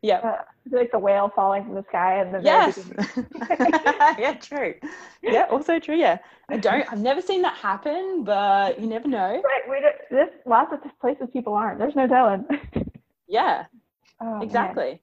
Yeah. 0.00 0.18
Uh, 0.18 0.42
like 0.70 0.92
the 0.92 0.98
whale 1.00 1.32
falling 1.34 1.64
from 1.64 1.74
the 1.74 1.84
sky 1.88 2.20
and 2.20 2.32
the 2.32 2.40
Yes. 2.40 2.78
yeah, 4.18 4.34
true. 4.34 4.74
Yeah, 5.22 5.46
also 5.50 5.80
true. 5.80 5.96
Yeah, 5.96 6.18
I 6.48 6.58
don't. 6.58 6.86
I've 6.92 7.00
never 7.00 7.20
seen 7.20 7.42
that 7.42 7.54
happen, 7.56 8.22
but 8.22 8.78
you 8.80 8.86
never 8.86 9.08
know. 9.08 9.42
Right. 9.42 9.68
We 9.68 9.80
don't, 9.80 9.96
there's 10.08 10.30
lots 10.46 10.72
of 10.72 10.78
places 11.00 11.26
people 11.32 11.54
aren't. 11.54 11.80
There's 11.80 11.96
no 11.96 12.06
telling. 12.06 12.46
Yeah, 13.30 13.64
Oh, 14.22 14.34
man. 14.34 14.42
exactly. 14.42 15.02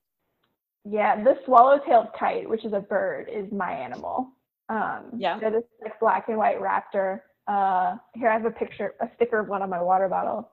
Yeah, 0.83 1.23
the 1.23 1.37
swallow-tailed 1.45 2.07
kite, 2.17 2.49
which 2.49 2.63
is 2.65 2.73
a 2.73 2.79
bird, 2.79 3.27
is 3.31 3.51
my 3.51 3.71
animal. 3.71 4.29
Um, 4.69 5.11
Yeah. 5.17 5.39
They're 5.39 5.51
this 5.51 5.63
like 5.81 5.99
black 5.99 6.27
and 6.27 6.37
white 6.37 6.59
raptor. 6.59 7.21
Uh, 7.47 7.97
here 8.15 8.29
I 8.29 8.33
have 8.33 8.45
a 8.45 8.51
picture, 8.51 8.95
a 8.99 9.09
sticker 9.15 9.39
of 9.39 9.47
one 9.47 9.61
on 9.61 9.69
my 9.69 9.81
water 9.81 10.07
bottle. 10.09 10.51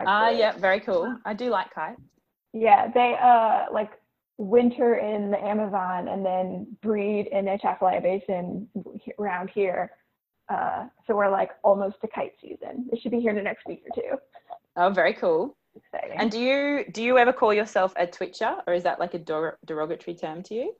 Ah, 0.00 0.26
actually. 0.26 0.38
yeah, 0.40 0.52
very 0.58 0.80
cool. 0.80 1.16
I 1.24 1.34
do 1.34 1.50
like 1.50 1.72
kites. 1.74 2.00
Yeah, 2.52 2.88
they 2.92 3.16
uh 3.20 3.66
like 3.72 3.90
winter 4.38 4.96
in 4.96 5.30
the 5.30 5.38
Amazon 5.44 6.08
and 6.08 6.24
then 6.24 6.66
breed 6.82 7.28
in 7.28 7.44
the 7.44 7.52
Atchafalaya 7.52 8.00
Basin 8.00 8.68
around 9.18 9.50
here. 9.50 9.92
Uh, 10.48 10.86
so 11.06 11.16
we're 11.16 11.30
like 11.30 11.50
almost 11.62 12.00
to 12.02 12.08
kite 12.08 12.32
season. 12.40 12.86
They 12.90 12.98
should 12.98 13.12
be 13.12 13.20
here 13.20 13.30
in 13.30 13.36
the 13.36 13.42
next 13.42 13.66
week 13.66 13.82
or 13.88 14.02
two. 14.02 14.16
Oh, 14.76 14.90
very 14.90 15.14
cool. 15.14 15.56
Exciting. 15.76 16.18
And 16.18 16.30
do 16.30 16.38
you 16.38 16.84
do 16.92 17.02
you 17.02 17.18
ever 17.18 17.32
call 17.32 17.52
yourself 17.54 17.92
a 17.96 18.06
twitcher, 18.06 18.56
or 18.66 18.74
is 18.74 18.82
that 18.84 19.00
like 19.00 19.14
a 19.14 19.18
derogatory 19.18 20.16
term 20.16 20.42
to 20.44 20.54
you? 20.54 20.74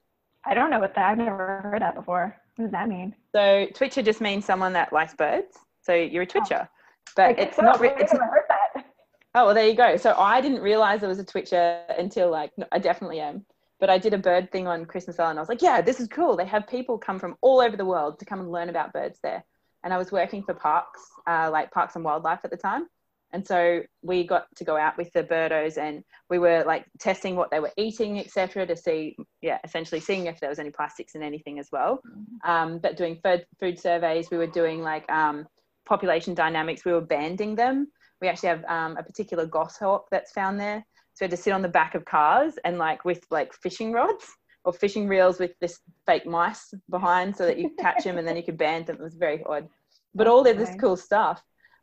I 0.44 0.54
don't 0.54 0.70
know 0.70 0.78
what 0.78 0.94
that. 0.94 1.10
I've 1.10 1.18
never 1.18 1.60
heard 1.62 1.82
that 1.82 1.94
before. 1.94 2.36
What 2.56 2.66
does 2.66 2.72
that 2.72 2.88
mean? 2.88 3.14
So 3.34 3.66
twitcher 3.74 4.02
just 4.02 4.20
means 4.20 4.44
someone 4.44 4.72
that 4.74 4.92
likes 4.92 5.14
birds. 5.14 5.58
So 5.82 5.92
you're 5.94 6.22
a 6.22 6.26
twitcher, 6.26 6.68
but 7.16 7.26
I 7.26 7.32
guess 7.32 7.46
it's 7.48 7.56
so. 7.56 7.62
not. 7.62 7.80
Re- 7.80 7.94
it's 7.98 8.12
heard 8.12 8.44
that. 8.48 8.86
Oh, 9.36 9.46
well, 9.46 9.54
there 9.54 9.66
you 9.66 9.74
go. 9.74 9.96
So 9.96 10.14
I 10.16 10.40
didn't 10.40 10.60
realize 10.60 11.02
I 11.02 11.08
was 11.08 11.18
a 11.18 11.24
Twitcher 11.24 11.82
until 11.98 12.30
like, 12.30 12.52
no, 12.56 12.66
I 12.70 12.78
definitely 12.78 13.18
am. 13.18 13.44
But 13.80 13.90
I 13.90 13.98
did 13.98 14.14
a 14.14 14.18
bird 14.18 14.52
thing 14.52 14.68
on 14.68 14.84
Christmas 14.86 15.18
Island. 15.18 15.40
I 15.40 15.42
was 15.42 15.48
like, 15.48 15.60
yeah, 15.60 15.80
this 15.80 15.98
is 15.98 16.06
cool. 16.06 16.36
They 16.36 16.46
have 16.46 16.68
people 16.68 16.98
come 16.98 17.18
from 17.18 17.36
all 17.40 17.60
over 17.60 17.76
the 17.76 17.84
world 17.84 18.20
to 18.20 18.24
come 18.24 18.38
and 18.38 18.52
learn 18.52 18.68
about 18.68 18.92
birds 18.92 19.18
there. 19.24 19.44
And 19.82 19.92
I 19.92 19.98
was 19.98 20.12
working 20.12 20.44
for 20.44 20.54
parks, 20.54 21.00
uh, 21.26 21.50
like 21.50 21.72
Parks 21.72 21.96
and 21.96 22.04
Wildlife 22.04 22.38
at 22.44 22.52
the 22.52 22.56
time. 22.56 22.86
And 23.34 23.46
so 23.46 23.82
we 24.00 24.26
got 24.26 24.46
to 24.56 24.64
go 24.64 24.78
out 24.78 24.96
with 24.96 25.12
the 25.12 25.22
birdos 25.22 25.76
and 25.76 26.02
we 26.30 26.38
were 26.38 26.64
like 26.64 26.86
testing 26.98 27.36
what 27.36 27.50
they 27.50 27.60
were 27.60 27.72
eating, 27.76 28.18
etc., 28.18 28.66
to 28.66 28.76
see, 28.76 29.16
yeah, 29.42 29.58
essentially 29.64 30.00
seeing 30.00 30.26
if 30.26 30.40
there 30.40 30.48
was 30.48 30.58
any 30.58 30.70
plastics 30.70 31.14
in 31.14 31.22
anything 31.22 31.58
as 31.58 31.68
well. 31.70 32.00
Um, 32.44 32.78
but 32.78 32.96
doing 32.96 33.18
food, 33.22 33.44
food 33.60 33.78
surveys, 33.78 34.30
we 34.30 34.38
were 34.38 34.46
doing 34.46 34.80
like 34.80 35.10
um, 35.10 35.46
population 35.84 36.32
dynamics, 36.34 36.86
we 36.86 36.92
were 36.92 37.02
banding 37.02 37.54
them 37.54 37.88
we 38.24 38.28
actually 38.30 38.48
have 38.48 38.64
um, 38.64 38.96
a 38.96 39.02
particular 39.02 39.44
goshawk 39.44 40.06
that's 40.10 40.32
found 40.32 40.58
there. 40.58 40.84
So 41.12 41.24
we 41.24 41.24
had 41.26 41.36
to 41.36 41.42
sit 41.42 41.52
on 41.52 41.60
the 41.60 41.68
back 41.68 41.94
of 41.94 42.06
cars 42.06 42.54
and 42.64 42.78
like 42.78 43.04
with 43.04 43.22
like 43.30 43.52
fishing 43.52 43.92
rods 43.92 44.24
or 44.64 44.72
fishing 44.72 45.06
reels 45.06 45.38
with 45.38 45.52
this 45.60 45.78
fake 46.06 46.26
mice 46.26 46.72
behind 46.88 47.36
so 47.36 47.44
that 47.44 47.58
you 47.58 47.70
catch 47.78 48.04
them 48.04 48.16
and 48.16 48.26
then 48.26 48.36
you 48.36 48.42
could 48.42 48.56
band 48.56 48.86
them. 48.86 48.96
It 48.96 49.02
was 49.02 49.14
very 49.14 49.42
odd, 49.44 49.68
but 50.14 50.26
all 50.26 50.46
of 50.46 50.56
this 50.56 50.74
cool 50.80 50.96
stuff. 50.96 51.42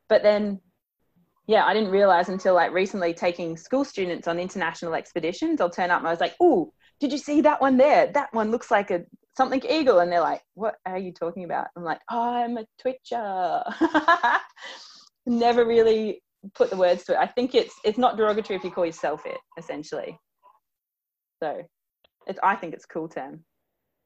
But 0.10 0.24
then, 0.24 0.60
yeah, 1.48 1.66
I 1.66 1.74
didn't 1.74 1.92
realize 1.92 2.30
until 2.30 2.54
like 2.54 2.72
recently 2.72 3.14
taking 3.14 3.58
school 3.58 3.84
students 3.84 4.28
on 4.28 4.40
international 4.40 4.94
expeditions. 4.94 5.60
I'll 5.60 5.70
turn 5.70 5.92
up 5.92 6.00
and 6.00 6.08
I 6.08 6.12
was 6.12 6.20
like, 6.20 6.36
"Oh, 6.40 6.72
did 7.00 7.12
you 7.12 7.18
see 7.18 7.42
that 7.42 7.62
one 7.62 7.78
there? 7.78 8.08
That 8.08 8.34
one 8.34 8.52
looks 8.52 8.70
like 8.70 8.92
a 8.92 9.04
something 9.36 9.62
eagle." 9.68 10.00
And 10.00 10.12
they're 10.12 10.22
like, 10.22 10.42
"What 10.54 10.76
are 10.86 10.98
you 10.98 11.12
talking 11.12 11.44
about?" 11.44 11.68
I'm 11.76 11.84
like, 11.84 12.00
"I'm 12.10 12.58
a 12.58 12.66
twitcher." 12.80 13.64
Never 15.26 15.66
really 15.66 16.22
put 16.56 16.70
the 16.70 16.78
words 16.78 17.04
to 17.06 17.14
it. 17.14 17.20
I 17.20 17.28
think 17.28 17.56
it's 17.56 17.74
it's 17.84 17.98
not 17.98 18.18
derogatory 18.18 18.58
if 18.58 18.64
you 18.64 18.72
call 18.72 18.86
yourself 18.86 19.26
it, 19.26 19.38
essentially. 19.58 20.18
So, 21.42 21.64
it's 22.28 22.40
I 22.44 22.56
think 22.56 22.74
it's 22.74 22.86
a 22.86 22.94
cool 22.94 23.10
term. 23.10 23.44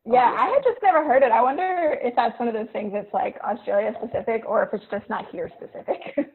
Yeah, 0.05 0.35
I 0.37 0.47
had 0.49 0.63
just 0.63 0.81
never 0.83 1.03
heard 1.03 1.23
it. 1.23 1.31
I 1.31 1.41
wonder 1.41 1.97
if 2.01 2.15
that's 2.15 2.37
one 2.39 2.47
of 2.47 2.53
those 2.53 2.69
things 2.71 2.93
that's 2.93 3.11
like 3.13 3.37
Australia 3.43 3.93
specific 3.97 4.43
or 4.45 4.63
if 4.63 4.73
it's 4.73 4.85
just 4.91 5.09
not 5.09 5.29
here 5.31 5.49
specific. 5.57 6.17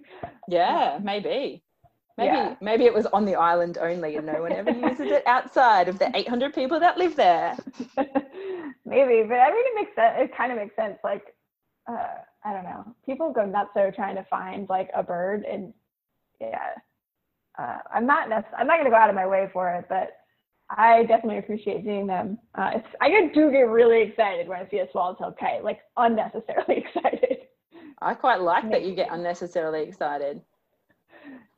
Yeah, 0.48 0.98
maybe. 1.02 1.62
Maybe 2.18 2.36
Yeah. 2.36 2.54
maybe 2.60 2.84
it 2.84 2.92
was 2.92 3.06
on 3.06 3.24
the 3.24 3.36
island 3.36 3.78
only 3.78 4.16
and 4.16 4.26
no 4.26 4.42
one 4.42 4.52
ever 4.52 4.70
uses 4.72 5.10
it 5.10 5.22
outside 5.26 5.86
of 5.88 5.98
the 6.00 6.10
800 6.14 6.52
people 6.54 6.80
that 6.80 6.98
live 6.98 7.14
there. 7.14 7.56
Maybe, 8.84 9.22
but 9.28 9.38
I 9.38 9.50
mean, 9.52 9.64
it 9.66 9.74
makes 9.76 9.94
sense. 9.94 10.16
It 10.18 10.36
kind 10.36 10.50
of 10.50 10.58
makes 10.58 10.74
sense. 10.74 10.98
Like, 11.04 11.22
uh, 11.88 12.08
I 12.44 12.52
don't 12.52 12.64
know. 12.64 12.84
People 13.06 13.32
go 13.32 13.44
nuts 13.44 13.70
though 13.74 13.90
trying 13.90 14.16
to 14.16 14.24
find 14.24 14.68
like 14.68 14.90
a 14.94 15.02
bird, 15.02 15.44
and 15.44 15.72
yeah, 16.40 16.70
uh, 17.58 17.78
I'm 17.94 18.06
not. 18.06 18.28
Nec- 18.28 18.52
I'm 18.58 18.66
not 18.66 18.78
gonna 18.78 18.90
go 18.90 18.96
out 18.96 19.10
of 19.10 19.14
my 19.14 19.26
way 19.26 19.48
for 19.52 19.70
it, 19.74 19.86
but 19.88 20.10
I 20.76 21.04
definitely 21.04 21.38
appreciate 21.38 21.84
seeing 21.84 22.06
them. 22.06 22.38
Uh, 22.54 22.70
it's, 22.74 22.86
I 23.00 23.08
do 23.34 23.50
get 23.50 23.68
really 23.68 24.02
excited 24.02 24.46
when 24.48 24.60
I 24.60 24.68
see 24.68 24.78
a 24.78 24.88
swallowtail 24.92 25.34
kite, 25.38 25.64
like 25.64 25.80
unnecessarily 25.96 26.84
excited. 26.94 27.38
I 28.00 28.14
quite 28.14 28.40
like 28.40 28.70
that 28.70 28.84
you 28.84 28.94
get 28.94 29.08
unnecessarily 29.10 29.82
excited. 29.82 30.40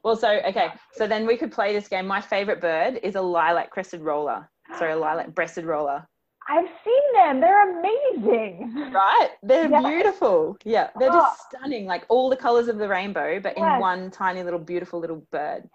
Well, 0.03 0.17
so 0.17 0.41
okay, 0.47 0.69
so 0.93 1.07
then 1.07 1.27
we 1.27 1.37
could 1.37 1.53
play 1.53 1.73
this 1.73 1.87
game. 1.89 2.07
My 2.07 2.21
favorite 2.21 2.61
bird 2.61 2.99
is 3.03 3.15
a 3.15 3.21
lilac 3.21 3.71
crested 3.71 4.01
roller. 4.01 4.49
Sorry, 4.79 4.93
a 4.93 4.97
lilac 4.97 5.35
breasted 5.35 5.65
roller. 5.65 6.07
I've 6.49 6.69
seen 6.85 7.13
them. 7.15 7.41
They're 7.41 7.79
amazing. 7.79 8.91
Right? 8.93 9.31
They're 9.45 9.71
Yes. 9.71 9.85
beautiful. 9.85 10.57
Yeah, 10.65 10.91
they're 10.99 11.11
just 11.11 11.43
stunning, 11.43 11.87
like 11.87 12.05
all 12.09 12.29
the 12.29 12.37
colors 12.37 12.67
of 12.67 12.79
the 12.79 12.89
rainbow, 12.89 13.39
but 13.39 13.57
in 13.57 13.63
one 13.79 14.11
tiny 14.11 14.43
little 14.43 14.59
beautiful 14.59 14.99
little 14.99 15.25
bird. 15.31 15.69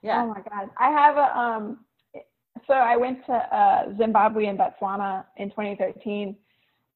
Yeah. 0.00 0.22
Oh 0.22 0.28
my 0.28 0.40
God. 0.40 0.70
I 0.78 0.90
have 0.90 1.16
a 1.18 1.38
um. 1.38 1.84
So 2.66 2.74
I 2.74 2.96
went 2.96 3.24
to 3.26 3.32
uh, 3.32 3.96
Zimbabwe 3.98 4.46
and 4.46 4.58
Botswana 4.58 5.24
in 5.36 5.50
2013, 5.50 6.36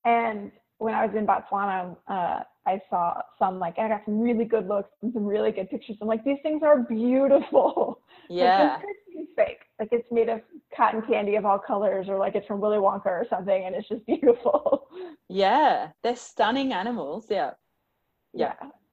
and 0.04 0.52
when 0.78 0.94
I 0.94 1.04
was 1.04 1.14
in 1.16 1.26
Botswana, 1.26 1.96
uh, 2.06 2.42
I 2.66 2.80
saw 2.88 3.20
some 3.38 3.58
like 3.58 3.78
I 3.78 3.88
got 3.88 4.02
some 4.04 4.20
really 4.20 4.44
good 4.44 4.68
looks 4.68 4.90
and 5.02 5.12
some 5.12 5.24
really 5.24 5.50
good 5.52 5.68
pictures. 5.68 5.96
I'm 6.00 6.06
like, 6.08 6.24
these 6.24 6.38
things 6.42 6.62
are 6.62 6.80
beautiful. 6.82 8.00
Yeah. 8.30 8.76
Like, 9.16 9.26
fake. 9.36 9.60
Like 9.80 9.88
it's 9.90 10.06
made 10.12 10.28
of 10.28 10.42
cotton 10.76 11.00
candy 11.00 11.36
of 11.36 11.46
all 11.46 11.58
colors, 11.58 12.10
or 12.10 12.18
like 12.18 12.34
it's 12.34 12.46
from 12.46 12.60
Willy 12.60 12.76
Wonka 12.76 13.06
or 13.06 13.26
something, 13.30 13.64
and 13.64 13.74
it's 13.74 13.88
just 13.88 14.04
beautiful. 14.06 14.86
Yeah. 15.30 15.88
They're 16.02 16.14
stunning 16.14 16.74
animals. 16.74 17.28
Yeah. 17.30 17.52
Yeah. 18.34 18.52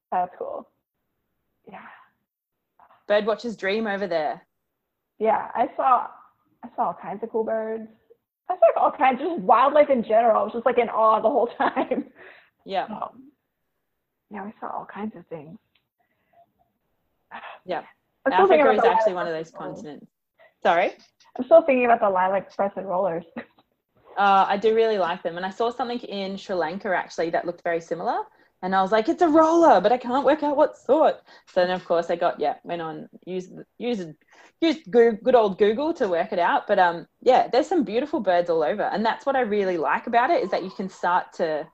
that's 0.10 0.32
cool. 0.39 0.69
Yeah. 1.69 1.82
Birdwatcher's 3.10 3.58
dream 3.58 3.88
over 3.88 4.08
there. 4.08 4.47
yeah, 5.19 5.49
I 5.54 5.67
saw 5.75 6.08
I 6.65 6.75
saw 6.75 6.88
all 6.88 6.97
kinds 6.99 7.23
of 7.23 7.32
cool 7.32 7.43
birds. 7.43 7.88
I 8.49 8.56
saw 8.56 8.65
like 8.65 8.78
all 8.78 8.91
kinds, 8.91 9.19
just 9.19 9.39
wildlife 9.41 9.89
in 9.89 10.04
general. 10.04 10.41
I 10.41 10.43
was 10.43 10.54
just 10.54 10.65
like 10.65 10.78
in 10.78 10.89
awe 10.89 11.21
the 11.21 11.30
whole 11.30 11.47
time. 11.58 12.06
Yeah. 12.65 12.86
Um, 12.86 13.32
yeah, 14.32 14.45
we 14.45 14.51
saw 14.60 14.67
all 14.67 14.88
kinds 14.91 15.15
of 15.15 15.25
things. 15.28 15.58
Yeah. 17.65 17.84
I'm 18.25 18.34
still 18.34 18.47
thinking 18.47 18.67
Africa 18.67 18.88
is 18.88 18.93
actually 18.93 19.13
one 19.13 19.28
of 19.28 19.34
those 19.34 19.54
rollers. 19.54 19.75
continents. 19.75 20.08
Sorry. 20.63 20.91
I'm 21.38 21.45
still 21.45 21.62
thinking 21.62 21.86
about 21.86 21.99
the 21.99 22.10
lilac 22.10 22.56
crescent 22.56 22.86
rollers. 22.86 23.25
Uh, 24.17 24.45
I 24.47 24.56
do 24.56 24.73
really 24.73 24.97
like 24.97 25.21
them. 25.23 25.36
And 25.36 25.45
I 25.45 25.49
saw 25.49 25.69
something 25.69 25.99
in 25.99 26.38
Sri 26.38 26.56
Lanka 26.56 26.88
actually 26.95 27.32
that 27.32 27.45
looked 27.45 27.62
very 27.63 27.82
similar. 27.82 28.19
And 28.61 28.75
I 28.75 28.81
was 28.81 28.91
like, 28.91 29.09
it's 29.09 29.21
a 29.21 29.27
roller, 29.27 29.79
but 29.79 29.91
I 29.91 29.97
can't 29.97 30.25
work 30.25 30.41
out 30.41 30.57
what 30.57 30.77
sort. 30.77 31.21
So 31.53 31.61
then, 31.61 31.71
of 31.71 31.85
course, 31.85 32.09
I 32.09 32.15
got 32.15 32.39
yeah, 32.39 32.55
went 32.63 32.81
on 32.81 33.07
used 33.25 33.51
used 33.77 34.09
used 34.61 34.89
good 34.89 35.35
old 35.35 35.57
Google 35.57 35.93
to 35.95 36.07
work 36.07 36.31
it 36.33 36.39
out. 36.39 36.65
But 36.67 36.79
um, 36.79 37.07
yeah, 37.21 37.47
there's 37.47 37.67
some 37.67 37.83
beautiful 37.83 38.19
birds 38.19 38.49
all 38.49 38.63
over, 38.63 38.83
and 38.83 39.05
that's 39.05 39.25
what 39.25 39.35
I 39.35 39.41
really 39.41 39.77
like 39.77 40.07
about 40.07 40.31
it 40.31 40.43
is 40.43 40.49
that 40.51 40.63
you 40.63 40.71
can 40.71 40.89
start 40.89 41.33
to 41.33 41.67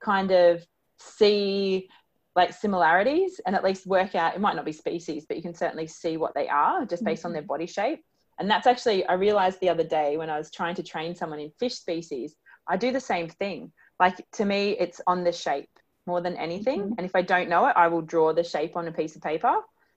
kind 0.00 0.30
of 0.30 0.64
see 0.98 1.88
like 2.36 2.52
similarities 2.52 3.40
and 3.46 3.56
at 3.56 3.64
least 3.64 3.86
work 3.86 4.14
out 4.14 4.34
it 4.34 4.40
might 4.40 4.54
not 4.54 4.64
be 4.64 4.72
species 4.72 5.24
but 5.26 5.36
you 5.36 5.42
can 5.42 5.54
certainly 5.54 5.86
see 5.86 6.16
what 6.16 6.34
they 6.34 6.48
are 6.48 6.84
just 6.84 7.02
based 7.02 7.20
mm-hmm. 7.20 7.28
on 7.28 7.32
their 7.32 7.42
body 7.42 7.66
shape 7.66 8.00
and 8.38 8.48
that's 8.48 8.66
actually 8.66 9.04
i 9.06 9.14
realized 9.14 9.58
the 9.60 9.68
other 9.68 9.82
day 9.84 10.16
when 10.16 10.30
i 10.30 10.38
was 10.38 10.50
trying 10.50 10.74
to 10.74 10.82
train 10.82 11.14
someone 11.14 11.40
in 11.40 11.50
fish 11.58 11.74
species 11.74 12.36
i 12.68 12.76
do 12.76 12.92
the 12.92 13.00
same 13.00 13.28
thing 13.28 13.72
like 13.98 14.24
to 14.32 14.44
me 14.44 14.76
it's 14.78 15.00
on 15.06 15.24
the 15.24 15.32
shape 15.32 15.68
more 16.06 16.20
than 16.20 16.36
anything 16.36 16.80
mm-hmm. 16.80 16.94
and 16.98 17.06
if 17.06 17.14
i 17.14 17.22
don't 17.22 17.48
know 17.48 17.66
it 17.66 17.74
i 17.76 17.88
will 17.88 18.02
draw 18.02 18.32
the 18.32 18.44
shape 18.44 18.76
on 18.76 18.88
a 18.88 18.92
piece 18.92 19.16
of 19.16 19.22
paper 19.22 19.54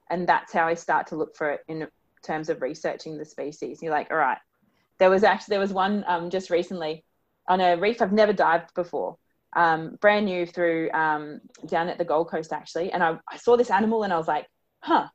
and 0.10 0.28
that's 0.28 0.52
how 0.54 0.66
i 0.66 0.74
start 0.74 1.08
to 1.08 1.16
look 1.16 1.36
for 1.36 1.52
it 1.52 1.62
in 1.68 1.88
terms 2.24 2.50
of 2.50 2.62
researching 2.62 3.18
the 3.18 3.26
species 3.26 3.82
you're 3.82 3.92
like 3.92 4.10
all 4.12 4.18
right 4.18 4.40
there 4.98 5.10
was 5.10 5.24
actually 5.24 5.54
there 5.54 5.60
was 5.60 5.74
one 5.74 6.04
um, 6.08 6.30
just 6.30 6.50
recently 6.50 7.04
on 7.48 7.62
a 7.62 7.78
reef 7.78 8.02
i've 8.02 8.12
never 8.12 8.34
dived 8.34 8.74
before 8.74 9.18
um, 9.54 9.98
brand 10.00 10.26
new 10.26 10.46
through 10.46 10.92
um, 10.92 11.42
down 11.66 11.90
at 11.90 11.98
the 11.98 12.06
Gold 12.06 12.30
Coast 12.30 12.54
actually, 12.54 12.92
and 12.92 13.04
I, 13.04 13.18
I 13.28 13.38
saw 13.38 13.58
this 13.58 13.72
animal 13.72 14.04
and 14.04 14.14
I 14.14 14.18
was 14.18 14.28
like, 14.28 14.48
huh, 14.82 15.08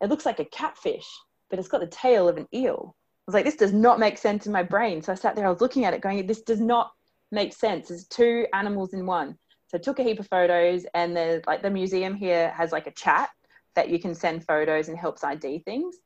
it 0.00 0.08
looks 0.08 0.26
like 0.26 0.40
a 0.40 0.44
catfish, 0.44 1.06
but 1.50 1.58
it's 1.58 1.68
got 1.68 1.80
the 1.80 1.86
tail 1.86 2.28
of 2.28 2.36
an 2.36 2.48
eel. 2.52 2.94
I 2.96 3.22
was 3.26 3.34
like, 3.34 3.44
this 3.44 3.56
does 3.56 3.72
not 3.72 3.98
make 3.98 4.18
sense 4.18 4.46
in 4.46 4.52
my 4.52 4.62
brain. 4.62 5.02
So 5.02 5.12
I 5.12 5.16
sat 5.16 5.36
there, 5.36 5.46
I 5.46 5.50
was 5.50 5.60
looking 5.60 5.84
at 5.84 5.94
it, 5.94 6.00
going, 6.00 6.26
this 6.26 6.42
does 6.42 6.60
not 6.60 6.90
make 7.30 7.52
sense. 7.52 7.88
There's 7.88 8.06
two 8.06 8.46
animals 8.52 8.94
in 8.94 9.06
one. 9.06 9.36
So 9.68 9.78
I 9.78 9.80
took 9.80 9.98
a 9.98 10.02
heap 10.02 10.18
of 10.18 10.26
photos, 10.28 10.86
and 10.94 11.16
the 11.16 11.42
like 11.46 11.62
the 11.62 11.70
museum 11.70 12.14
here 12.14 12.50
has 12.50 12.72
like 12.72 12.86
a 12.86 12.92
chat 12.92 13.30
that 13.74 13.90
you 13.90 13.98
can 13.98 14.14
send 14.14 14.44
photos 14.44 14.88
and 14.88 14.98
helps 14.98 15.22
ID 15.22 15.60
things. 15.60 15.96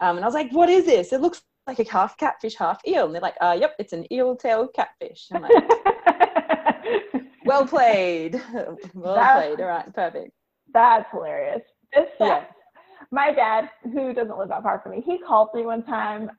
Um, 0.00 0.16
and 0.16 0.24
I 0.24 0.28
was 0.28 0.34
like, 0.34 0.50
what 0.52 0.68
is 0.68 0.86
this? 0.86 1.12
It 1.12 1.20
looks 1.20 1.42
like 1.66 1.78
a 1.78 1.90
half 1.90 2.16
catfish, 2.16 2.56
half 2.56 2.80
eel. 2.86 3.06
And 3.06 3.14
they're 3.14 3.22
like, 3.22 3.36
uh, 3.40 3.56
yep, 3.58 3.74
it's 3.78 3.92
an 3.92 4.12
eel 4.12 4.36
tail 4.36 4.68
catfish. 4.68 5.28
I'm 5.32 5.42
like, 5.42 5.52
well 7.44 7.66
played. 7.66 8.42
Well 8.94 9.14
that's, 9.14 9.46
played. 9.46 9.60
All 9.60 9.68
right, 9.68 9.94
perfect. 9.94 10.32
That's 10.72 11.08
hilarious. 11.10 11.62
This 11.94 12.08
yeah. 12.20 12.44
my 13.10 13.32
dad, 13.32 13.70
who 13.84 14.12
doesn't 14.12 14.36
live 14.36 14.48
that 14.48 14.62
far 14.62 14.80
from 14.80 14.92
me, 14.92 15.02
he 15.04 15.18
called 15.18 15.48
me 15.54 15.62
one 15.62 15.84
time. 15.84 16.30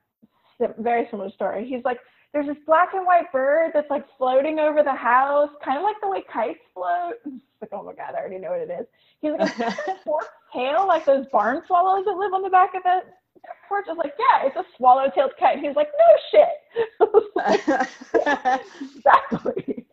Very 0.78 1.08
similar 1.10 1.30
story. 1.30 1.66
He's 1.66 1.84
like, 1.84 1.98
"There's 2.34 2.46
this 2.46 2.56
black 2.66 2.92
and 2.92 3.06
white 3.06 3.30
bird 3.32 3.70
that's 3.72 3.88
like 3.88 4.04
floating 4.18 4.58
over 4.58 4.82
the 4.82 4.94
house, 4.94 5.50
kind 5.64 5.78
of 5.78 5.84
like 5.84 5.96
the 6.02 6.08
way 6.08 6.22
kites 6.30 6.58
float." 6.74 7.14
like, 7.60 7.70
"Oh 7.72 7.84
my 7.84 7.92
god, 7.94 8.14
I 8.14 8.18
already 8.18 8.38
know 8.38 8.50
what 8.50 8.60
it 8.60 8.70
is." 8.70 8.86
He's 9.22 9.32
like, 9.38 9.58
"A 9.60 9.96
forked 10.04 10.28
tail, 10.52 10.86
like 10.86 11.06
those 11.06 11.26
barn 11.32 11.62
swallows 11.66 12.04
that 12.04 12.16
live 12.16 12.32
on 12.34 12.42
the 12.42 12.50
back 12.50 12.74
of 12.74 12.82
the 12.82 13.02
porch." 13.68 13.86
I 13.88 13.92
was 13.92 13.98
like, 13.98 14.14
"Yeah, 14.18 14.48
it's 14.48 14.56
a 14.56 14.64
swallow-tailed 14.76 15.32
kite." 15.38 15.60
He's 15.60 15.76
like, 15.76 15.88
"No 15.96 16.40
shit." 16.42 17.24
like, 17.36 17.66
yeah, 18.26 18.58
exactly. 18.82 19.86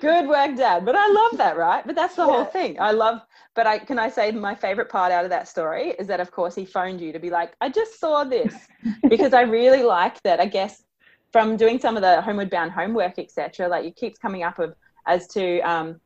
Good 0.00 0.28
work, 0.28 0.56
Dad. 0.56 0.84
But 0.84 0.96
I 0.96 1.08
love 1.08 1.38
that, 1.38 1.56
right? 1.56 1.86
But 1.86 1.96
that's 1.96 2.16
the 2.16 2.26
yeah. 2.26 2.32
whole 2.32 2.44
thing. 2.44 2.78
I 2.78 2.90
love, 2.90 3.22
but 3.54 3.66
I 3.66 3.78
can 3.78 3.98
I 3.98 4.10
say 4.10 4.30
my 4.32 4.54
favorite 4.54 4.90
part 4.90 5.12
out 5.12 5.24
of 5.24 5.30
that 5.30 5.48
story 5.48 5.94
is 5.98 6.06
that, 6.08 6.20
of 6.20 6.30
course, 6.30 6.54
he 6.54 6.66
phoned 6.66 7.00
you 7.00 7.10
to 7.12 7.18
be 7.18 7.30
like, 7.30 7.54
I 7.62 7.70
just 7.70 7.98
saw 7.98 8.22
this 8.22 8.54
because 9.08 9.32
I 9.32 9.42
really 9.42 9.82
like 9.82 10.22
that. 10.22 10.40
I 10.40 10.46
guess 10.46 10.82
from 11.34 11.56
doing 11.56 11.80
some 11.80 11.96
of 11.96 12.02
the 12.02 12.22
homeward 12.22 12.48
bound 12.48 12.70
homework, 12.70 13.18
etc. 13.18 13.66
Like 13.66 13.84
it 13.84 13.96
keeps 13.96 14.18
coming 14.18 14.44
up 14.44 14.60
of 14.60 14.76
as 15.04 15.26
to, 15.28 15.58
um, 15.62 16.00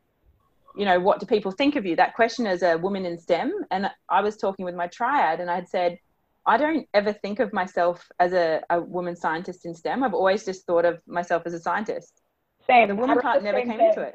you 0.74 0.86
know, 0.86 0.98
what 0.98 1.20
do 1.20 1.26
people 1.26 1.52
think 1.52 1.76
of 1.76 1.84
you? 1.84 1.94
That 1.96 2.14
question 2.14 2.46
as 2.46 2.62
a 2.62 2.78
woman 2.78 3.04
in 3.04 3.18
STEM. 3.18 3.52
And 3.70 3.90
I 4.08 4.22
was 4.22 4.38
talking 4.38 4.64
with 4.64 4.74
my 4.74 4.86
triad, 4.86 5.40
and 5.40 5.50
I'd 5.50 5.68
said. 5.68 5.98
I 6.46 6.56
don't 6.56 6.88
ever 6.94 7.12
think 7.12 7.40
of 7.40 7.52
myself 7.52 8.08
as 8.20 8.32
a, 8.32 8.62
a 8.70 8.80
woman 8.80 9.14
scientist 9.14 9.66
in 9.66 9.74
STEM. 9.74 10.02
I've 10.02 10.14
always 10.14 10.46
just 10.46 10.64
thought 10.64 10.86
of 10.86 10.98
myself 11.06 11.42
as 11.44 11.52
a 11.52 11.60
scientist. 11.60 12.22
Same. 12.66 12.88
The 12.88 12.96
woman 12.96 13.20
part 13.20 13.42
never 13.42 13.58
came 13.58 13.76
thing. 13.76 13.80
into 13.80 14.00
it. 14.00 14.14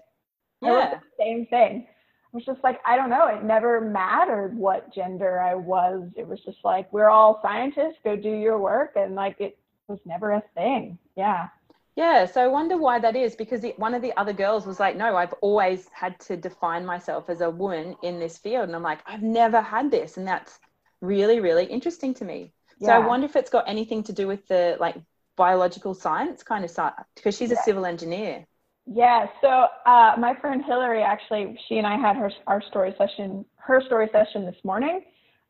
Yeah. 0.59 0.97
same 1.19 1.45
thing. 1.45 1.81
It 1.81 2.33
was 2.33 2.43
just 2.43 2.63
like, 2.63 2.79
I 2.87 2.95
don't 2.95 3.11
know, 3.11 3.27
it 3.27 3.43
never 3.43 3.79
mattered 3.81 4.57
what 4.57 4.91
gender 4.91 5.39
I 5.39 5.53
was. 5.53 6.09
It 6.15 6.27
was 6.27 6.39
just 6.43 6.57
like, 6.63 6.91
we're 6.91 7.09
all 7.09 7.39
scientists, 7.43 7.99
go 8.03 8.15
do 8.15 8.31
your 8.31 8.57
work. 8.57 8.93
And 8.95 9.13
like, 9.13 9.39
it 9.39 9.59
was 9.87 9.99
never 10.03 10.31
a 10.31 10.43
thing. 10.55 10.97
Yeah. 11.15 11.49
Yeah, 11.95 12.25
so 12.25 12.41
I 12.43 12.47
wonder 12.47 12.75
why 12.75 12.97
that 12.99 13.15
is 13.15 13.35
because 13.35 13.61
the, 13.61 13.73
one 13.77 13.93
of 13.93 14.01
the 14.01 14.17
other 14.17 14.33
girls 14.33 14.65
was 14.65 14.79
like, 14.79 14.95
No, 14.95 15.15
I've 15.15 15.33
always 15.41 15.87
had 15.93 16.19
to 16.21 16.35
define 16.35 16.85
myself 16.85 17.29
as 17.29 17.41
a 17.41 17.49
woman 17.49 17.95
in 18.01 18.19
this 18.19 18.37
field. 18.37 18.63
And 18.63 18.75
I'm 18.75 18.81
like, 18.81 18.99
I've 19.05 19.21
never 19.21 19.61
had 19.61 19.91
this. 19.91 20.17
And 20.17 20.27
that's 20.27 20.59
really, 21.01 21.39
really 21.39 21.65
interesting 21.65 22.13
to 22.15 22.25
me. 22.25 22.53
Yeah. 22.79 22.87
So 22.87 22.93
I 22.93 22.99
wonder 22.99 23.25
if 23.25 23.35
it's 23.35 23.51
got 23.51 23.69
anything 23.69 24.03
to 24.03 24.13
do 24.13 24.27
with 24.27 24.47
the 24.47 24.77
like 24.79 24.95
biological 25.35 25.93
science 25.93 26.41
kind 26.43 26.63
of 26.65 26.71
side 26.71 26.93
because 27.15 27.37
she's 27.37 27.51
a 27.51 27.55
civil 27.57 27.85
engineer. 27.85 28.45
Yeah. 28.87 29.27
So 29.41 29.67
uh, 29.85 30.15
my 30.17 30.35
friend 30.41 30.63
Hillary 30.65 31.03
actually, 31.03 31.59
she 31.67 31.77
and 31.77 31.85
I 31.85 31.97
had 31.97 32.15
her 32.15 32.31
our 32.47 32.61
story 32.63 32.95
session, 32.97 33.45
her 33.57 33.81
story 33.85 34.09
session 34.11 34.45
this 34.45 34.57
morning, 34.63 35.03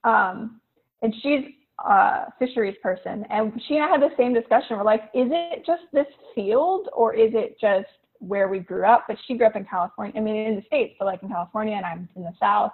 um, 0.04 0.60
and 1.02 1.14
she's 1.22 1.46
a 1.80 2.32
fisheries 2.40 2.76
person, 2.82 3.26
and 3.30 3.52
she 3.68 3.76
and 3.76 3.84
I 3.84 3.90
had 3.90 4.02
the 4.02 4.16
same 4.18 4.34
discussion. 4.34 4.78
We're 4.78 4.84
like, 4.84 5.04
is 5.14 5.30
it 5.32 5.66
just 5.66 5.84
this 5.92 6.08
field, 6.36 6.90
or 6.94 7.14
is 7.14 7.32
it 7.34 7.58
just 7.60 7.88
where 8.20 8.48
we 8.48 8.60
grew 8.60 8.86
up? 8.86 9.06
But 9.08 9.18
she 9.28 9.38
grew 9.38 9.48
up 9.48 9.56
in 9.56 9.66
California. 9.66 10.14
I 10.16 10.22
mean, 10.22 10.36
in 10.36 10.56
the 10.56 10.64
states, 10.68 10.96
but 11.00 11.06
like 11.06 11.24
in 11.24 11.30
California, 11.30 11.76
and 11.76 11.86
I'm 11.86 12.10
in 12.16 12.24
the 12.24 12.34
South. 12.40 12.72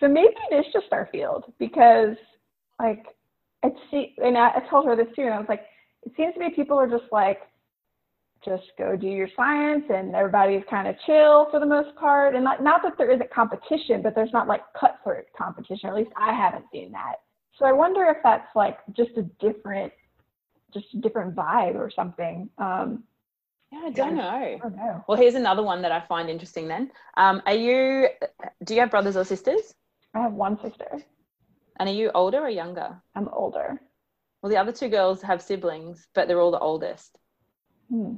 So 0.00 0.08
maybe 0.08 0.34
it 0.50 0.54
is 0.54 0.66
just 0.72 0.86
our 0.92 1.08
field 1.10 1.52
because, 1.58 2.16
like, 2.78 3.04
it's 3.62 3.78
see, 3.90 4.14
and 4.18 4.36
I, 4.36 4.60
told 4.68 4.86
her 4.86 4.94
this 4.94 5.06
too, 5.16 5.22
and 5.22 5.32
I 5.32 5.38
was 5.38 5.48
like 5.48 5.62
it 6.06 6.12
seems 6.16 6.34
to 6.34 6.40
be 6.40 6.50
people 6.50 6.78
are 6.78 6.88
just 6.88 7.10
like, 7.10 7.40
just 8.44 8.64
go 8.78 8.96
do 8.96 9.08
your 9.08 9.28
science 9.36 9.82
and 9.90 10.14
everybody's 10.14 10.62
kind 10.70 10.86
of 10.86 10.94
chill 11.04 11.48
for 11.50 11.58
the 11.58 11.66
most 11.66 11.96
part. 11.96 12.36
And 12.36 12.44
not, 12.44 12.62
not 12.62 12.80
that 12.84 12.92
there 12.96 13.10
isn't 13.10 13.30
competition, 13.32 14.02
but 14.02 14.14
there's 14.14 14.32
not 14.32 14.46
like 14.46 14.60
cutthroat 14.78 15.24
competition, 15.36 15.88
at 15.88 15.96
least 15.96 16.12
I 16.16 16.32
haven't 16.32 16.64
seen 16.72 16.92
that. 16.92 17.16
So 17.58 17.64
I 17.64 17.72
wonder 17.72 18.04
if 18.04 18.18
that's 18.22 18.54
like 18.54 18.78
just 18.92 19.16
a 19.16 19.22
different, 19.22 19.92
just 20.72 20.92
a 20.94 20.98
different 20.98 21.34
vibe 21.34 21.76
or 21.76 21.90
something. 21.90 22.50
Um, 22.58 23.04
yeah, 23.72 23.80
I 23.86 23.90
don't, 23.90 24.16
know. 24.16 24.28
I 24.28 24.58
don't 24.62 24.76
know. 24.76 25.04
Well, 25.08 25.18
here's 25.18 25.34
another 25.34 25.62
one 25.62 25.82
that 25.82 25.90
I 25.90 26.00
find 26.00 26.28
interesting 26.28 26.68
then. 26.68 26.90
Um, 27.16 27.42
are 27.46 27.54
you, 27.54 28.08
do 28.64 28.74
you 28.74 28.80
have 28.80 28.90
brothers 28.90 29.16
or 29.16 29.24
sisters? 29.24 29.74
I 30.14 30.20
have 30.20 30.32
one 30.32 30.60
sister. 30.62 31.02
And 31.78 31.88
are 31.88 31.92
you 31.92 32.10
older 32.14 32.40
or 32.40 32.48
younger? 32.48 33.00
I'm 33.14 33.28
older. 33.28 33.80
Well, 34.42 34.50
the 34.50 34.58
other 34.58 34.72
two 34.72 34.88
girls 34.88 35.22
have 35.22 35.42
siblings, 35.42 36.08
but 36.14 36.28
they're 36.28 36.40
all 36.40 36.50
the 36.50 36.58
oldest. 36.58 37.18
Hmm. 37.90 38.16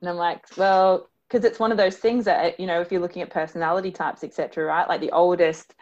And 0.00 0.10
I'm 0.10 0.16
like, 0.16 0.44
well, 0.56 1.08
because 1.28 1.44
it's 1.44 1.58
one 1.58 1.72
of 1.72 1.78
those 1.78 1.96
things 1.96 2.24
that 2.24 2.58
you 2.60 2.66
know, 2.66 2.80
if 2.80 2.92
you're 2.92 3.00
looking 3.00 3.22
at 3.22 3.30
personality 3.30 3.90
types, 3.90 4.24
etc., 4.24 4.64
right? 4.64 4.88
Like 4.88 5.00
the 5.00 5.12
oldest 5.12 5.74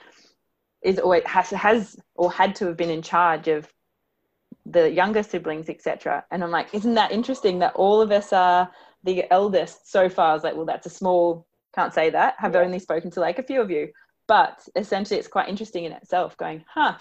is 0.85 0.99
always 0.99 1.25
has 1.25 1.51
has 1.51 1.97
or 2.15 2.31
had 2.31 2.55
to 2.57 2.67
have 2.67 2.77
been 2.77 2.91
in 2.91 3.03
charge 3.03 3.49
of 3.49 3.69
the 4.67 4.91
younger 4.91 5.23
siblings, 5.23 5.69
etc. 5.69 6.25
And 6.31 6.45
I'm 6.45 6.51
like, 6.51 6.73
isn't 6.73 6.95
that 6.95 7.13
interesting 7.13 7.59
that 7.59 7.75
all 7.75 8.01
of 8.01 8.11
us 8.11 8.33
are 8.33 8.71
the 9.03 9.31
eldest 9.33 9.91
so 9.91 10.09
far? 10.09 10.31
I 10.31 10.35
was 10.35 10.45
like, 10.45 10.57
well, 10.57 10.67
that's 10.67 10.87
a 10.87 10.91
small. 10.91 11.47
Can't 11.75 11.93
say 11.93 12.11
that. 12.11 12.35
Have 12.39 12.55
yeah. 12.55 12.61
only 12.61 12.79
spoken 12.79 13.11
to 13.13 13.21
like 13.21 13.39
a 13.39 13.43
few 13.43 13.61
of 13.61 13.71
you, 13.71 13.91
but 14.29 14.67
essentially, 14.77 15.19
it's 15.19 15.29
quite 15.29 15.49
interesting 15.49 15.85
in 15.85 15.93
itself. 15.93 16.37
Going, 16.37 16.65
huh? 16.73 16.99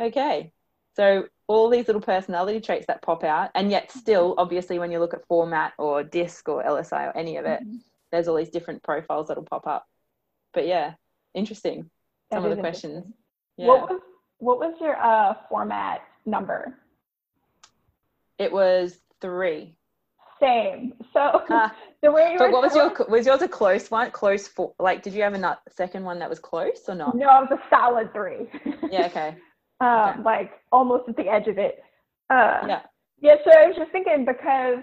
Okay, 0.00 0.52
so 0.96 1.26
all 1.46 1.70
these 1.70 1.86
little 1.86 2.02
personality 2.02 2.60
traits 2.60 2.86
that 2.86 3.02
pop 3.02 3.22
out, 3.22 3.50
and 3.54 3.70
yet 3.70 3.92
still, 3.92 4.34
obviously, 4.38 4.78
when 4.78 4.90
you 4.90 4.98
look 4.98 5.14
at 5.14 5.26
format 5.28 5.74
or 5.78 6.02
DISC 6.02 6.48
or 6.48 6.64
LSI 6.64 7.08
or 7.08 7.16
any 7.16 7.36
of 7.36 7.44
it, 7.44 7.60
mm-hmm. 7.60 7.76
there's 8.10 8.28
all 8.28 8.36
these 8.36 8.50
different 8.50 8.82
profiles 8.82 9.28
that'll 9.28 9.44
pop 9.44 9.66
up. 9.66 9.86
But 10.52 10.66
yeah, 10.66 10.94
interesting. 11.34 11.90
Some 12.32 12.42
that 12.42 12.50
of 12.50 12.56
the 12.56 12.62
questions. 12.62 13.04
Yeah. 13.56 13.66
What 13.68 13.90
was 13.90 14.00
what 14.38 14.58
was 14.58 14.74
your 14.80 14.96
uh, 14.96 15.34
format 15.48 16.02
number? 16.24 16.78
It 18.38 18.52
was 18.52 18.98
three. 19.20 19.74
Same. 20.40 20.92
So 21.12 21.20
uh, 21.20 21.70
the 22.02 22.12
way 22.12 22.32
you 22.32 22.38
but 22.38 22.50
what 22.50 22.62
was 22.62 22.74
your 22.74 22.94
was 23.08 23.26
yours 23.26 23.42
a 23.42 23.48
close 23.48 23.90
one? 23.90 24.10
Close 24.10 24.46
for 24.46 24.74
like 24.78 25.02
did 25.02 25.14
you 25.14 25.22
have 25.22 25.34
a 25.34 25.58
second 25.70 26.04
one 26.04 26.18
that 26.18 26.28
was 26.28 26.38
close 26.38 26.80
or 26.88 26.94
not? 26.94 27.16
No, 27.16 27.42
it 27.42 27.50
was 27.50 27.58
a 27.58 27.62
solid 27.70 28.12
three. 28.12 28.46
yeah. 28.90 29.06
Okay 29.06 29.36
um, 29.80 29.88
okay. 29.88 30.22
like 30.22 30.52
almost 30.72 31.08
at 31.08 31.16
the 31.16 31.28
edge 31.28 31.48
of 31.48 31.58
it. 31.58 31.82
Uh, 32.30 32.60
yeah. 32.66 32.80
Yeah. 33.20 33.36
So 33.44 33.50
I 33.50 33.66
was 33.66 33.76
just 33.76 33.92
thinking 33.92 34.24
because, 34.24 34.82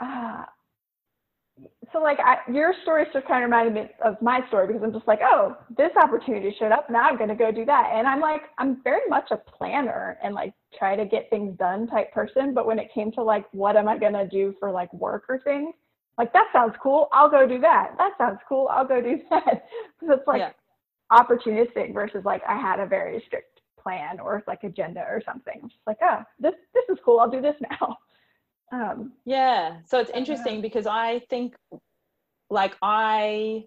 uh, 0.00 0.44
so 1.92 2.00
like 2.00 2.18
I, 2.20 2.38
your 2.52 2.74
story 2.82 3.04
just 3.12 3.26
kind 3.26 3.42
of 3.44 3.50
reminded 3.50 3.74
me 3.74 3.90
of 4.04 4.20
my 4.22 4.40
story 4.48 4.66
because 4.68 4.82
I'm 4.82 4.92
just 4.92 5.08
like, 5.08 5.20
oh, 5.22 5.56
this 5.76 5.90
opportunity 6.02 6.54
showed 6.58 6.72
up. 6.72 6.88
Now 6.90 7.02
I'm 7.08 7.16
going 7.16 7.28
to 7.30 7.34
go 7.34 7.50
do 7.50 7.64
that. 7.66 7.90
And 7.94 8.06
I'm 8.06 8.20
like, 8.20 8.42
I'm 8.58 8.82
very 8.84 9.08
much 9.08 9.30
a 9.30 9.36
planner 9.36 10.18
and 10.22 10.34
like 10.34 10.54
try 10.78 10.96
to 10.96 11.04
get 11.04 11.28
things 11.30 11.56
done 11.58 11.86
type 11.88 12.12
person. 12.12 12.54
But 12.54 12.66
when 12.66 12.78
it 12.78 12.90
came 12.94 13.10
to 13.12 13.22
like, 13.22 13.46
what 13.52 13.76
am 13.76 13.88
I 13.88 13.98
going 13.98 14.12
to 14.12 14.28
do 14.28 14.54
for 14.60 14.70
like 14.70 14.92
work 14.94 15.24
or 15.28 15.40
things, 15.40 15.74
Like 16.18 16.32
that 16.32 16.46
sounds 16.52 16.74
cool. 16.82 17.08
I'll 17.12 17.30
go 17.30 17.46
do 17.46 17.58
that. 17.60 17.92
That 17.98 18.12
sounds 18.18 18.38
cool. 18.48 18.68
I'll 18.70 18.86
go 18.86 19.00
do 19.00 19.18
that. 19.30 19.64
so 20.00 20.12
it's 20.12 20.26
like 20.26 20.40
yeah. 20.40 20.52
opportunistic 21.12 21.94
versus 21.94 22.24
like 22.24 22.42
I 22.48 22.56
had 22.56 22.80
a 22.80 22.86
very 22.86 23.22
strict 23.26 23.60
plan 23.82 24.20
or 24.20 24.42
like 24.46 24.62
agenda 24.64 25.00
or 25.00 25.22
something. 25.24 25.60
It's 25.64 25.72
just 25.72 25.86
like, 25.86 25.98
oh, 26.02 26.22
this 26.38 26.54
this 26.74 26.84
is 26.90 26.98
cool. 27.04 27.20
I'll 27.20 27.30
do 27.30 27.40
this 27.40 27.56
now. 27.70 27.96
Um, 28.72 29.12
yeah. 29.24 29.78
So 29.86 29.98
it's 29.98 30.10
interesting 30.10 30.60
because 30.60 30.86
I 30.86 31.20
think 31.30 31.56
like 32.50 32.76
I 32.82 33.64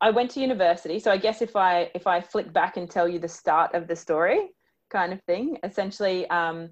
I 0.00 0.10
went 0.10 0.30
to 0.32 0.40
university. 0.40 1.00
So 1.00 1.10
I 1.10 1.16
guess 1.16 1.42
if 1.42 1.56
I 1.56 1.90
if 1.94 2.06
I 2.06 2.20
flick 2.20 2.52
back 2.52 2.76
and 2.76 2.90
tell 2.90 3.08
you 3.08 3.18
the 3.18 3.28
start 3.28 3.74
of 3.74 3.88
the 3.88 3.96
story, 3.96 4.50
kind 4.90 5.12
of 5.12 5.22
thing, 5.24 5.58
essentially, 5.64 6.28
um, 6.30 6.70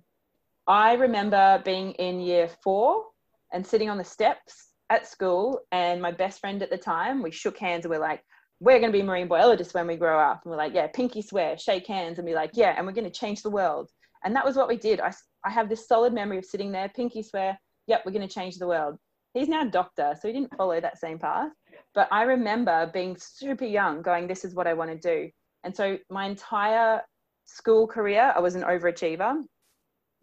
I 0.66 0.95
remember 0.95 1.62
being 1.64 1.93
in 1.93 2.20
year 2.20 2.49
four 2.62 3.05
and 3.53 3.66
sitting 3.66 3.91
on 3.91 3.99
the 3.99 4.05
steps 4.05 4.70
at 4.91 5.07
school, 5.07 5.61
and 5.72 6.01
my 6.01 6.12
best 6.12 6.41
friend 6.41 6.62
at 6.62 6.70
the 6.70 6.79
time, 6.79 7.22
we 7.22 7.31
shook 7.31 7.59
hands 7.59 7.85
and 7.85 7.91
we're 7.91 8.01
like, 8.01 8.22
we're 8.61 8.79
going 8.79 8.93
to 8.93 8.99
be 8.99 9.03
marine 9.03 9.29
biologists 9.29 9.74
when 9.74 9.87
we 9.87 9.97
grow 9.97 10.18
up. 10.18 10.43
And 10.45 10.51
we're 10.51 10.57
like, 10.57 10.74
yeah, 10.74 10.87
pinky 10.87 11.22
swear, 11.22 11.59
shake 11.59 11.87
hands, 11.87 12.18
and 12.18 12.27
be 12.27 12.35
like, 12.35 12.53
yeah, 12.55 12.74
and 12.77 12.87
we're 12.87 12.93
going 12.93 13.05
to 13.05 13.11
change 13.11 13.43
the 13.43 13.51
world. 13.51 13.91
And 14.24 14.35
that 14.35 14.45
was 14.45 14.57
what 14.57 14.68
we 14.68 14.77
did. 14.77 15.01
I, 15.01 15.12
I 15.45 15.51
have 15.51 15.68
this 15.68 15.87
solid 15.87 16.12
memory 16.12 16.39
of 16.39 16.45
sitting 16.45 16.72
there, 16.72 16.89
pinky 16.89 17.22
swear, 17.22 17.59
yep, 17.87 18.03
we're 18.05 18.12
going 18.12 18.26
to 18.26 18.34
change 18.34 18.57
the 18.57 18.66
world. 18.66 18.97
He's 19.34 19.49
now 19.49 19.62
a 19.62 19.70
doctor, 19.70 20.14
so 20.20 20.28
he 20.28 20.34
didn't 20.34 20.57
follow 20.57 20.80
that 20.80 20.99
same 20.99 21.18
path. 21.18 21.51
But 21.95 22.09
I 22.11 22.22
remember 22.22 22.91
being 22.93 23.16
super 23.18 23.64
young, 23.66 24.03
going, 24.03 24.26
this 24.26 24.45
is 24.45 24.55
what 24.55 24.66
I 24.66 24.74
want 24.74 24.91
to 24.91 24.97
do. 24.97 25.30
And 25.64 25.74
so 25.74 25.99
my 26.11 26.26
entire 26.26 27.03
school 27.45 27.87
career, 27.87 28.32
I 28.34 28.41
was 28.41 28.55
an 28.55 28.62
overachiever. 28.62 29.43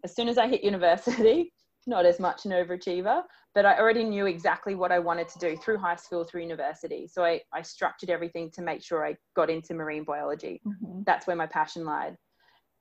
As 0.02 0.14
soon 0.14 0.28
as 0.28 0.38
I 0.38 0.48
hit 0.48 0.64
university, 0.64 1.52
not 1.86 2.06
as 2.06 2.18
much 2.18 2.44
an 2.44 2.52
overachiever, 2.52 3.22
but 3.54 3.66
I 3.66 3.78
already 3.78 4.04
knew 4.04 4.26
exactly 4.26 4.74
what 4.74 4.90
I 4.90 4.98
wanted 4.98 5.28
to 5.28 5.38
do 5.38 5.56
through 5.56 5.78
high 5.78 5.96
school, 5.96 6.24
through 6.24 6.42
university. 6.42 7.06
So 7.06 7.24
I, 7.24 7.40
I 7.52 7.62
structured 7.62 8.10
everything 8.10 8.50
to 8.52 8.62
make 8.62 8.82
sure 8.82 9.06
I 9.06 9.16
got 9.36 9.50
into 9.50 9.74
marine 9.74 10.04
biology. 10.04 10.60
Mm-hmm. 10.66 11.02
That's 11.06 11.26
where 11.26 11.36
my 11.36 11.46
passion 11.46 11.84
lied. 11.84 12.16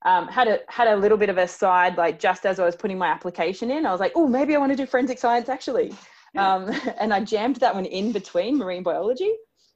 Um, 0.06 0.28
had 0.28 0.48
a 0.50 0.60
had 0.68 0.88
a 0.88 0.96
little 0.96 1.18
bit 1.18 1.30
of 1.30 1.38
a 1.38 1.48
side 1.48 1.98
like 1.98 2.20
just 2.20 2.46
as 2.46 2.60
I 2.60 2.66
was 2.66 2.76
putting 2.76 2.98
my 2.98 3.08
application 3.08 3.72
in, 3.72 3.86
I 3.86 3.92
was 3.92 4.02
like, 4.02 4.12
oh, 4.16 4.28
maybe 4.28 4.56
I 4.56 4.60
want 4.60 4.72
to 4.72 4.76
do 4.76 4.86
forensic 4.86 5.18
science 5.18 5.48
actually, 5.48 5.94
um, 6.38 6.70
and 7.00 7.14
I 7.14 7.24
jammed 7.24 7.58
that 7.58 7.74
one 7.74 7.86
in 7.86 8.12
between 8.12 8.58
marine 8.58 8.84
biology. 8.84 9.32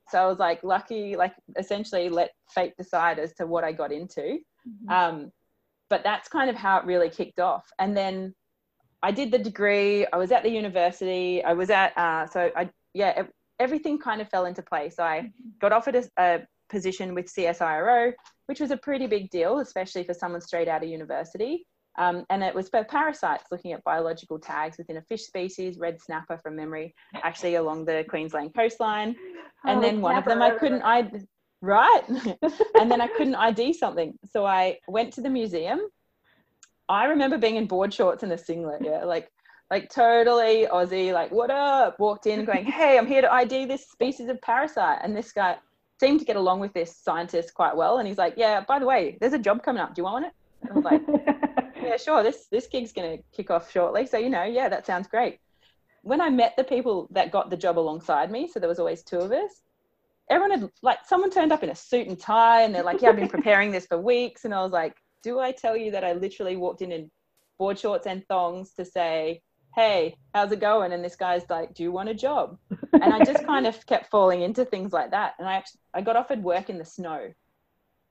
So 0.09 0.19
I 0.21 0.28
was 0.28 0.39
like 0.39 0.63
lucky, 0.63 1.15
like 1.15 1.34
essentially 1.57 2.09
let 2.09 2.32
fate 2.49 2.73
decide 2.78 3.19
as 3.19 3.34
to 3.36 3.47
what 3.47 3.63
I 3.63 3.71
got 3.71 3.91
into. 3.91 4.39
Mm-hmm. 4.67 4.89
Um, 4.89 5.32
but 5.89 6.03
that's 6.03 6.28
kind 6.28 6.49
of 6.49 6.55
how 6.55 6.78
it 6.80 6.86
really 6.86 7.09
kicked 7.09 7.39
off. 7.39 7.65
And 7.80 7.95
then 7.95 8.34
I 9.03 9.11
did 9.11 9.32
the 9.32 9.38
degree. 9.38 10.05
I 10.11 10.17
was 10.17 10.32
at 10.32 10.43
the 10.43 10.49
university. 10.49 11.43
I 11.43 11.53
was 11.53 11.69
at 11.69 11.97
uh, 11.97 12.28
so 12.28 12.51
I 12.55 12.69
yeah 12.93 13.23
everything 13.59 13.99
kind 13.99 14.21
of 14.21 14.30
fell 14.30 14.45
into 14.45 14.61
place. 14.61 14.99
I 14.99 15.19
mm-hmm. 15.19 15.49
got 15.59 15.71
offered 15.71 15.95
a, 15.95 16.03
a, 16.17 16.39
position 16.70 17.13
with 17.13 17.34
CSIRO, 17.34 18.13
which 18.47 18.59
was 18.59 18.72
a 18.72 18.78
pretty 18.78 19.07
big 19.07 19.30
deal, 19.30 19.59
especially 19.59 20.03
for 20.03 20.13
someone 20.13 20.41
straight 20.41 20.68
out 20.68 20.84
of 20.84 20.89
university. 20.89 21.65
Um, 21.99 22.26
and 22.30 22.43
it 22.43 22.53
was 22.53 22.70
for 22.70 22.84
parasites, 22.84 23.45
looking 23.51 23.72
at 23.74 23.84
biological 23.84 24.38
tags 24.38 24.78
within 24.78 24.97
a 24.97 25.01
fish 25.01 25.24
species, 25.24 25.80
red 25.80 25.99
snapper 25.99 26.38
from 26.38 26.55
memory, 26.55 26.93
actually 27.24 27.55
along 27.55 27.86
the 27.86 28.05
Queensland 28.07 28.53
coastline. 28.53 29.15
And 29.65 29.80
oh, 29.80 29.82
then 29.82 30.01
one 30.01 30.15
of 30.15 30.26
them 30.26 30.41
I 30.41 30.51
couldn't 30.51 30.84
I 30.84 31.09
right, 31.61 32.03
and 32.80 32.91
then 32.91 33.01
I 33.01 33.07
couldn't 33.07 33.34
ID 33.34 33.74
something, 33.74 34.13
so 34.32 34.45
I 34.45 34.78
went 34.88 35.13
to 35.13 35.22
the 35.22 35.30
museum 35.30 35.80
I 36.89 37.05
remember 37.05 37.38
being 37.38 37.55
in 37.55 37.68
board 37.68 37.93
shorts 37.93 38.24
and 38.24 38.32
a 38.32 38.38
singlet, 38.38 38.82
yeah, 38.84 39.03
like 39.03 39.30
like 39.70 39.89
totally 39.89 40.65
Aussie, 40.65 41.13
like 41.13 41.32
what 41.32 41.51
up? 41.51 41.99
Walked 41.99 42.26
in 42.26 42.45
going, 42.45 42.63
hey, 42.63 42.97
I'm 42.97 43.07
here 43.07 43.22
to 43.22 43.32
ID 43.32 43.65
this 43.65 43.89
species 43.89 44.30
of 44.30 44.41
parasite, 44.41 44.99
and 45.03 45.15
this 45.15 45.32
guy 45.34 45.57
seemed 45.99 46.19
to 46.19 46.25
get 46.25 46.35
along 46.35 46.59
with 46.59 46.73
this 46.73 46.95
scientist 46.95 47.53
quite 47.53 47.75
well, 47.75 47.99
and 47.99 48.07
he's 48.07 48.17
like, 48.17 48.35
yeah, 48.37 48.61
by 48.61 48.79
the 48.79 48.85
way, 48.85 49.17
there's 49.19 49.33
a 49.33 49.39
job 49.39 49.63
coming 49.63 49.81
up. 49.81 49.95
Do 49.95 50.01
you 50.01 50.03
want 50.03 50.25
it? 50.25 50.31
And 50.61 50.71
I 50.71 50.73
was 50.75 50.83
like, 50.83 51.01
yeah, 51.81 51.97
sure. 51.97 52.23
This 52.23 52.47
this 52.51 52.67
gig's 52.67 52.93
gonna 52.93 53.17
kick 53.35 53.51
off 53.51 53.71
shortly, 53.71 54.05
so 54.05 54.17
you 54.17 54.29
know, 54.29 54.43
yeah, 54.43 54.69
that 54.69 54.85
sounds 54.85 55.07
great. 55.07 55.39
When 56.03 56.21
I 56.21 56.29
met 56.29 56.55
the 56.55 56.63
people 56.63 57.07
that 57.11 57.31
got 57.31 57.49
the 57.49 57.57
job 57.57 57.77
alongside 57.77 58.31
me, 58.31 58.47
so 58.47 58.59
there 58.59 58.69
was 58.69 58.79
always 58.79 59.03
two 59.03 59.19
of 59.19 59.31
us. 59.31 59.61
Everyone 60.29 60.59
had 60.59 60.69
like 60.81 60.99
someone 61.05 61.31
turned 61.31 61.51
up 61.51 61.63
in 61.63 61.69
a 61.69 61.75
suit 61.75 62.07
and 62.07 62.19
tie, 62.19 62.63
and 62.63 62.73
they're 62.73 62.83
like, 62.83 63.01
yeah, 63.01 63.09
I've 63.09 63.15
been 63.15 63.29
preparing 63.29 63.71
this 63.71 63.85
for 63.85 63.97
weeks, 63.97 64.45
and 64.45 64.53
I 64.53 64.61
was 64.61 64.71
like 64.71 64.95
do 65.27 65.39
I 65.39 65.51
tell 65.51 65.75
you 65.75 65.91
that 65.91 66.05
I 66.05 66.13
literally 66.13 66.55
walked 66.55 66.81
in 66.81 66.91
in 66.91 67.11
board 67.57 67.77
shorts 67.77 68.07
and 68.07 68.25
thongs 68.27 68.73
to 68.75 68.85
say, 68.85 69.41
hey, 69.76 70.15
how's 70.34 70.51
it 70.51 70.59
going? 70.59 70.91
And 70.91 71.03
this 71.03 71.15
guy's 71.15 71.43
like, 71.49 71.74
do 71.74 71.84
you 71.84 71.91
want 71.91 72.09
a 72.09 72.13
job? 72.13 72.57
And 72.93 73.13
I 73.13 73.24
just 73.24 73.45
kind 73.45 73.68
of 73.68 73.86
kept 73.86 74.09
falling 74.09 74.41
into 74.41 74.65
things 74.65 74.91
like 74.91 75.11
that. 75.11 75.36
And 75.38 75.47
I 75.47 75.53
actually, 75.53 75.82
I 75.93 76.01
got 76.01 76.15
offered 76.15 76.41
work 76.41 76.70
in 76.72 76.80
the 76.80 76.86
snow, 76.86 77.32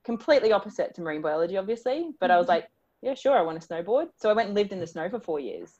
completely 0.05 0.53
opposite 0.53 0.95
to 0.95 1.01
marine 1.01 1.21
biology, 1.21 1.57
obviously. 1.57 2.11
But 2.21 2.31
I 2.31 2.37
was 2.37 2.47
like, 2.47 2.69
yeah, 3.01 3.13
sure, 3.13 3.37
I 3.37 3.41
want 3.41 3.61
to 3.61 3.67
snowboard. 3.67 4.07
So 4.15 4.29
I 4.29 4.33
went 4.33 4.47
and 4.47 4.55
lived 4.55 4.71
in 4.71 4.79
the 4.79 4.87
snow 4.87 5.09
for 5.09 5.19
four 5.19 5.41
years 5.41 5.73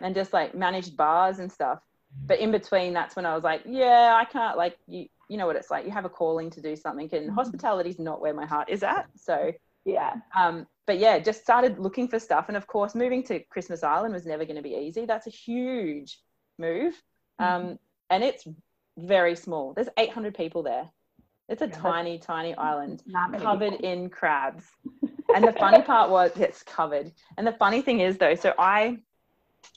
and 0.00 0.14
just 0.14 0.32
like 0.32 0.54
managed 0.54 0.96
bars 0.96 1.40
and 1.40 1.50
stuff. 1.50 1.80
But 2.26 2.38
in 2.38 2.52
between, 2.52 2.92
that's 2.92 3.16
when 3.16 3.26
I 3.26 3.34
was 3.34 3.42
like, 3.42 3.62
yeah, 3.66 4.14
I 4.16 4.24
can't 4.24 4.56
like 4.56 4.78
you. 4.86 5.06
You 5.28 5.38
know 5.38 5.46
what 5.46 5.56
it's 5.56 5.70
like. 5.70 5.84
You 5.84 5.90
have 5.90 6.04
a 6.04 6.10
calling 6.10 6.50
to 6.50 6.60
do 6.60 6.76
something, 6.76 7.08
and 7.12 7.26
mm-hmm. 7.26 7.34
hospitality 7.34 7.90
is 7.90 7.98
not 7.98 8.20
where 8.20 8.34
my 8.34 8.46
heart 8.46 8.68
is 8.68 8.82
at. 8.82 9.08
So 9.16 9.52
yeah. 9.84 10.14
Um, 10.36 10.66
but 10.86 10.98
yeah, 10.98 11.18
just 11.18 11.42
started 11.42 11.78
looking 11.78 12.08
for 12.08 12.18
stuff. 12.18 12.46
And 12.48 12.56
of 12.56 12.66
course, 12.66 12.94
moving 12.94 13.22
to 13.24 13.40
Christmas 13.50 13.82
Island 13.82 14.14
was 14.14 14.26
never 14.26 14.44
going 14.44 14.56
to 14.56 14.62
be 14.62 14.74
easy. 14.74 15.06
That's 15.06 15.26
a 15.26 15.30
huge 15.30 16.18
move. 16.58 16.94
Um, 17.38 17.46
mm-hmm. 17.46 17.74
And 18.10 18.24
it's 18.24 18.46
very 18.98 19.34
small. 19.34 19.72
There's 19.72 19.88
800 19.96 20.34
people 20.34 20.62
there. 20.62 20.88
It's 21.48 21.62
a 21.62 21.66
yeah, 21.66 21.76
tiny, 21.78 22.18
tiny 22.18 22.54
island 22.54 23.02
covered 23.38 23.74
in 23.74 24.08
crabs. 24.08 24.64
and 25.34 25.44
the 25.44 25.52
funny 25.52 25.82
part 25.86 26.10
was 26.10 26.32
it's 26.36 26.62
covered. 26.62 27.12
And 27.36 27.46
the 27.46 27.52
funny 27.52 27.82
thing 27.82 28.00
is 28.00 28.16
though, 28.16 28.34
so 28.34 28.54
I 28.58 28.98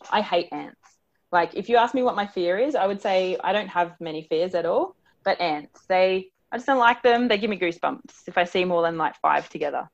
I 0.09 0.21
hate 0.21 0.47
ants. 0.53 0.79
Like 1.31 1.55
if 1.55 1.67
you 1.67 1.75
ask 1.75 1.93
me 1.93 2.03
what 2.03 2.15
my 2.15 2.25
fear 2.25 2.57
is, 2.57 2.75
I 2.75 2.87
would 2.87 3.01
say 3.01 3.37
I 3.43 3.51
don't 3.51 3.67
have 3.67 3.99
many 3.99 4.23
fears 4.29 4.55
at 4.55 4.65
all. 4.65 4.95
But 5.25 5.41
ants, 5.41 5.85
they 5.87 6.29
I 6.53 6.57
just 6.57 6.67
don't 6.67 6.79
like 6.79 7.03
them. 7.03 7.27
They 7.27 7.37
give 7.37 7.49
me 7.49 7.59
goosebumps 7.59 8.27
if 8.27 8.37
I 8.37 8.45
see 8.45 8.63
more 8.63 8.81
than 8.81 8.97
like 8.97 9.17
five 9.17 9.49
together 9.49 9.89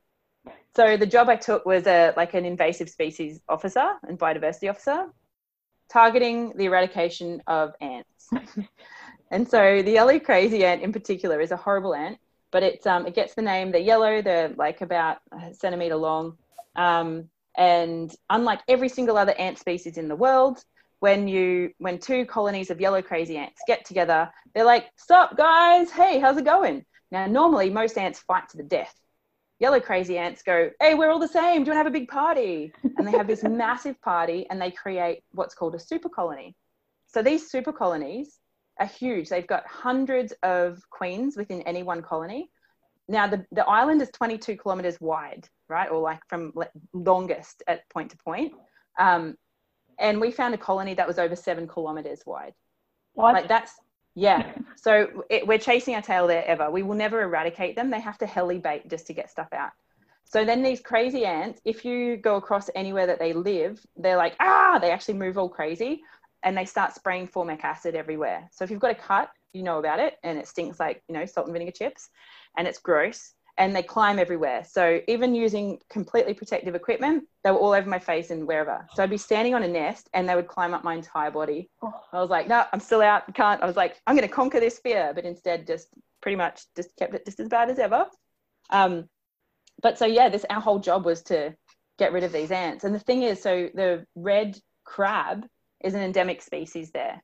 so 0.76 0.96
the 0.96 1.06
job 1.06 1.28
I 1.28 1.36
took 1.36 1.64
was 1.64 1.86
a 1.86 2.12
like 2.16 2.34
an 2.34 2.44
invasive 2.44 2.90
species 2.90 3.40
officer 3.48 3.94
and 4.08 4.18
biodiversity 4.18 4.68
officer, 4.68 5.06
targeting 5.90 6.52
the 6.56 6.64
eradication 6.64 7.42
of 7.46 7.74
ants. 7.80 8.30
and 9.30 9.48
so 9.48 9.82
the 9.82 9.92
yellow 9.92 10.18
crazy 10.18 10.64
ant 10.64 10.82
in 10.82 10.92
particular 10.92 11.40
is 11.40 11.52
a 11.52 11.56
horrible 11.56 11.94
ant, 11.94 12.18
but 12.50 12.62
it's 12.64 12.86
um, 12.86 13.06
it 13.06 13.14
gets 13.14 13.34
the 13.34 13.42
name. 13.42 13.70
They're 13.70 13.80
yellow. 13.80 14.20
They're 14.20 14.48
like 14.48 14.80
about 14.80 15.18
a 15.30 15.54
centimeter 15.54 15.96
long, 15.96 16.38
um, 16.74 17.28
and 17.56 18.14
unlike 18.28 18.60
every 18.66 18.88
single 18.88 19.16
other 19.16 19.32
ant 19.32 19.58
species 19.58 19.96
in 19.96 20.08
the 20.08 20.16
world, 20.16 20.64
when 20.98 21.28
you 21.28 21.70
when 21.78 21.98
two 21.98 22.26
colonies 22.26 22.70
of 22.70 22.80
yellow 22.80 23.00
crazy 23.00 23.36
ants 23.36 23.60
get 23.68 23.84
together, 23.84 24.28
they're 24.54 24.64
like, 24.64 24.90
"Stop, 24.96 25.36
guys! 25.36 25.92
Hey, 25.92 26.18
how's 26.18 26.36
it 26.36 26.44
going?" 26.44 26.84
Now, 27.12 27.26
normally 27.26 27.70
most 27.70 27.96
ants 27.96 28.18
fight 28.18 28.48
to 28.48 28.56
the 28.56 28.64
death 28.64 28.92
yellow 29.60 29.80
crazy 29.80 30.18
ants 30.18 30.42
go, 30.42 30.70
Hey, 30.80 30.94
we're 30.94 31.10
all 31.10 31.18
the 31.18 31.28
same. 31.28 31.64
Do 31.64 31.70
you 31.70 31.76
want 31.76 31.84
to 31.84 31.84
have 31.84 31.86
a 31.86 31.90
big 31.90 32.08
party? 32.08 32.72
And 32.96 33.06
they 33.06 33.12
have 33.12 33.26
this 33.26 33.42
massive 33.48 34.00
party 34.02 34.46
and 34.50 34.60
they 34.60 34.70
create 34.70 35.22
what's 35.32 35.54
called 35.54 35.74
a 35.74 35.78
super 35.78 36.08
colony. 36.08 36.56
So 37.06 37.22
these 37.22 37.50
super 37.50 37.72
colonies 37.72 38.38
are 38.80 38.86
huge. 38.86 39.28
They've 39.28 39.46
got 39.46 39.66
hundreds 39.66 40.32
of 40.42 40.78
queens 40.90 41.36
within 41.36 41.62
any 41.62 41.82
one 41.82 42.02
colony. 42.02 42.50
Now, 43.08 43.26
the, 43.26 43.44
the 43.52 43.64
island 43.66 44.02
is 44.02 44.10
22 44.10 44.56
kilometers 44.56 45.00
wide, 45.00 45.46
right? 45.68 45.90
Or 45.90 46.00
like 46.00 46.20
from 46.28 46.52
longest 46.92 47.62
at 47.68 47.88
point 47.90 48.10
to 48.10 48.16
point. 48.16 48.52
Um, 48.98 49.36
and 49.98 50.20
we 50.20 50.30
found 50.30 50.54
a 50.54 50.58
colony 50.58 50.94
that 50.94 51.06
was 51.06 51.18
over 51.18 51.36
seven 51.36 51.68
kilometers 51.68 52.22
wide. 52.26 52.54
What? 53.12 53.34
Like 53.34 53.48
that's 53.48 53.72
yeah. 54.14 54.52
So 54.76 55.24
it, 55.30 55.46
we're 55.46 55.58
chasing 55.58 55.94
our 55.94 56.02
tail 56.02 56.26
there 56.26 56.44
ever. 56.46 56.70
We 56.70 56.82
will 56.82 56.94
never 56.94 57.22
eradicate 57.22 57.76
them. 57.76 57.90
They 57.90 58.00
have 58.00 58.18
to 58.18 58.26
heli 58.26 58.58
bait 58.58 58.88
just 58.88 59.06
to 59.08 59.12
get 59.12 59.30
stuff 59.30 59.48
out. 59.52 59.70
So 60.24 60.44
then 60.44 60.62
these 60.62 60.80
crazy 60.80 61.24
ants, 61.24 61.60
if 61.64 61.84
you 61.84 62.16
go 62.16 62.36
across 62.36 62.70
anywhere 62.74 63.06
that 63.06 63.18
they 63.18 63.32
live, 63.32 63.84
they're 63.96 64.16
like, 64.16 64.34
ah, 64.40 64.78
they 64.80 64.90
actually 64.90 65.14
move 65.14 65.38
all 65.38 65.48
crazy 65.48 66.02
and 66.42 66.56
they 66.56 66.64
start 66.64 66.94
spraying 66.94 67.28
formic 67.28 67.62
acid 67.64 67.94
everywhere. 67.94 68.48
So 68.52 68.64
if 68.64 68.70
you've 68.70 68.80
got 68.80 68.90
a 68.90 68.96
cut, 68.96 69.30
you 69.52 69.62
know 69.62 69.78
about 69.78 70.00
it 70.00 70.18
and 70.22 70.38
it 70.38 70.48
stinks 70.48 70.80
like, 70.80 71.02
you 71.08 71.14
know, 71.14 71.24
salt 71.24 71.46
and 71.46 71.52
vinegar 71.52 71.72
chips 71.72 72.10
and 72.56 72.66
it's 72.66 72.78
gross 72.78 73.34
and 73.56 73.74
they 73.74 73.82
climb 73.82 74.18
everywhere. 74.18 74.64
So 74.64 75.00
even 75.06 75.34
using 75.34 75.78
completely 75.88 76.34
protective 76.34 76.74
equipment, 76.74 77.24
they 77.44 77.50
were 77.50 77.58
all 77.58 77.72
over 77.72 77.88
my 77.88 77.98
face 77.98 78.30
and 78.30 78.46
wherever. 78.46 78.86
So 78.94 79.02
I'd 79.02 79.10
be 79.10 79.16
standing 79.16 79.54
on 79.54 79.62
a 79.62 79.68
nest 79.68 80.08
and 80.12 80.28
they 80.28 80.34
would 80.34 80.48
climb 80.48 80.74
up 80.74 80.82
my 80.82 80.94
entire 80.94 81.30
body. 81.30 81.70
I 82.12 82.20
was 82.20 82.30
like, 82.30 82.48
no, 82.48 82.64
I'm 82.72 82.80
still 82.80 83.00
out. 83.00 83.32
Can't. 83.34 83.62
I 83.62 83.66
was 83.66 83.76
like, 83.76 84.00
I'm 84.06 84.16
going 84.16 84.28
to 84.28 84.34
conquer 84.34 84.58
this 84.58 84.78
fear, 84.80 85.12
but 85.14 85.24
instead 85.24 85.66
just 85.66 85.88
pretty 86.20 86.36
much 86.36 86.62
just 86.74 86.96
kept 86.96 87.14
it 87.14 87.24
just 87.24 87.38
as 87.38 87.48
bad 87.48 87.70
as 87.70 87.78
ever. 87.78 88.06
Um, 88.70 89.08
but 89.82 89.98
so 89.98 90.06
yeah, 90.06 90.28
this 90.28 90.44
our 90.50 90.60
whole 90.60 90.78
job 90.78 91.04
was 91.04 91.22
to 91.24 91.54
get 91.98 92.12
rid 92.12 92.24
of 92.24 92.32
these 92.32 92.50
ants. 92.50 92.84
And 92.84 92.94
the 92.94 92.98
thing 93.00 93.22
is, 93.22 93.40
so 93.40 93.68
the 93.72 94.04
red 94.16 94.58
crab 94.84 95.46
is 95.82 95.94
an 95.94 96.00
endemic 96.00 96.42
species 96.42 96.90
there. 96.90 97.22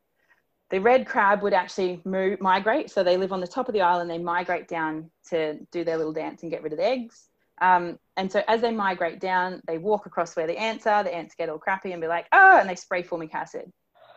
The 0.70 0.78
red 0.78 1.06
crab 1.06 1.42
would 1.42 1.52
actually 1.52 2.00
move, 2.04 2.40
migrate. 2.40 2.90
So 2.90 3.02
they 3.02 3.16
live 3.16 3.32
on 3.32 3.40
the 3.40 3.46
top 3.46 3.68
of 3.68 3.74
the 3.74 3.80
island. 3.80 4.08
They 4.08 4.18
migrate 4.18 4.68
down 4.68 5.10
to 5.30 5.58
do 5.72 5.84
their 5.84 5.96
little 5.96 6.12
dance 6.12 6.42
and 6.42 6.50
get 6.50 6.62
rid 6.62 6.72
of 6.72 6.78
the 6.78 6.84
eggs. 6.84 7.28
Um, 7.60 7.98
and 8.16 8.30
so 8.30 8.42
as 8.48 8.60
they 8.60 8.70
migrate 8.70 9.20
down, 9.20 9.60
they 9.66 9.78
walk 9.78 10.06
across 10.06 10.34
where 10.36 10.46
the 10.46 10.58
ants 10.58 10.86
are. 10.86 11.02
The 11.02 11.14
ants 11.14 11.34
get 11.34 11.48
all 11.48 11.58
crappy 11.58 11.92
and 11.92 12.00
be 12.00 12.06
like, 12.06 12.26
oh, 12.32 12.58
and 12.58 12.68
they 12.68 12.76
spray 12.76 13.02
formic 13.02 13.34
acid. 13.34 13.70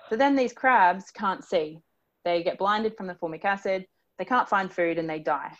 So 0.09 0.15
then 0.15 0.35
these 0.35 0.53
crabs 0.53 1.11
can't 1.11 1.43
see. 1.43 1.79
They 2.23 2.43
get 2.43 2.57
blinded 2.57 2.95
from 2.95 3.07
the 3.07 3.15
formic 3.15 3.43
acid. 3.43 3.85
They 4.19 4.25
can't 4.25 4.47
find 4.47 4.71
food 4.71 4.97
and 4.97 5.09
they 5.09 5.19
die. 5.19 5.51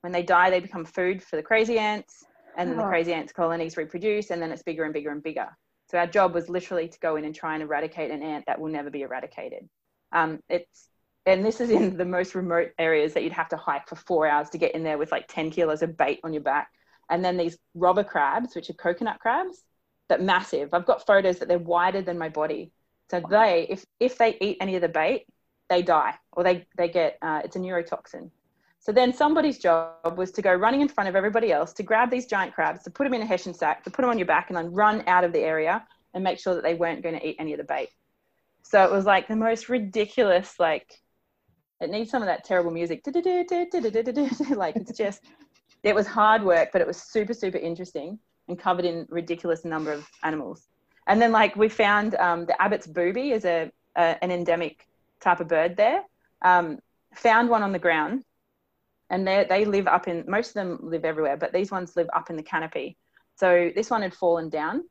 When 0.00 0.12
they 0.12 0.22
die, 0.22 0.50
they 0.50 0.60
become 0.60 0.84
food 0.84 1.22
for 1.22 1.36
the 1.36 1.42
crazy 1.42 1.78
ants. 1.78 2.24
And 2.56 2.68
then 2.68 2.76
the 2.76 2.84
crazy 2.84 3.14
ants 3.14 3.32
colonies 3.32 3.76
reproduce 3.76 4.30
and 4.30 4.42
then 4.42 4.50
it's 4.50 4.64
bigger 4.64 4.84
and 4.84 4.92
bigger 4.92 5.10
and 5.10 5.22
bigger. 5.22 5.48
So 5.90 5.98
our 5.98 6.06
job 6.06 6.34
was 6.34 6.48
literally 6.48 6.88
to 6.88 6.98
go 6.98 7.16
in 7.16 7.24
and 7.24 7.34
try 7.34 7.54
and 7.54 7.62
eradicate 7.62 8.10
an 8.10 8.22
ant 8.22 8.44
that 8.46 8.60
will 8.60 8.68
never 8.68 8.90
be 8.90 9.02
eradicated. 9.02 9.68
Um, 10.12 10.40
it's 10.48 10.88
and 11.26 11.44
this 11.44 11.60
is 11.60 11.70
in 11.70 11.96
the 11.96 12.04
most 12.04 12.34
remote 12.34 12.70
areas 12.78 13.14
that 13.14 13.22
you'd 13.22 13.32
have 13.32 13.48
to 13.50 13.56
hike 13.56 13.88
for 13.88 13.96
four 13.96 14.26
hours 14.26 14.50
to 14.50 14.58
get 14.58 14.74
in 14.74 14.82
there 14.82 14.98
with 14.98 15.12
like 15.12 15.26
10 15.28 15.50
kilos 15.50 15.82
of 15.82 15.96
bait 15.96 16.20
on 16.24 16.32
your 16.32 16.42
back. 16.42 16.70
And 17.10 17.24
then 17.24 17.36
these 17.36 17.58
robber 17.74 18.04
crabs, 18.04 18.54
which 18.54 18.70
are 18.70 18.74
coconut 18.74 19.18
crabs, 19.20 19.62
that 20.08 20.22
massive. 20.22 20.72
I've 20.72 20.86
got 20.86 21.06
photos 21.06 21.38
that 21.38 21.48
they're 21.48 21.58
wider 21.58 22.02
than 22.02 22.18
my 22.18 22.28
body. 22.28 22.72
So 23.10 23.22
they, 23.28 23.66
if 23.68 23.84
if 23.98 24.18
they 24.18 24.36
eat 24.40 24.58
any 24.60 24.76
of 24.76 24.82
the 24.82 24.88
bait, 24.88 25.26
they 25.68 25.82
die 25.82 26.14
or 26.32 26.44
they 26.44 26.66
they 26.76 26.88
get 26.88 27.18
uh, 27.22 27.42
it's 27.44 27.56
a 27.56 27.58
neurotoxin. 27.58 28.30
So 28.78 28.92
then 28.92 29.12
somebody's 29.12 29.58
job 29.58 30.16
was 30.16 30.30
to 30.32 30.42
go 30.42 30.54
running 30.54 30.80
in 30.80 30.88
front 30.88 31.08
of 31.08 31.16
everybody 31.16 31.52
else 31.52 31.72
to 31.74 31.82
grab 31.82 32.10
these 32.10 32.26
giant 32.26 32.54
crabs, 32.54 32.82
to 32.84 32.90
put 32.90 33.04
them 33.04 33.14
in 33.14 33.20
a 33.20 33.26
hessian 33.26 33.54
sack, 33.54 33.84
to 33.84 33.90
put 33.90 34.02
them 34.02 34.10
on 34.10 34.18
your 34.18 34.26
back, 34.26 34.48
and 34.48 34.56
then 34.56 34.72
run 34.72 35.04
out 35.06 35.22
of 35.22 35.32
the 35.32 35.40
area 35.40 35.84
and 36.14 36.24
make 36.24 36.38
sure 36.38 36.54
that 36.54 36.62
they 36.62 36.74
weren't 36.74 37.02
going 37.02 37.18
to 37.18 37.26
eat 37.26 37.36
any 37.38 37.52
of 37.52 37.58
the 37.58 37.64
bait. 37.64 37.90
So 38.62 38.84
it 38.84 38.90
was 38.90 39.04
like 39.04 39.28
the 39.28 39.36
most 39.36 39.68
ridiculous, 39.68 40.54
like 40.58 41.00
it 41.80 41.90
needs 41.90 42.10
some 42.10 42.22
of 42.22 42.26
that 42.26 42.44
terrible 42.44 42.70
music. 42.70 43.02
Like 44.50 44.76
it's 44.76 44.96
just, 44.96 45.24
it 45.82 45.94
was 45.94 46.06
hard 46.06 46.42
work, 46.42 46.70
but 46.72 46.80
it 46.80 46.86
was 46.86 47.02
super, 47.02 47.34
super 47.34 47.58
interesting 47.58 48.18
and 48.48 48.58
covered 48.58 48.84
in 48.84 49.06
ridiculous 49.10 49.64
number 49.64 49.92
of 49.92 50.06
animals. 50.22 50.68
And 51.06 51.20
then 51.20 51.32
like 51.32 51.56
we 51.56 51.68
found 51.68 52.14
um, 52.16 52.46
the 52.46 52.60
Abbott's 52.60 52.86
booby 52.86 53.32
is 53.32 53.44
a, 53.44 53.70
a, 53.96 54.22
an 54.22 54.30
endemic 54.30 54.86
type 55.20 55.40
of 55.40 55.48
bird 55.48 55.76
there. 55.76 56.02
Um, 56.42 56.78
found 57.14 57.48
one 57.48 57.62
on 57.62 57.72
the 57.72 57.78
ground 57.78 58.24
and 59.10 59.26
they 59.26 59.44
they 59.48 59.64
live 59.64 59.88
up 59.88 60.06
in 60.06 60.24
most 60.28 60.48
of 60.48 60.54
them 60.54 60.78
live 60.80 61.04
everywhere, 61.04 61.36
but 61.36 61.52
these 61.52 61.70
ones 61.70 61.96
live 61.96 62.08
up 62.14 62.30
in 62.30 62.36
the 62.36 62.42
canopy. 62.42 62.96
So 63.34 63.70
this 63.74 63.90
one 63.90 64.02
had 64.02 64.14
fallen 64.14 64.48
down. 64.48 64.84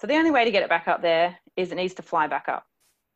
So 0.00 0.06
the 0.06 0.14
only 0.14 0.30
way 0.30 0.44
to 0.44 0.50
get 0.50 0.62
it 0.62 0.68
back 0.68 0.88
up 0.88 1.02
there 1.02 1.38
is 1.56 1.70
it 1.70 1.74
needs 1.74 1.94
to 1.94 2.02
fly 2.02 2.26
back 2.26 2.48
up, 2.48 2.64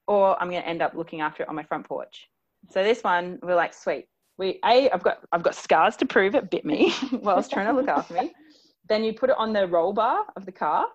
or 0.06 0.40
I'm 0.40 0.50
going 0.50 0.62
to 0.62 0.68
end 0.68 0.82
up 0.82 0.94
looking 0.94 1.20
after 1.20 1.42
it 1.42 1.48
on 1.48 1.54
my 1.54 1.62
front 1.62 1.86
porch. 1.86 2.28
So 2.70 2.82
this 2.82 3.02
one, 3.02 3.38
we're 3.42 3.54
like, 3.54 3.74
sweet. 3.74 4.06
We 4.38 4.58
a 4.64 4.90
I've 4.90 5.02
got 5.02 5.20
I've 5.32 5.42
got 5.42 5.54
scars 5.54 5.96
to 5.96 6.06
prove 6.06 6.34
it 6.34 6.50
bit 6.50 6.64
me 6.64 6.90
while 7.20 7.34
I 7.34 7.38
was 7.38 7.48
trying 7.48 7.66
to 7.66 7.72
look 7.72 7.88
after 7.88 8.14
me. 8.14 8.34
Then 8.88 9.02
you 9.02 9.14
put 9.14 9.30
it 9.30 9.36
on 9.38 9.52
the 9.52 9.66
roll 9.66 9.92
bar 9.94 10.26
of 10.36 10.44
the 10.44 10.52
car, 10.52 10.86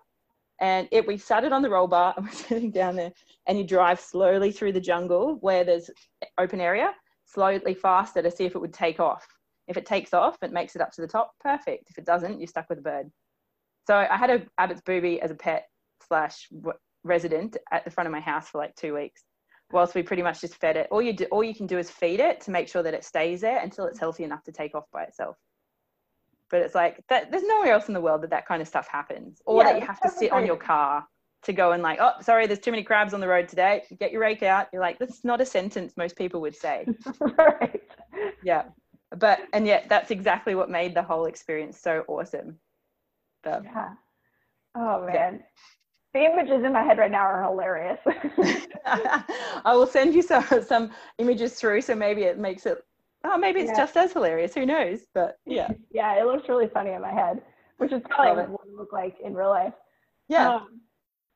and 0.60 0.86
it 0.92 1.06
we 1.06 1.18
sat 1.18 1.42
it 1.42 1.52
on 1.52 1.60
the 1.60 1.70
roll 1.70 1.88
bar 1.88 2.14
and 2.16 2.26
we're 2.26 2.32
sitting 2.32 2.70
down 2.70 2.94
there, 2.94 3.12
and 3.46 3.58
you 3.58 3.64
drive 3.64 3.98
slowly 3.98 4.52
through 4.52 4.72
the 4.72 4.80
jungle 4.80 5.38
where 5.40 5.64
there's 5.64 5.90
open 6.38 6.60
area, 6.60 6.94
slowly 7.24 7.74
faster 7.74 8.22
to 8.22 8.30
see 8.30 8.44
if 8.44 8.54
it 8.54 8.60
would 8.60 8.72
take 8.72 9.00
off. 9.00 9.26
If 9.66 9.76
it 9.76 9.86
takes 9.86 10.14
off, 10.14 10.36
it 10.42 10.52
makes 10.52 10.76
it 10.76 10.82
up 10.82 10.92
to 10.92 11.00
the 11.00 11.08
top. 11.08 11.32
Perfect. 11.40 11.90
If 11.90 11.98
it 11.98 12.04
doesn't, 12.04 12.38
you're 12.38 12.46
stuck 12.46 12.68
with 12.68 12.78
a 12.78 12.82
bird. 12.82 13.10
So 13.86 13.96
I 13.96 14.16
had 14.16 14.30
a 14.30 14.42
Abbott's 14.58 14.82
booby 14.82 15.20
as 15.20 15.32
a 15.32 15.34
pet 15.34 15.66
slash 16.06 16.48
resident 17.04 17.56
at 17.72 17.84
the 17.84 17.90
front 17.90 18.06
of 18.06 18.12
my 18.12 18.20
house 18.20 18.48
for 18.48 18.58
like 18.58 18.74
two 18.76 18.94
weeks, 18.94 19.22
whilst 19.70 19.94
we 19.94 20.02
pretty 20.02 20.22
much 20.22 20.40
just 20.40 20.56
fed 20.56 20.76
it. 20.76 20.88
All 20.90 21.02
you 21.02 21.12
do, 21.12 21.24
all 21.26 21.44
you 21.44 21.54
can 21.54 21.66
do 21.66 21.78
is 21.78 21.90
feed 21.90 22.20
it 22.20 22.40
to 22.42 22.50
make 22.50 22.68
sure 22.68 22.82
that 22.82 22.94
it 22.94 23.04
stays 23.04 23.40
there 23.40 23.60
until 23.60 23.86
it's 23.86 23.98
healthy 23.98 24.24
enough 24.24 24.42
to 24.44 24.52
take 24.52 24.74
off 24.74 24.84
by 24.92 25.04
itself. 25.04 25.36
But 26.50 26.60
it's 26.60 26.74
like 26.74 27.02
that. 27.08 27.30
There's 27.30 27.44
nowhere 27.44 27.72
else 27.72 27.88
in 27.88 27.94
the 27.94 28.00
world 28.00 28.22
that 28.22 28.30
that 28.30 28.46
kind 28.46 28.60
of 28.60 28.68
stuff 28.68 28.86
happens, 28.86 29.40
or 29.46 29.62
yeah, 29.62 29.72
that 29.72 29.80
you 29.80 29.86
have 29.86 30.00
to 30.00 30.10
sit 30.10 30.32
on 30.32 30.46
your 30.46 30.56
car 30.56 31.06
to 31.42 31.52
go 31.52 31.72
and 31.72 31.82
like, 31.82 31.98
oh, 32.00 32.12
sorry, 32.20 32.46
there's 32.46 32.60
too 32.60 32.70
many 32.70 32.82
crabs 32.82 33.14
on 33.14 33.20
the 33.20 33.26
road 33.26 33.48
today. 33.48 33.82
Get 33.98 34.12
your 34.12 34.20
rake 34.20 34.42
out. 34.42 34.68
You're 34.72 34.82
like, 34.82 34.98
that's 34.98 35.24
not 35.24 35.40
a 35.40 35.46
sentence 35.46 35.94
most 35.96 36.16
people 36.16 36.40
would 36.40 36.54
say. 36.54 36.86
right. 37.38 37.82
Yeah. 38.44 38.64
But, 39.16 39.40
and 39.52 39.66
yet 39.66 39.86
that's 39.88 40.10
exactly 40.10 40.54
what 40.54 40.70
made 40.70 40.94
the 40.94 41.02
whole 41.02 41.26
experience 41.26 41.80
so 41.80 42.04
awesome. 42.08 42.58
But, 43.42 43.64
yeah. 43.64 43.90
Oh, 44.76 45.04
man. 45.06 45.42
The 46.14 46.24
images 46.24 46.62
in 46.64 46.72
my 46.72 46.82
head 46.82 46.98
right 46.98 47.10
now 47.10 47.22
are 47.22 47.42
hilarious. 47.42 47.98
I 48.84 49.74
will 49.74 49.86
send 49.86 50.14
you 50.14 50.22
some, 50.22 50.44
some 50.66 50.90
images 51.18 51.54
through 51.54 51.80
so 51.80 51.94
maybe 51.94 52.22
it 52.22 52.38
makes 52.38 52.66
it, 52.66 52.84
oh, 53.24 53.38
maybe 53.38 53.60
it's 53.60 53.70
yeah. 53.70 53.78
just 53.78 53.96
as 53.96 54.12
hilarious. 54.12 54.54
Who 54.54 54.66
knows? 54.66 55.06
But 55.14 55.38
yeah. 55.46 55.68
Yeah, 55.90 56.20
it 56.20 56.26
looks 56.26 56.48
really 56.48 56.68
funny 56.72 56.90
in 56.90 57.00
my 57.00 57.12
head, 57.12 57.40
which 57.78 57.92
is 57.92 58.02
probably 58.10 58.42
what 58.44 58.66
it 58.66 58.70
would 58.70 58.78
look 58.78 58.92
like 58.92 59.16
in 59.24 59.34
real 59.34 59.50
life. 59.50 59.72
Yeah. 60.28 60.56
Um, 60.56 60.80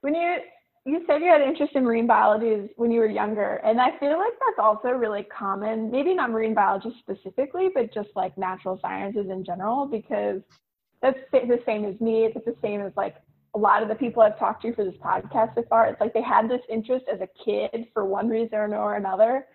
when 0.02 0.14
you 0.14 0.36
you 0.84 1.02
said 1.08 1.20
you 1.20 1.26
had 1.26 1.40
interest 1.40 1.72
in 1.74 1.82
marine 1.82 2.06
biology 2.06 2.70
when 2.76 2.92
you 2.92 3.00
were 3.00 3.08
younger, 3.08 3.56
and 3.64 3.80
I 3.80 3.98
feel 3.98 4.16
like 4.18 4.34
that's 4.38 4.58
also 4.60 4.90
really 4.90 5.24
common. 5.24 5.90
Maybe 5.90 6.14
not 6.14 6.30
marine 6.30 6.54
biology 6.54 6.94
specifically, 7.00 7.70
but 7.74 7.92
just 7.92 8.10
like 8.14 8.38
natural 8.38 8.78
sciences 8.80 9.26
in 9.28 9.44
general, 9.44 9.86
because 9.86 10.42
that's 11.02 11.18
the 11.32 11.60
same 11.66 11.84
as 11.84 12.00
me. 12.00 12.26
It's 12.26 12.36
the 12.44 12.54
same 12.62 12.82
as 12.82 12.92
like 12.96 13.16
a 13.56 13.58
lot 13.58 13.82
of 13.82 13.88
the 13.88 13.94
people 13.94 14.22
I've 14.22 14.38
talked 14.38 14.62
to 14.62 14.74
for 14.74 14.84
this 14.84 14.96
podcast 15.02 15.54
so 15.54 15.64
far. 15.68 15.86
It's 15.86 16.00
like 16.00 16.12
they 16.12 16.22
had 16.22 16.48
this 16.48 16.60
interest 16.68 17.06
as 17.10 17.20
a 17.22 17.28
kid 17.42 17.88
for 17.94 18.04
one 18.04 18.28
reason 18.28 18.74
or 18.74 18.96
another, 18.96 19.46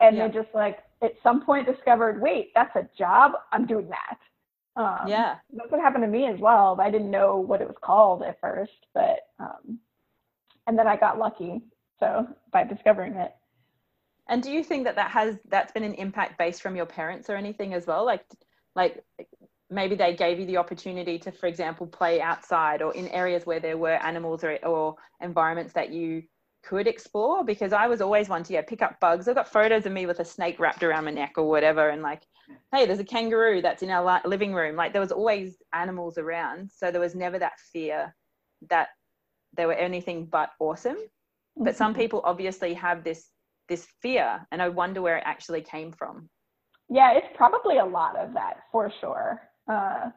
and 0.00 0.16
yeah. 0.16 0.26
they 0.26 0.34
just 0.34 0.48
like 0.54 0.78
at 1.02 1.12
some 1.22 1.44
point 1.44 1.66
discovered, 1.66 2.22
wait, 2.22 2.52
that's 2.54 2.74
a 2.76 2.88
job. 2.96 3.32
I'm 3.52 3.66
doing 3.66 3.90
that. 3.90 4.18
Um, 4.74 5.06
yeah, 5.06 5.36
that's 5.52 5.70
what 5.70 5.82
happened 5.82 6.02
to 6.04 6.08
me 6.08 6.26
as 6.26 6.40
well. 6.40 6.78
I 6.80 6.90
didn't 6.90 7.10
know 7.10 7.36
what 7.36 7.60
it 7.60 7.68
was 7.68 7.76
called 7.82 8.22
at 8.22 8.40
first, 8.40 8.86
but 8.94 9.18
um, 9.38 9.78
and 10.66 10.78
then 10.78 10.86
I 10.86 10.96
got 10.96 11.18
lucky. 11.18 11.60
So 12.00 12.26
by 12.52 12.64
discovering 12.64 13.14
it. 13.16 13.34
And 14.28 14.42
do 14.42 14.50
you 14.50 14.64
think 14.64 14.84
that 14.84 14.96
that 14.96 15.10
has 15.10 15.36
that's 15.50 15.72
been 15.72 15.84
an 15.84 15.94
impact 15.94 16.38
based 16.38 16.62
from 16.62 16.74
your 16.74 16.86
parents 16.86 17.28
or 17.28 17.36
anything 17.36 17.74
as 17.74 17.86
well? 17.86 18.06
Like, 18.06 18.24
like 18.74 19.04
maybe 19.72 19.94
they 19.94 20.14
gave 20.14 20.38
you 20.38 20.46
the 20.46 20.58
opportunity 20.58 21.18
to, 21.18 21.32
for 21.32 21.46
example, 21.46 21.86
play 21.86 22.20
outside 22.20 22.82
or 22.82 22.94
in 22.94 23.08
areas 23.08 23.46
where 23.46 23.60
there 23.60 23.78
were 23.78 23.94
animals 24.04 24.44
or, 24.44 24.58
or 24.64 24.96
environments 25.20 25.72
that 25.72 25.90
you 25.90 26.22
could 26.62 26.86
explore 26.86 27.42
because 27.42 27.72
I 27.72 27.86
was 27.88 28.00
always 28.00 28.28
one 28.28 28.44
to 28.44 28.52
yeah 28.52 28.62
pick 28.62 28.82
up 28.82 29.00
bugs. 29.00 29.26
I've 29.26 29.34
got 29.34 29.50
photos 29.50 29.86
of 29.86 29.92
me 29.92 30.06
with 30.06 30.20
a 30.20 30.24
snake 30.24 30.60
wrapped 30.60 30.82
around 30.82 31.06
my 31.06 31.10
neck 31.10 31.32
or 31.36 31.48
whatever, 31.48 31.88
and 31.88 32.02
like, 32.02 32.22
hey, 32.72 32.86
there's 32.86 33.00
a 33.00 33.04
kangaroo 33.04 33.62
that's 33.62 33.82
in 33.82 33.90
our 33.90 34.20
living 34.24 34.54
room. 34.54 34.76
Like 34.76 34.92
there 34.92 35.00
was 35.00 35.12
always 35.12 35.56
animals 35.72 36.18
around, 36.18 36.70
so 36.70 36.90
there 36.90 37.00
was 37.00 37.14
never 37.14 37.38
that 37.38 37.58
fear 37.72 38.14
that 38.70 38.88
they 39.56 39.66
were 39.66 39.72
anything 39.72 40.26
but 40.26 40.50
awesome. 40.60 40.96
Mm-hmm. 40.96 41.64
But 41.64 41.76
some 41.76 41.92
mm-hmm. 41.92 42.02
people 42.02 42.20
obviously 42.24 42.74
have 42.74 43.02
this 43.02 43.30
this 43.68 43.86
fear, 44.00 44.46
and 44.52 44.62
I 44.62 44.68
wonder 44.68 45.02
where 45.02 45.16
it 45.16 45.24
actually 45.26 45.62
came 45.62 45.92
from. 45.92 46.28
Yeah, 46.88 47.12
it's 47.14 47.34
probably 47.34 47.78
a 47.78 47.84
lot 47.84 48.16
of 48.16 48.34
that 48.34 48.58
for 48.70 48.92
sure. 49.00 49.40
Uh, 49.68 50.10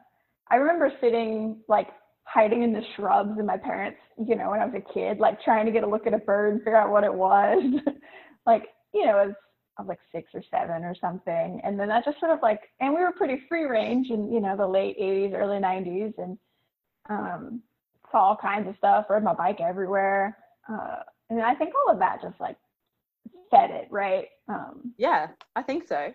I 0.50 0.56
remember 0.56 0.92
sitting 1.00 1.58
like 1.68 1.88
hiding 2.24 2.62
in 2.62 2.72
the 2.72 2.82
shrubs 2.94 3.38
and 3.38 3.46
my 3.46 3.56
parents, 3.56 3.98
you 4.18 4.36
know, 4.36 4.50
when 4.50 4.60
I 4.60 4.66
was 4.66 4.74
a 4.74 4.92
kid, 4.92 5.18
like 5.18 5.42
trying 5.42 5.66
to 5.66 5.72
get 5.72 5.84
a 5.84 5.88
look 5.88 6.06
at 6.06 6.14
a 6.14 6.18
bird 6.18 6.58
figure 6.58 6.76
out 6.76 6.90
what 6.90 7.04
it 7.04 7.14
was. 7.14 7.62
like, 8.46 8.64
you 8.92 9.06
know, 9.06 9.18
as 9.18 9.30
I 9.78 9.82
was 9.82 9.88
like 9.88 10.00
six 10.12 10.30
or 10.34 10.42
seven 10.50 10.84
or 10.84 10.94
something. 11.00 11.60
And 11.64 11.78
then 11.78 11.88
that 11.88 12.04
just 12.04 12.18
sort 12.20 12.32
of 12.32 12.38
like, 12.42 12.60
and 12.80 12.94
we 12.94 13.00
were 13.00 13.12
pretty 13.12 13.42
free 13.48 13.64
range 13.64 14.08
in, 14.10 14.32
you 14.32 14.40
know, 14.40 14.56
the 14.56 14.66
late 14.66 14.98
80s, 14.98 15.34
early 15.34 15.58
90s. 15.58 16.14
And 16.18 16.38
um, 17.08 17.62
saw 18.10 18.28
all 18.28 18.36
kinds 18.36 18.68
of 18.68 18.76
stuff, 18.78 19.06
rode 19.08 19.22
my 19.22 19.34
bike 19.34 19.60
everywhere. 19.60 20.36
Uh, 20.68 21.00
and 21.30 21.42
I 21.42 21.54
think 21.54 21.72
all 21.74 21.92
of 21.92 21.98
that 21.98 22.22
just 22.22 22.40
like 22.40 22.56
fed 23.50 23.70
it, 23.70 23.88
right? 23.90 24.26
Um, 24.48 24.94
yeah, 24.96 25.28
I 25.54 25.62
think 25.62 25.86
so. 25.88 26.12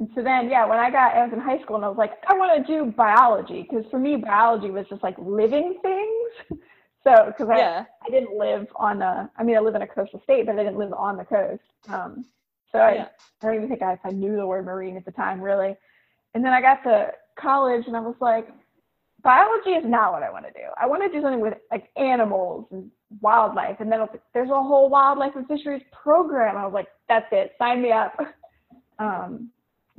And 0.00 0.08
so 0.14 0.22
then, 0.22 0.48
yeah, 0.48 0.64
when 0.64 0.78
I 0.78 0.90
got, 0.90 1.14
I 1.14 1.24
was 1.24 1.32
in 1.32 1.40
high 1.40 1.60
school 1.60 1.76
and 1.76 1.84
I 1.84 1.88
was 1.88 1.98
like, 1.98 2.12
I 2.26 2.32
want 2.32 2.66
to 2.66 2.72
do 2.72 2.90
biology 2.90 3.68
because 3.68 3.84
for 3.90 3.98
me, 3.98 4.16
biology 4.16 4.70
was 4.70 4.86
just 4.88 5.02
like 5.02 5.14
living 5.18 5.78
things. 5.82 6.60
so, 7.04 7.26
because 7.26 7.50
I, 7.50 7.58
yeah. 7.58 7.84
I 8.06 8.10
didn't 8.10 8.36
live 8.36 8.66
on 8.76 9.02
a, 9.02 9.30
I 9.36 9.44
mean, 9.44 9.58
I 9.58 9.60
live 9.60 9.74
in 9.74 9.82
a 9.82 9.86
coastal 9.86 10.22
state, 10.22 10.46
but 10.46 10.58
I 10.58 10.64
didn't 10.64 10.78
live 10.78 10.94
on 10.94 11.18
the 11.18 11.24
coast. 11.24 11.62
Um, 11.90 12.24
so 12.72 12.78
I, 12.78 12.94
yeah. 12.94 13.08
I 13.42 13.46
don't 13.46 13.56
even 13.56 13.68
think 13.68 13.82
I, 13.82 13.98
I 14.02 14.10
knew 14.10 14.36
the 14.36 14.46
word 14.46 14.64
marine 14.64 14.96
at 14.96 15.04
the 15.04 15.12
time, 15.12 15.38
really. 15.38 15.76
And 16.32 16.42
then 16.42 16.54
I 16.54 16.62
got 16.62 16.82
to 16.84 17.10
college 17.38 17.84
and 17.86 17.94
I 17.94 18.00
was 18.00 18.16
like, 18.20 18.48
biology 19.22 19.72
is 19.72 19.84
not 19.84 20.12
what 20.12 20.22
I 20.22 20.30
want 20.30 20.46
to 20.46 20.52
do. 20.52 20.66
I 20.80 20.86
want 20.86 21.02
to 21.02 21.10
do 21.10 21.20
something 21.20 21.40
with 21.40 21.54
like 21.70 21.90
animals 21.98 22.68
and 22.70 22.90
wildlife. 23.20 23.80
And 23.80 23.92
then 23.92 24.00
there's 24.32 24.48
a 24.48 24.54
whole 24.54 24.88
wildlife 24.88 25.36
and 25.36 25.46
fisheries 25.46 25.82
program. 25.92 26.56
I 26.56 26.64
was 26.64 26.72
like, 26.72 26.88
that's 27.06 27.26
it, 27.32 27.52
sign 27.58 27.82
me 27.82 27.92
up. 27.92 28.18
Um, 28.98 29.48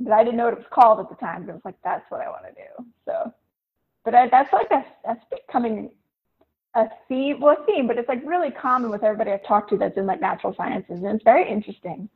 but 0.00 0.12
I 0.12 0.24
didn't 0.24 0.36
know 0.36 0.44
what 0.44 0.54
it 0.54 0.58
was 0.58 0.66
called 0.70 1.00
at 1.00 1.08
the 1.08 1.16
time. 1.16 1.44
But 1.44 1.52
it 1.52 1.54
was 1.54 1.64
like, 1.64 1.76
that's 1.84 2.10
what 2.10 2.20
I 2.20 2.28
want 2.28 2.44
to 2.44 2.52
do. 2.52 2.86
So, 3.04 3.32
but 4.04 4.14
I, 4.14 4.28
that's 4.28 4.52
like 4.52 4.70
a, 4.70 4.84
that's 5.04 5.24
becoming 5.30 5.90
a 6.74 6.88
theme, 7.08 7.40
well, 7.40 7.56
a 7.60 7.66
theme, 7.66 7.86
but 7.86 7.98
it's 7.98 8.08
like 8.08 8.22
really 8.24 8.50
common 8.50 8.90
with 8.90 9.02
everybody 9.02 9.30
I've 9.30 9.44
talked 9.44 9.70
to 9.70 9.76
that's 9.76 9.96
in 9.96 10.06
like 10.06 10.20
natural 10.20 10.54
sciences, 10.54 11.02
and 11.02 11.14
it's 11.14 11.24
very 11.24 11.48
interesting. 11.48 12.08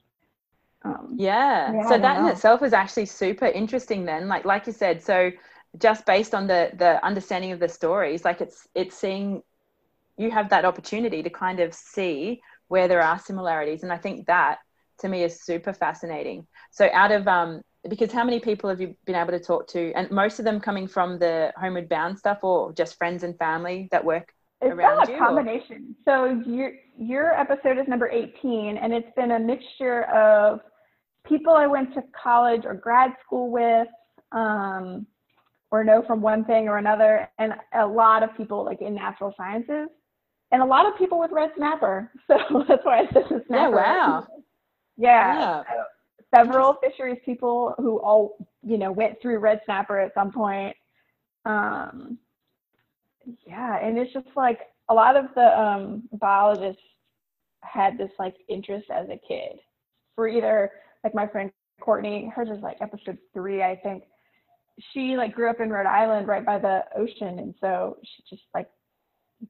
Um, 0.82 1.14
yeah. 1.18 1.72
yeah, 1.72 1.88
so 1.88 1.98
that 1.98 2.18
in 2.18 2.26
itself 2.26 2.62
is 2.62 2.72
actually 2.72 3.06
super 3.06 3.46
interesting 3.46 4.04
then. 4.04 4.28
Like 4.28 4.44
like 4.44 4.66
you 4.66 4.72
said, 4.72 5.02
so 5.02 5.30
just 5.78 6.06
based 6.06 6.34
on 6.34 6.46
the 6.46 6.70
the 6.74 7.04
understanding 7.04 7.52
of 7.52 7.60
the 7.60 7.68
stories, 7.68 8.24
like 8.24 8.40
it's 8.40 8.68
it's 8.74 8.96
seeing 8.96 9.42
you 10.16 10.30
have 10.30 10.48
that 10.50 10.64
opportunity 10.64 11.22
to 11.22 11.30
kind 11.30 11.60
of 11.60 11.74
see 11.74 12.40
where 12.68 12.88
there 12.88 13.02
are 13.02 13.18
similarities. 13.18 13.82
And 13.82 13.92
I 13.92 13.98
think 13.98 14.26
that 14.26 14.58
to 15.00 15.08
me 15.08 15.24
is 15.24 15.42
super 15.44 15.72
fascinating. 15.72 16.46
So 16.70 16.88
out 16.92 17.12
of 17.12 17.26
um 17.28 17.62
because 17.88 18.12
how 18.12 18.24
many 18.24 18.40
people 18.40 18.68
have 18.70 18.80
you 18.80 18.96
been 19.06 19.14
able 19.14 19.30
to 19.32 19.40
talk 19.40 19.68
to 19.68 19.92
and 19.94 20.10
most 20.10 20.38
of 20.40 20.44
them 20.44 20.60
coming 20.60 20.88
from 20.88 21.18
the 21.18 21.52
homeward 21.56 21.88
bound 21.88 22.18
stuff 22.18 22.38
or 22.42 22.72
just 22.72 22.96
friends 22.98 23.22
and 23.22 23.38
family 23.38 23.88
that 23.92 24.04
work 24.04 24.32
It's 24.60 24.72
around 24.72 25.08
you, 25.08 25.14
a 25.14 25.18
or- 25.18 25.18
combination. 25.18 25.94
So 26.04 26.42
your 26.46 26.72
your 26.98 27.32
episode 27.38 27.78
is 27.78 27.86
number 27.88 28.08
18, 28.08 28.78
and 28.78 28.92
it's 28.92 29.10
been 29.16 29.32
a 29.32 29.38
mixture 29.38 30.04
of 30.04 30.60
people 31.26 31.52
I 31.54 31.66
went 31.66 31.94
to 31.94 32.02
college 32.22 32.62
or 32.64 32.74
grad 32.74 33.12
school 33.24 33.50
with, 33.50 33.88
um, 34.32 35.06
or 35.70 35.84
know 35.84 36.02
from 36.06 36.22
one 36.22 36.44
thing 36.44 36.68
or 36.68 36.78
another, 36.78 37.28
and 37.38 37.54
a 37.74 37.86
lot 37.86 38.22
of 38.22 38.36
people 38.36 38.64
like 38.64 38.80
in 38.82 38.94
natural 38.94 39.34
sciences, 39.36 39.88
and 40.52 40.62
a 40.62 40.66
lot 40.66 40.86
of 40.86 40.96
people 40.98 41.18
with 41.18 41.32
red 41.32 41.50
snapper. 41.56 42.10
So 42.28 42.64
that's 42.68 42.84
why 42.84 43.00
I 43.00 43.06
said 43.12 43.24
Yeah, 43.48 43.68
snapper. 43.68 43.76
wow. 43.76 44.28
Yeah. 44.96 45.62
Yeah. 45.68 45.82
Several 46.34 46.74
fisheries 46.82 47.18
people 47.24 47.74
who 47.78 47.98
all 47.98 48.36
you 48.62 48.78
know 48.78 48.90
went 48.92 49.20
through 49.22 49.38
red 49.38 49.60
snapper 49.64 49.98
at 49.98 50.12
some 50.14 50.32
point. 50.32 50.76
Um, 51.44 52.18
yeah, 53.46 53.78
and 53.78 53.96
it's 53.96 54.12
just 54.12 54.26
like 54.36 54.60
a 54.88 54.94
lot 54.94 55.16
of 55.16 55.26
the 55.34 55.60
um, 55.60 56.02
biologists 56.12 56.82
had 57.62 57.98
this 57.98 58.10
like 58.18 58.34
interest 58.48 58.86
as 58.90 59.06
a 59.08 59.18
kid 59.26 59.58
for 60.14 60.28
either 60.28 60.70
like 61.04 61.14
my 61.14 61.26
friend 61.26 61.50
Courtney, 61.80 62.30
hers 62.34 62.48
is 62.48 62.62
like 62.62 62.78
episode 62.80 63.18
three, 63.32 63.62
I 63.62 63.76
think. 63.76 64.04
She 64.92 65.16
like 65.16 65.34
grew 65.34 65.48
up 65.48 65.60
in 65.60 65.70
Rhode 65.70 65.86
Island 65.86 66.28
right 66.28 66.44
by 66.44 66.58
the 66.58 66.84
ocean, 66.96 67.38
and 67.38 67.54
so 67.60 67.96
she 68.02 68.22
just 68.28 68.42
like 68.54 68.68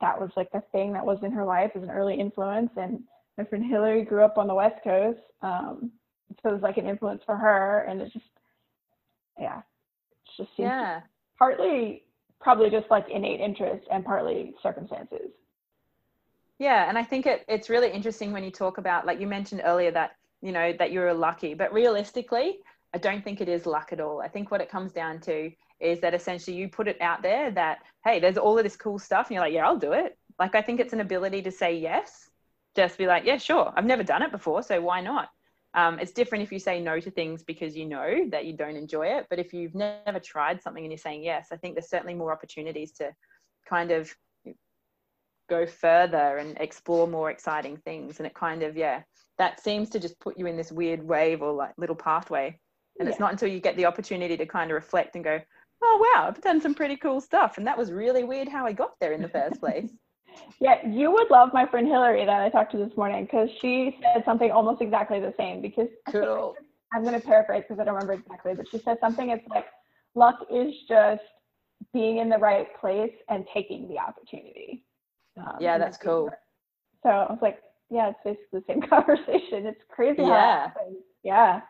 that 0.01 0.20
was 0.20 0.30
like 0.36 0.51
the 0.53 0.62
thing 0.72 0.92
that 0.92 1.05
was 1.05 1.18
in 1.22 1.32
her 1.32 1.44
life 1.44 1.72
as 1.74 1.82
an 1.82 1.90
early 1.90 2.18
influence. 2.18 2.70
And 2.76 3.01
my 3.39 3.45
friend 3.45 3.64
Hillary 3.64 4.05
grew 4.05 4.24
up 4.24 4.39
on 4.39 4.47
the 4.47 4.55
West 4.55 4.82
Coast, 4.84 5.20
um, 5.43 5.93
so 6.43 6.51
it 6.51 6.55
was 6.55 6.62
like 6.62 6.76
an 6.78 6.87
influence 6.87 7.22
for 7.24 7.37
her, 7.37 7.80
and 7.89 8.01
it's 8.01 8.12
just 8.12 8.26
yeah, 9.39 9.59
it 9.59 9.64
just 10.37 10.57
seems 10.57 10.72
Yeah. 10.72 11.03
partly 11.39 12.05
probably 12.41 12.70
just 12.70 12.91
like 12.91 13.09
innate 13.11 13.41
interest 13.41 13.87
and 13.91 14.05
partly 14.05 14.55
circumstances. 14.62 15.30
Yeah, 16.59 16.89
and 16.89 16.97
I 16.99 17.05
think 17.05 17.26
it, 17.26 17.45
it's 17.49 17.68
really 17.68 17.91
interesting 17.91 18.32
when 18.32 18.45
you 18.45 18.51
talk 18.51 18.78
about, 18.78 19.07
like 19.07 19.20
you 19.20 19.26
mentioned 19.26 19.62
earlier, 19.64 19.91
that 19.93 20.12
you 20.43 20.53
know 20.53 20.72
that 20.78 20.93
you're 20.93 21.12
lucky, 21.14 21.55
but 21.55 21.72
realistically, 21.72 22.61
I 22.95 22.99
don't 22.99 23.22
think 23.24 23.41
it 23.41 23.49
is 23.49 23.66
luck 23.66 23.91
at 23.93 24.01
all. 24.01 24.20
I 24.22 24.28
think 24.28 24.51
what 24.51 24.61
it 24.61 24.70
comes 24.70 24.93
down 24.93 25.20
to 25.22 25.51
is 25.80 26.01
that 26.01 26.14
essentially 26.14 26.57
you 26.57 26.68
put 26.68 26.89
it 26.89 27.01
out 27.01 27.22
there 27.22 27.51
that 27.53 27.78
hey, 28.05 28.20
there's 28.20 28.39
all 28.39 28.57
of 28.59 28.64
this 28.64 28.76
cool 28.76 28.99
stuff, 28.99 29.26
and 29.28 29.34
you're 29.34 29.45
like, 29.45 29.53
yeah, 29.53 29.66
I'll 29.66 29.76
do 29.78 29.93
it. 29.93 30.16
Like 30.39 30.55
I 30.55 30.62
think 30.62 30.80
it's 30.80 30.93
an 30.95 31.01
ability 31.01 31.43
to 31.43 31.51
say 31.51 31.76
yes, 31.76 32.30
just 32.77 32.99
be 32.99 33.07
like, 33.07 33.24
yeah, 33.24 33.39
sure, 33.39 33.72
I've 33.74 33.85
never 33.85 34.03
done 34.03 34.22
it 34.22 34.31
before, 34.31 34.62
so 34.62 34.81
why 34.81 35.01
not? 35.01 35.31
Um, 35.74 35.99
it's 35.99 36.12
different 36.12 36.43
if 36.43 36.51
you 36.51 36.59
say 36.59 36.81
no 36.81 37.01
to 37.01 37.11
things 37.11 37.43
because 37.43 37.77
you 37.77 37.85
know 37.85 38.29
that 38.31 38.47
you 38.47 38.55
don't 38.55 38.77
enjoy 38.77 39.09
it, 39.09 39.27
but 39.29 39.39
if 39.39 39.53
you've 39.53 39.74
never 39.74 40.18
tried 40.18 40.62
something 40.62 40.83
and 40.83 40.91
you're 40.91 40.99
saying 40.99 41.22
yes, 41.22 41.49
I 41.53 41.57
think 41.57 41.74
there's 41.74 41.91
certainly 41.91 42.14
more 42.14 42.33
opportunities 42.33 42.93
to 42.93 43.12
kind 43.68 43.91
of 43.91 44.14
go 45.49 45.66
further 45.66 46.39
and 46.39 46.57
explore 46.59 47.07
more 47.07 47.31
exciting 47.31 47.77
things. 47.77 48.18
And 48.18 48.27
it 48.27 48.35
kind 48.35 48.62
of 48.62 48.77
yeah 48.77 49.03
that 49.39 49.62
seems 49.62 49.91
to 49.91 50.01
just 50.01 50.18
put 50.18 50.39
you 50.39 50.47
in 50.47 50.57
this 50.57 50.72
weird 50.72 51.03
wave 51.07 51.43
or 51.43 51.53
like 51.53 51.74
little 51.77 51.95
pathway. 51.95 52.59
And 52.99 53.07
it's 53.07 53.20
not 53.20 53.33
until 53.33 53.49
you 53.49 53.61
get 53.61 53.77
the 53.77 53.85
opportunity 53.85 54.39
to 54.39 54.47
kind 54.47 54.70
of 54.70 54.77
reflect 54.77 55.14
and 55.14 55.22
go 55.22 55.39
oh 55.85 56.12
wow 56.14 56.27
i've 56.27 56.41
done 56.41 56.59
some 56.59 56.74
pretty 56.74 56.97
cool 56.97 57.20
stuff. 57.20 57.59
And 57.59 57.66
that 57.66 57.77
was 57.77 57.93
really 57.93 58.24
weird 58.24 58.49
how 58.49 58.64
i 58.64 58.72
got 58.72 58.99
there 58.99 59.12
in 59.12 59.20
the 59.20 59.29
first 59.29 59.61
place 59.61 59.91
Yeah, 60.61 60.87
you 60.87 61.11
would 61.11 61.30
love 61.30 61.51
my 61.53 61.66
friend 61.66 61.87
Hillary 61.87 62.24
that 62.24 62.41
I 62.41 62.49
talked 62.49 62.72
to 62.72 62.78
this 62.78 62.97
morning 62.97 63.24
because 63.24 63.49
she 63.61 63.99
said 64.03 64.24
something 64.24 64.51
almost 64.51 64.80
exactly 64.80 65.20
the 65.20 65.34
same. 65.37 65.61
Because 65.61 65.89
cool 66.11 66.57
I'm 66.93 67.03
going 67.03 67.20
to 67.20 67.26
paraphrase 67.26 67.64
because 67.68 67.80
I 67.80 67.84
don't 67.84 67.95
remember 67.95 68.14
exactly, 68.14 68.55
but 68.55 68.66
she 68.70 68.78
said 68.84 68.99
something. 69.01 69.30
It's 69.30 69.47
like 69.49 69.66
luck 70.14 70.39
is 70.51 70.72
just 70.89 71.22
being 71.93 72.18
in 72.18 72.28
the 72.28 72.39
right 72.39 72.68
place 72.80 73.12
and 73.28 73.45
taking 73.53 73.89
the 73.89 73.99
opportunity. 73.99 74.84
Um, 75.37 75.57
Yeah, 75.61 75.78
that's 75.78 75.99
cool. 75.99 76.30
So 77.03 77.11
I 77.11 77.30
was 77.30 77.39
like, 77.43 77.59
yeah, 77.91 78.11
it's 78.11 78.18
basically 78.24 78.61
the 78.61 78.64
same 78.66 78.82
conversation. 78.89 79.66
It's 79.66 79.82
crazy. 79.91 80.22
Yeah. 80.22 80.70
Yeah. 81.22 81.61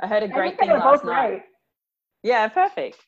i 0.00 0.06
heard 0.06 0.22
a 0.22 0.28
great 0.28 0.58
thing 0.58 0.70
last 0.70 1.04
night 1.04 1.30
right. 1.30 1.42
yeah 2.22 2.48
perfect 2.48 2.98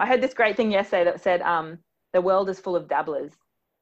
i 0.00 0.06
heard 0.06 0.20
this 0.20 0.34
great 0.34 0.56
thing 0.56 0.70
yesterday 0.70 1.04
that 1.04 1.20
said 1.20 1.42
um 1.42 1.78
the 2.12 2.20
world 2.20 2.48
is 2.48 2.60
full 2.60 2.76
of 2.76 2.88
dabblers 2.88 3.32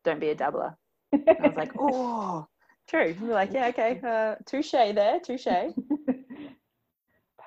don't 0.04 0.20
be 0.20 0.30
a 0.30 0.34
dabbler 0.34 0.76
i 1.12 1.18
was 1.42 1.56
like 1.56 1.72
oh 1.78 2.46
true 2.88 3.14
we 3.20 3.28
we're 3.28 3.34
like 3.34 3.52
yeah 3.52 3.68
okay 3.68 4.00
uh 4.06 4.34
touche 4.46 4.72
there 4.72 5.20
touche 5.20 5.46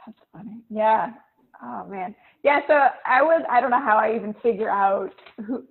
That's 0.06 0.20
funny. 0.32 0.62
Yeah. 0.70 1.12
Oh 1.62 1.86
man. 1.86 2.16
Yeah. 2.44 2.62
So 2.68 2.74
I 3.06 3.22
was. 3.22 3.44
I 3.50 3.62
don't 3.62 3.72
know 3.72 3.80
how 3.82 3.98
I 3.98 4.16
even 4.16 4.34
figure 4.42 4.70
out 4.70 5.14
who, 5.46 5.66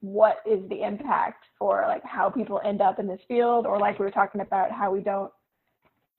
what 0.00 0.38
is 0.50 0.66
the 0.68 0.82
impact 0.82 1.46
for 1.58 1.84
like 1.86 2.04
how 2.04 2.30
people 2.30 2.60
end 2.64 2.80
up 2.80 2.98
in 2.98 3.06
this 3.06 3.20
field, 3.28 3.66
or 3.66 3.78
like 3.78 3.98
we 3.98 4.04
were 4.04 4.10
talking 4.10 4.40
about 4.40 4.70
how 4.70 4.90
we 4.90 5.00
don't. 5.00 5.30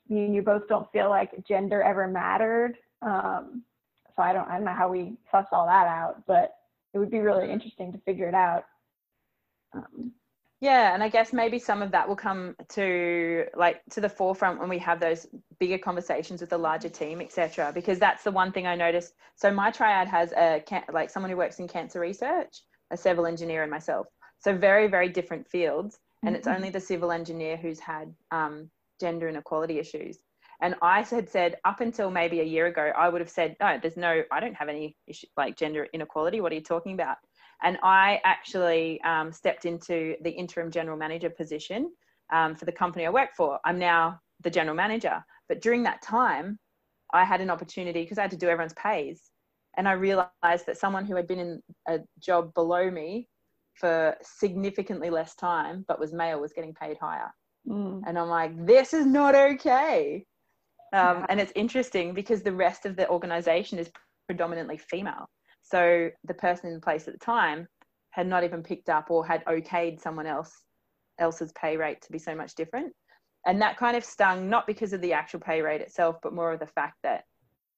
Me 0.09 0.25
and 0.25 0.35
you 0.35 0.41
both 0.41 0.67
don't 0.67 0.89
feel 0.91 1.09
like 1.09 1.31
gender 1.47 1.81
ever 1.81 2.07
mattered. 2.07 2.77
Um, 3.01 3.63
so 4.15 4.21
I 4.21 4.33
don't. 4.33 4.47
I 4.47 4.55
don't 4.55 4.65
know 4.65 4.73
how 4.73 4.89
we 4.89 5.17
suss 5.31 5.47
all 5.51 5.65
that 5.65 5.87
out, 5.87 6.23
but 6.27 6.53
it 6.93 6.99
would 6.99 7.11
be 7.11 7.19
really 7.19 7.51
interesting 7.51 7.91
to 7.91 7.97
figure 7.99 8.27
it 8.27 8.35
out. 8.35 8.65
Um, 9.73 10.13
Yeah, 10.59 10.93
and 10.95 11.03
I 11.03 11.09
guess 11.09 11.33
maybe 11.33 11.59
some 11.59 11.83
of 11.83 11.91
that 11.91 12.07
will 12.07 12.15
come 12.15 12.55
to 12.69 13.45
like 13.55 13.83
to 13.91 14.01
the 14.01 14.09
forefront 14.09 14.59
when 14.59 14.69
we 14.69 14.79
have 14.79 14.99
those 14.99 15.27
bigger 15.59 15.77
conversations 15.77 16.41
with 16.41 16.49
the 16.49 16.57
larger 16.57 16.89
team, 16.89 17.21
etc. 17.21 17.71
Because 17.71 17.99
that's 17.99 18.23
the 18.23 18.31
one 18.31 18.51
thing 18.51 18.65
I 18.65 18.75
noticed. 18.75 19.13
So 19.35 19.51
my 19.51 19.69
triad 19.69 20.07
has 20.07 20.31
a 20.33 20.63
like 20.91 21.09
someone 21.11 21.29
who 21.29 21.37
works 21.37 21.59
in 21.59 21.67
cancer 21.67 21.99
research, 21.99 22.63
a 22.91 22.97
civil 22.97 23.27
engineer, 23.27 23.61
and 23.61 23.71
myself. 23.71 24.07
So 24.39 24.57
very 24.57 24.87
very 24.87 25.09
different 25.09 25.47
fields, 25.47 25.99
and 26.25 26.35
it's 26.35 26.47
Mhm. 26.47 26.55
only 26.55 26.69
the 26.71 26.79
civil 26.79 27.11
engineer 27.11 27.55
who's 27.57 27.79
had 27.79 28.13
um, 28.31 28.71
gender 28.99 29.29
inequality 29.29 29.77
issues. 29.79 30.17
And 30.59 30.73
I 30.81 31.03
had 31.03 31.29
said 31.29 31.57
up 31.65 31.81
until 31.81 32.09
maybe 32.09 32.39
a 32.39 32.43
year 32.43 32.65
ago, 32.65 32.91
I 32.97 33.09
would 33.09 33.21
have 33.21 33.29
said, 33.29 33.55
no, 33.59 33.77
there's 33.79 33.95
no, 33.95 34.23
I 34.31 34.39
don't 34.39 34.55
have 34.55 34.69
any 34.69 34.97
issue 35.05 35.27
like 35.37 35.55
gender 35.55 35.87
inequality. 35.93 36.41
What 36.41 36.51
are 36.51 36.55
you 36.55 36.61
talking 36.61 36.93
about? 36.93 37.17
And 37.63 37.77
I 37.83 38.21
actually 38.23 39.01
um, 39.01 39.31
stepped 39.31 39.65
into 39.65 40.15
the 40.21 40.29
interim 40.29 40.71
general 40.71 40.97
manager 40.97 41.29
position 41.29 41.91
um, 42.31 42.55
for 42.55 42.65
the 42.65 42.71
company 42.71 43.05
I 43.05 43.09
work 43.09 43.29
for. 43.35 43.59
I'm 43.65 43.79
now 43.79 44.19
the 44.43 44.49
general 44.49 44.75
manager. 44.75 45.23
But 45.49 45.61
during 45.61 45.83
that 45.83 46.01
time, 46.01 46.59
I 47.13 47.23
had 47.23 47.41
an 47.41 47.49
opportunity 47.49 48.03
because 48.03 48.17
I 48.17 48.21
had 48.21 48.31
to 48.31 48.37
do 48.37 48.47
everyone's 48.49 48.73
pays. 48.73 49.31
And 49.77 49.87
I 49.87 49.93
realized 49.93 50.65
that 50.65 50.77
someone 50.77 51.05
who 51.05 51.15
had 51.15 51.27
been 51.27 51.39
in 51.39 51.61
a 51.87 51.99
job 52.19 52.53
below 52.53 52.89
me 52.91 53.27
for 53.75 54.15
significantly 54.21 55.09
less 55.09 55.35
time, 55.35 55.85
but 55.87 55.99
was 55.99 56.13
male, 56.13 56.41
was 56.41 56.53
getting 56.53 56.73
paid 56.73 56.97
higher. 56.99 57.31
mm, 57.67 58.01
And 58.05 58.17
I'm 58.17 58.27
like, 58.27 58.65
this 58.65 58.93
is 58.93 59.05
not 59.05 59.35
okay. 59.35 60.25
Um, 60.93 61.17
Yeah. 61.19 61.25
And 61.29 61.39
it's 61.39 61.51
interesting 61.55 62.13
because 62.13 62.41
the 62.41 62.51
rest 62.51 62.85
of 62.85 62.95
the 62.95 63.07
organization 63.09 63.77
is 63.77 63.89
predominantly 64.27 64.77
female. 64.77 65.29
So 65.69 66.09
the 66.23 66.33
person 66.33 66.67
in 66.67 66.75
the 66.75 66.81
place 66.81 67.07
at 67.07 67.13
the 67.13 67.25
time 67.25 67.67
had 68.11 68.27
not 68.27 68.43
even 68.43 68.63
picked 68.63 68.89
up 68.89 69.11
or 69.11 69.25
had 69.25 69.43
okayed 69.45 69.99
someone 70.01 70.25
else 70.25 70.51
else's 71.19 71.51
pay 71.53 71.77
rate 71.77 72.01
to 72.01 72.11
be 72.11 72.19
so 72.19 72.35
much 72.35 72.55
different. 72.55 72.93
And 73.45 73.61
that 73.61 73.77
kind 73.77 73.95
of 73.97 74.03
stung, 74.03 74.49
not 74.49 74.67
because 74.67 74.93
of 74.93 75.01
the 75.01 75.13
actual 75.13 75.39
pay 75.39 75.61
rate 75.61 75.81
itself, 75.81 76.17
but 76.21 76.33
more 76.33 76.53
of 76.53 76.59
the 76.59 76.67
fact 76.67 76.97
that 77.03 77.23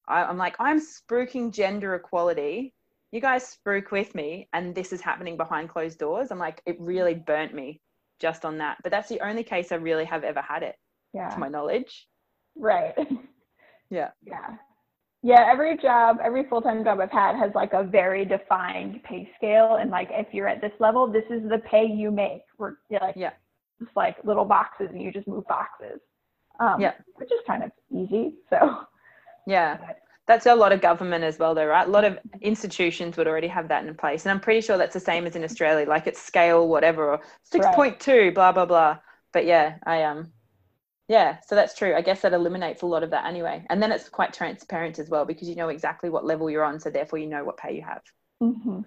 I, 0.08 0.24
I'm 0.24 0.38
like, 0.38 0.56
I'm 0.60 0.80
spruiking 0.80 1.52
gender 1.52 1.96
equality. 1.96 2.74
You 3.12 3.22
guys 3.22 3.58
spruik 3.58 3.92
with 3.92 4.14
me, 4.14 4.48
and 4.54 4.76
this 4.76 4.94
is 4.94 5.02
happening 5.02 5.38
behind 5.38 5.70
closed 5.70 6.00
doors. 6.00 6.32
I'm 6.32 6.40
like, 6.40 6.62
it 6.66 6.78
really 6.80 7.16
burnt 7.16 7.54
me 7.54 7.82
just 8.20 8.46
on 8.46 8.60
that. 8.60 8.78
But 8.84 8.92
that's 8.92 9.10
the 9.10 9.22
only 9.22 9.44
case 9.44 9.72
I 9.72 9.76
really 9.76 10.06
have 10.06 10.24
ever 10.24 10.42
had 10.42 10.64
it, 10.64 10.76
yeah. 11.14 11.30
to 11.30 11.40
my 11.40 11.50
knowledge. 11.50 12.08
Right. 12.56 12.96
Yeah. 13.92 14.12
Yeah. 14.24 14.58
Yeah, 15.22 15.46
every 15.52 15.78
job, 15.78 16.18
every 16.24 16.46
full-time 16.48 16.84
job 16.84 17.00
I've 17.02 17.12
had 17.12 17.36
has 17.36 17.52
like 17.54 17.74
a 17.74 17.84
very 17.84 18.24
defined 18.24 19.04
pay 19.04 19.30
scale 19.36 19.76
and 19.82 19.92
like 19.92 20.08
if 20.12 20.28
you're 20.34 20.48
at 20.48 20.62
this 20.62 20.72
level, 20.80 21.08
this 21.12 21.26
is 21.30 21.42
the 21.50 21.58
pay 21.70 21.86
you 21.86 22.10
make. 22.10 22.44
We're 22.58 22.76
like 22.90 23.16
Yeah. 23.18 23.32
just 23.82 23.96
like 23.96 24.16
little 24.24 24.46
boxes 24.46 24.88
and 24.92 25.02
you 25.02 25.12
just 25.12 25.28
move 25.28 25.46
boxes. 25.48 26.00
Um 26.60 26.80
Yeah. 26.80 26.94
which 27.16 27.32
is 27.32 27.40
kind 27.46 27.64
of 27.64 27.72
easy. 27.92 28.36
So 28.50 28.86
Yeah. 29.46 29.78
That's 30.26 30.46
a 30.46 30.54
lot 30.54 30.72
of 30.72 30.80
government 30.80 31.24
as 31.24 31.40
well, 31.40 31.56
though, 31.56 31.66
right? 31.66 31.88
A 31.88 31.90
lot 31.90 32.06
of 32.06 32.20
institutions 32.42 33.18
would 33.18 33.28
already 33.28 33.48
have 33.48 33.68
that 33.70 33.84
in 33.84 33.96
place. 33.96 34.26
And 34.26 34.32
I'm 34.32 34.40
pretty 34.40 34.62
sure 34.62 34.78
that's 34.78 34.94
the 34.94 35.00
same 35.00 35.26
as 35.26 35.36
in 35.36 35.44
Australia, 35.44 35.90
like 35.90 36.06
it's 36.06 36.22
scale, 36.22 36.68
whatever, 36.68 37.14
or 37.14 37.20
6.2, 37.52 38.32
blah, 38.36 38.52
blah, 38.52 38.68
blah. 38.68 39.00
But 39.34 39.48
yeah, 39.48 39.78
I 39.88 40.04
um, 40.04 40.32
yeah, 41.10 41.38
so 41.46 41.56
that's 41.56 41.76
true. 41.76 41.96
I 41.96 42.02
guess 42.02 42.22
that 42.22 42.34
eliminates 42.34 42.84
a 42.84 42.86
lot 42.86 43.02
of 43.02 43.10
that 43.10 43.26
anyway. 43.26 43.66
And 43.72 43.82
then 43.82 43.92
it's 43.92 44.08
quite 44.08 44.32
transparent 44.32 45.00
as 45.00 45.10
well 45.10 45.26
because 45.26 45.50
you 45.50 45.56
know 45.56 45.70
exactly 45.70 46.12
what 46.12 46.24
level 46.24 46.52
you're 46.52 46.64
on, 46.64 46.80
so 46.80 46.92
therefore 46.92 47.18
you 47.18 47.26
know 47.26 47.44
what 47.44 47.58
pay 47.58 47.76
you 47.76 47.82
have. 47.82 48.02
Mm-hmm. 48.42 48.82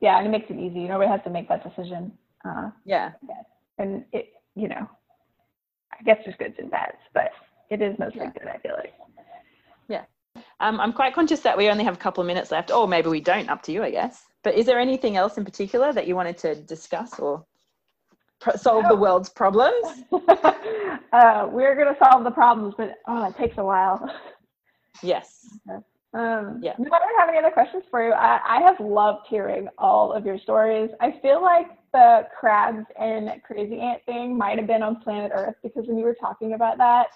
Yeah, 0.00 0.18
and 0.18 0.26
it 0.26 0.30
makes 0.30 0.50
it 0.50 0.58
easy. 0.58 0.80
You 0.80 0.88
nobody 0.88 1.10
has 1.10 1.22
to 1.24 1.30
make 1.30 1.48
that 1.48 1.64
decision. 1.64 2.12
Uh, 2.44 2.70
yeah. 2.84 3.12
And 3.78 4.04
it, 4.12 4.34
you 4.54 4.68
know, 4.68 4.86
I 5.98 6.02
guess 6.04 6.18
there's 6.22 6.36
goods 6.36 6.56
and 6.58 6.70
bads, 6.70 6.98
but 7.14 7.30
it 7.70 7.80
is 7.80 7.98
mostly 7.98 8.20
yeah. 8.20 8.32
good, 8.38 8.46
I 8.46 8.58
feel 8.58 8.74
like. 8.76 8.92
Yeah. 9.88 10.04
Um, 10.60 10.80
I'm 10.80 10.92
quite 10.92 11.14
conscious 11.14 11.40
that 11.40 11.56
we 11.56 11.70
only 11.70 11.84
have 11.84 11.94
a 11.94 11.98
couple 11.98 12.20
of 12.20 12.26
minutes 12.26 12.50
left, 12.50 12.70
or 12.70 12.86
maybe 12.86 13.08
we 13.08 13.22
don't, 13.22 13.48
up 13.48 13.62
to 13.62 13.72
you, 13.72 13.82
I 13.82 13.90
guess. 13.90 14.22
But 14.42 14.54
is 14.54 14.66
there 14.66 14.78
anything 14.78 15.16
else 15.16 15.38
in 15.38 15.46
particular 15.46 15.94
that 15.94 16.06
you 16.06 16.14
wanted 16.14 16.36
to 16.38 16.56
discuss 16.56 17.18
or 17.18 17.46
solve 18.56 18.86
the 18.88 18.96
world's 18.96 19.28
problems? 19.28 20.04
uh, 20.12 21.48
we're 21.50 21.74
going 21.74 21.92
to 21.92 21.96
solve 21.98 22.24
the 22.24 22.30
problems, 22.30 22.74
but 22.76 22.96
oh, 23.06 23.26
it 23.26 23.36
takes 23.36 23.58
a 23.58 23.64
while. 23.64 24.10
Yes. 25.02 25.46
Um, 26.14 26.60
yeah. 26.62 26.74
No, 26.78 26.90
I 26.92 26.98
don't 26.98 27.18
have 27.18 27.28
any 27.28 27.38
other 27.38 27.50
questions 27.50 27.84
for 27.90 28.06
you. 28.06 28.12
I, 28.12 28.40
I 28.46 28.60
have 28.62 28.78
loved 28.78 29.26
hearing 29.28 29.68
all 29.78 30.12
of 30.12 30.24
your 30.24 30.38
stories. 30.38 30.90
I 31.00 31.18
feel 31.20 31.42
like 31.42 31.66
the 31.92 32.28
crabs 32.38 32.86
and 32.98 33.30
crazy 33.42 33.80
ant 33.80 34.04
thing 34.06 34.38
might 34.38 34.58
have 34.58 34.66
been 34.66 34.82
on 34.82 35.00
planet 35.00 35.32
Earth 35.34 35.56
because 35.62 35.86
when 35.86 35.98
you 35.98 36.04
were 36.04 36.16
talking 36.20 36.54
about 36.54 36.78
that, 36.78 37.08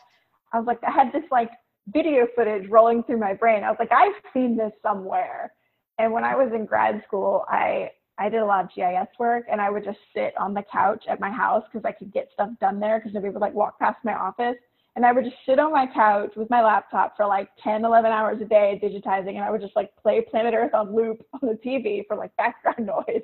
I 0.53 0.59
was 0.59 0.67
like, 0.67 0.81
I 0.83 0.91
had 0.91 1.13
this 1.13 1.25
like 1.31 1.51
video 1.89 2.27
footage 2.35 2.69
rolling 2.69 3.05
through 3.05 3.19
my 3.19 3.35
brain. 3.35 3.63
I 3.63 3.71
was 3.71 3.79
like, 3.79 3.93
I've 3.93 4.15
seen 4.33 4.57
this 4.57 4.73
somewhere. 4.83 5.53
And 5.99 6.13
when 6.13 6.25
I 6.25 6.35
was 6.35 6.53
in 6.53 6.65
grad 6.67 7.03
school, 7.07 7.45
I 7.49 7.91
I 8.19 8.29
did 8.29 8.41
a 8.41 8.45
lot 8.45 8.65
of 8.65 8.71
GIS 8.75 9.09
work 9.19 9.47
and 9.51 9.61
I 9.61 9.71
would 9.71 9.85
just 9.85 9.99
sit 10.15 10.37
on 10.37 10.53
the 10.53 10.63
couch 10.63 11.05
at 11.09 11.21
my 11.21 11.31
house 11.31 11.65
because 11.71 11.85
I 11.85 11.93
could 11.93 12.13
get 12.13 12.31
stuff 12.33 12.51
done 12.61 12.81
there 12.81 12.99
because 12.99 13.15
nobody 13.15 13.33
would 13.33 13.41
like 13.41 13.55
walk 13.55 13.79
past 13.79 13.99
my 14.05 14.15
office. 14.15 14.57
And 14.97 15.07
I 15.07 15.13
would 15.13 15.25
just 15.25 15.37
sit 15.47 15.61
on 15.61 15.71
my 15.71 15.87
couch 15.87 16.33
with 16.35 16.51
my 16.51 16.61
laptop 16.61 17.17
for 17.17 17.25
like 17.25 17.51
10, 17.63 17.85
11 17.85 18.11
hours 18.11 18.41
a 18.43 18.45
day 18.45 18.81
digitizing. 18.83 19.37
And 19.37 19.45
I 19.45 19.51
would 19.51 19.61
just 19.61 19.77
like 19.77 19.95
play 20.03 20.21
Planet 20.21 20.55
Earth 20.55 20.75
on 20.75 20.95
loop 20.95 21.25
on 21.35 21.49
the 21.49 21.55
TV 21.55 22.05
for 22.07 22.17
like 22.17 22.37
background 22.37 22.87
noise. 22.87 23.23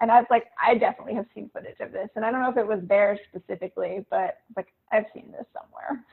And 0.00 0.10
I 0.10 0.18
was 0.18 0.28
like, 0.30 0.46
I 0.64 0.76
definitely 0.76 1.14
have 1.14 1.26
seen 1.34 1.50
footage 1.52 1.80
of 1.80 1.90
this. 1.90 2.08
And 2.14 2.24
I 2.24 2.30
don't 2.30 2.40
know 2.40 2.50
if 2.50 2.56
it 2.56 2.66
was 2.66 2.80
there 2.84 3.18
specifically, 3.28 4.06
but 4.08 4.38
like 4.56 4.68
I've 4.92 5.06
seen 5.12 5.32
this 5.32 5.46
somewhere. 5.52 6.04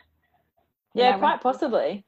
Yeah, 0.95 1.17
quite 1.19 1.41
possibly. 1.41 2.03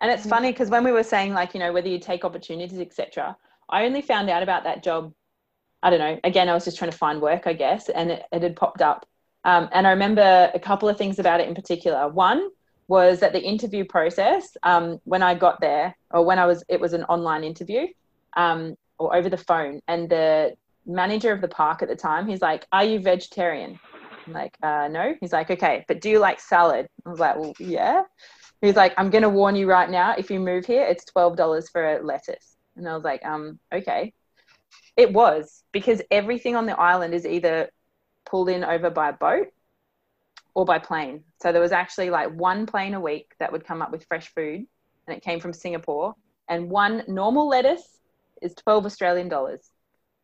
And 0.00 0.10
it's 0.10 0.22
mm-hmm. 0.22 0.30
funny 0.30 0.52
because 0.52 0.68
when 0.68 0.84
we 0.84 0.92
were 0.92 1.02
saying 1.02 1.32
like, 1.32 1.54
you 1.54 1.60
know, 1.60 1.72
whether 1.72 1.88
you 1.88 1.98
take 1.98 2.24
opportunities, 2.24 2.78
etc., 2.78 3.36
I 3.70 3.86
only 3.86 4.02
found 4.02 4.28
out 4.28 4.42
about 4.42 4.64
that 4.64 4.82
job 4.82 5.14
I 5.84 5.90
don't 5.90 5.98
know. 5.98 6.18
Again, 6.24 6.48
I 6.48 6.54
was 6.54 6.64
just 6.64 6.78
trying 6.78 6.90
to 6.90 6.96
find 6.96 7.20
work, 7.20 7.46
I 7.46 7.52
guess, 7.52 7.90
and 7.90 8.10
it, 8.10 8.24
it 8.32 8.42
had 8.42 8.56
popped 8.56 8.80
up. 8.80 9.06
Um, 9.44 9.68
and 9.72 9.86
I 9.86 9.90
remember 9.90 10.50
a 10.54 10.58
couple 10.58 10.88
of 10.88 10.96
things 10.96 11.18
about 11.18 11.40
it 11.40 11.46
in 11.46 11.54
particular. 11.54 12.08
One 12.08 12.48
was 12.88 13.20
that 13.20 13.34
the 13.34 13.42
interview 13.42 13.84
process, 13.84 14.56
um, 14.62 14.98
when 15.04 15.22
I 15.22 15.34
got 15.34 15.60
there, 15.60 15.94
or 16.10 16.24
when 16.24 16.38
I 16.38 16.46
was, 16.46 16.64
it 16.70 16.80
was 16.80 16.94
an 16.94 17.04
online 17.04 17.44
interview 17.44 17.86
um, 18.34 18.74
or 18.98 19.14
over 19.14 19.28
the 19.28 19.36
phone. 19.36 19.80
And 19.86 20.08
the 20.08 20.54
manager 20.86 21.32
of 21.32 21.42
the 21.42 21.48
park 21.48 21.82
at 21.82 21.88
the 21.88 21.96
time, 21.96 22.26
he's 22.26 22.40
like, 22.40 22.66
Are 22.72 22.84
you 22.84 22.98
vegetarian? 23.00 23.78
I'm 24.26 24.32
like, 24.32 24.56
uh, 24.62 24.88
No. 24.90 25.14
He's 25.20 25.34
like, 25.34 25.50
Okay, 25.50 25.84
but 25.86 26.00
do 26.00 26.08
you 26.08 26.18
like 26.18 26.40
salad? 26.40 26.88
I 27.04 27.10
was 27.10 27.20
like, 27.20 27.36
Well, 27.36 27.52
yeah. 27.58 28.04
He's 28.62 28.76
like, 28.76 28.94
I'm 28.96 29.10
going 29.10 29.22
to 29.22 29.28
warn 29.28 29.54
you 29.56 29.68
right 29.68 29.90
now. 29.90 30.14
If 30.16 30.30
you 30.30 30.40
move 30.40 30.64
here, 30.64 30.86
it's 30.86 31.04
$12 31.14 31.70
for 31.70 31.96
a 31.96 32.02
lettuce. 32.02 32.56
And 32.76 32.88
I 32.88 32.94
was 32.94 33.04
like, 33.04 33.22
um, 33.22 33.58
okay. 33.70 34.14
It 34.96 35.12
was 35.12 35.62
because 35.72 36.00
everything 36.10 36.56
on 36.56 36.66
the 36.66 36.78
island 36.78 37.14
is 37.14 37.26
either 37.26 37.70
pulled 38.24 38.48
in 38.48 38.64
over 38.64 38.90
by 38.90 39.12
boat 39.12 39.48
or 40.54 40.64
by 40.64 40.78
plane. 40.78 41.24
So 41.42 41.52
there 41.52 41.60
was 41.60 41.72
actually 41.72 42.10
like 42.10 42.30
one 42.30 42.66
plane 42.66 42.94
a 42.94 43.00
week 43.00 43.32
that 43.38 43.52
would 43.52 43.64
come 43.64 43.82
up 43.82 43.90
with 43.90 44.06
fresh 44.06 44.32
food 44.34 44.66
and 45.06 45.16
it 45.16 45.22
came 45.22 45.40
from 45.40 45.52
Singapore. 45.52 46.14
And 46.48 46.70
one 46.70 47.02
normal 47.08 47.48
lettuce 47.48 47.98
is 48.40 48.54
12 48.54 48.86
Australian 48.86 49.28
dollars. 49.28 49.70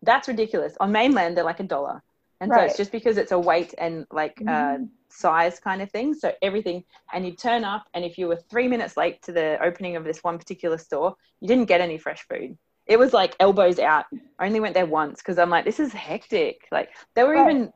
That's 0.03 0.29
ridiculous. 0.29 0.75
On 0.81 0.93
mainland, 0.93 1.37
they're 1.37 1.45
like 1.45 1.61
a 1.61 1.65
dollar. 1.65 2.03
And 2.41 2.51
right. 2.51 2.61
so 2.61 2.65
it's 2.67 2.77
just 2.77 2.93
because 2.93 3.19
it's 3.19 3.33
a 3.33 3.39
weight 3.39 3.75
and 3.77 4.07
like 4.11 4.37
mm. 4.37 4.49
uh, 4.49 4.77
mm-hmm. 4.77 4.85
size 5.09 5.59
kind 5.59 5.83
of 5.83 5.91
thing. 5.91 6.15
So 6.15 6.33
everything, 6.41 6.85
and 7.13 7.27
you 7.27 7.33
turn 7.33 7.65
up, 7.65 7.87
and 7.93 8.05
if 8.05 8.17
you 8.17 8.29
were 8.29 8.37
three 8.37 8.69
minutes 8.69 8.97
late 8.97 9.21
to 9.23 9.33
the 9.33 9.59
opening 9.63 9.97
of 9.97 10.05
this 10.05 10.23
one 10.23 10.39
particular 10.39 10.79
store, 10.79 11.17
you 11.41 11.49
didn't 11.49 11.67
get 11.67 11.83
any 11.83 11.99
fresh 11.99 12.27
food 12.29 12.57
it 12.91 12.99
was 12.99 13.13
like 13.13 13.37
elbows 13.39 13.79
out. 13.79 14.07
I 14.41 14.47
only 14.47 14.59
went 14.59 14.75
there 14.75 14.85
once 14.85 15.19
because 15.19 15.39
I'm 15.39 15.49
like, 15.49 15.65
this 15.65 15.79
is 15.79 15.93
hectic. 15.93 16.67
Like 16.73 16.91
they 17.15 17.23
were 17.23 17.37
even 17.37 17.73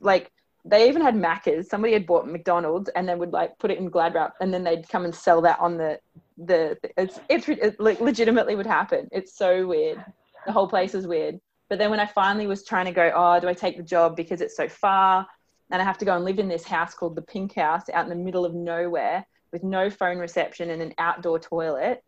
like 0.00 0.32
they 0.64 0.88
even 0.88 1.00
had 1.00 1.14
Maccas. 1.14 1.66
Somebody 1.66 1.92
had 1.92 2.06
bought 2.06 2.28
McDonald's 2.28 2.90
and 2.96 3.08
then 3.08 3.20
would 3.20 3.32
like 3.32 3.56
put 3.60 3.70
it 3.70 3.78
in 3.78 3.88
Glad 3.88 4.14
wrap 4.14 4.34
and 4.40 4.52
then 4.52 4.64
they'd 4.64 4.88
come 4.88 5.04
and 5.04 5.14
sell 5.14 5.40
that 5.42 5.60
on 5.60 5.76
the 5.76 6.00
the. 6.36 6.76
It's 6.96 7.20
it's 7.28 7.48
it, 7.48 7.80
like 7.80 8.00
legitimately 8.00 8.56
would 8.56 8.66
happen. 8.66 9.08
It's 9.12 9.38
so 9.38 9.64
weird. 9.64 10.04
The 10.44 10.52
whole 10.52 10.68
place 10.68 10.96
is 10.96 11.06
weird. 11.06 11.40
But 11.68 11.78
then 11.78 11.90
when 11.90 12.00
I 12.00 12.06
finally 12.06 12.48
was 12.48 12.64
trying 12.64 12.86
to 12.86 12.92
go, 12.92 13.12
oh, 13.14 13.38
do 13.38 13.48
I 13.48 13.54
take 13.54 13.76
the 13.76 13.82
job 13.84 14.16
because 14.16 14.40
it's 14.40 14.56
so 14.56 14.68
far 14.68 15.24
and 15.70 15.80
I 15.80 15.84
have 15.84 15.98
to 15.98 16.04
go 16.04 16.16
and 16.16 16.24
live 16.24 16.40
in 16.40 16.48
this 16.48 16.64
house 16.64 16.94
called 16.94 17.14
the 17.14 17.22
Pink 17.22 17.54
House 17.54 17.88
out 17.94 18.04
in 18.04 18.10
the 18.10 18.16
middle 18.16 18.44
of 18.44 18.54
nowhere 18.54 19.24
with 19.52 19.62
no 19.62 19.88
phone 19.88 20.18
reception 20.18 20.70
and 20.70 20.82
an 20.82 20.94
outdoor 20.98 21.38
toilet 21.38 22.02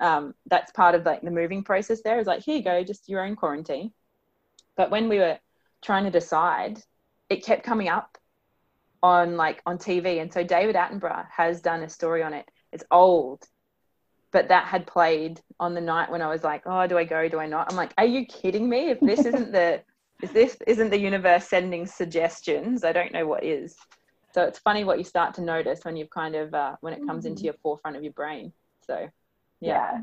um, 0.00 0.34
that's 0.46 0.72
part 0.72 0.94
of 0.94 1.04
like 1.04 1.22
the 1.22 1.30
moving 1.30 1.62
process 1.62 2.02
there 2.02 2.18
is 2.18 2.26
like 2.26 2.42
here 2.42 2.56
you 2.56 2.62
go 2.62 2.82
just 2.82 3.08
your 3.08 3.24
own 3.24 3.36
quarantine. 3.36 3.92
But 4.76 4.90
when 4.90 5.08
we 5.08 5.18
were 5.18 5.38
trying 5.82 6.04
to 6.04 6.10
decide 6.10 6.80
it 7.30 7.44
kept 7.44 7.64
coming 7.64 7.88
up 7.88 8.18
on 9.02 9.36
like 9.36 9.62
on 9.66 9.76
tv 9.76 10.20
and 10.20 10.32
so 10.32 10.42
david 10.42 10.74
attenborough 10.74 11.26
has 11.30 11.60
done 11.60 11.82
a 11.82 11.88
story 11.88 12.22
on 12.22 12.32
it. 12.32 12.46
It's 12.72 12.84
old 12.90 13.44
but 14.32 14.48
that 14.48 14.66
had 14.66 14.86
played 14.86 15.40
on 15.60 15.74
the 15.74 15.80
night 15.80 16.10
when 16.10 16.22
i 16.22 16.28
was 16.28 16.42
like 16.42 16.62
oh 16.66 16.86
do 16.86 16.98
i 16.98 17.04
go 17.04 17.28
do 17.28 17.38
i 17.38 17.46
not? 17.46 17.70
I'm 17.70 17.76
like 17.76 17.92
are 17.98 18.06
you 18.06 18.26
kidding 18.26 18.68
me? 18.68 18.90
If 18.90 19.00
this 19.00 19.24
isn't 19.24 19.52
the 19.52 19.82
if 20.22 20.32
this 20.32 20.56
isn't 20.66 20.90
the 20.90 20.98
universe 20.98 21.46
sending 21.46 21.86
suggestions 21.86 22.82
i 22.82 22.92
don't 22.92 23.12
know 23.12 23.26
what 23.26 23.44
is. 23.44 23.76
So 24.34 24.42
it's 24.42 24.58
funny 24.58 24.82
what 24.82 24.98
you 24.98 25.04
start 25.04 25.34
to 25.34 25.42
notice 25.42 25.84
when 25.84 25.96
you've 25.96 26.10
kind 26.10 26.34
of 26.34 26.52
uh, 26.54 26.74
when 26.80 26.92
it 26.92 27.06
comes 27.06 27.24
into 27.24 27.44
your 27.44 27.54
forefront 27.62 27.96
of 27.96 28.02
your 28.02 28.12
brain. 28.12 28.52
So 28.84 29.08
yeah. 29.64 29.92
yeah. 29.92 30.00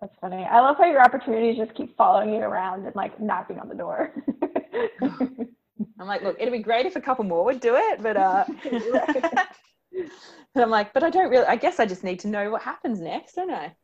That's 0.00 0.14
funny. 0.20 0.44
I 0.44 0.60
love 0.60 0.76
how 0.76 0.84
your 0.84 1.02
opportunities 1.02 1.56
just 1.56 1.74
keep 1.74 1.96
following 1.96 2.34
you 2.34 2.40
around 2.40 2.84
and 2.84 2.94
like 2.94 3.18
knocking 3.20 3.58
on 3.58 3.68
the 3.68 3.74
door. 3.74 4.12
I'm 5.98 6.06
like, 6.06 6.22
look, 6.22 6.36
it'd 6.38 6.52
be 6.52 6.58
great 6.58 6.84
if 6.84 6.96
a 6.96 7.00
couple 7.00 7.24
more 7.24 7.44
would 7.46 7.60
do 7.60 7.76
it, 7.76 8.02
but 8.02 8.16
uh 8.16 8.44
but 10.54 10.62
I'm 10.62 10.70
like, 10.70 10.92
but 10.92 11.02
I 11.02 11.10
don't 11.10 11.30
really 11.30 11.46
I 11.46 11.56
guess 11.56 11.80
I 11.80 11.86
just 11.86 12.04
need 12.04 12.20
to 12.20 12.28
know 12.28 12.50
what 12.50 12.62
happens 12.62 13.00
next, 13.00 13.34
don't 13.34 13.50
I? 13.50 13.74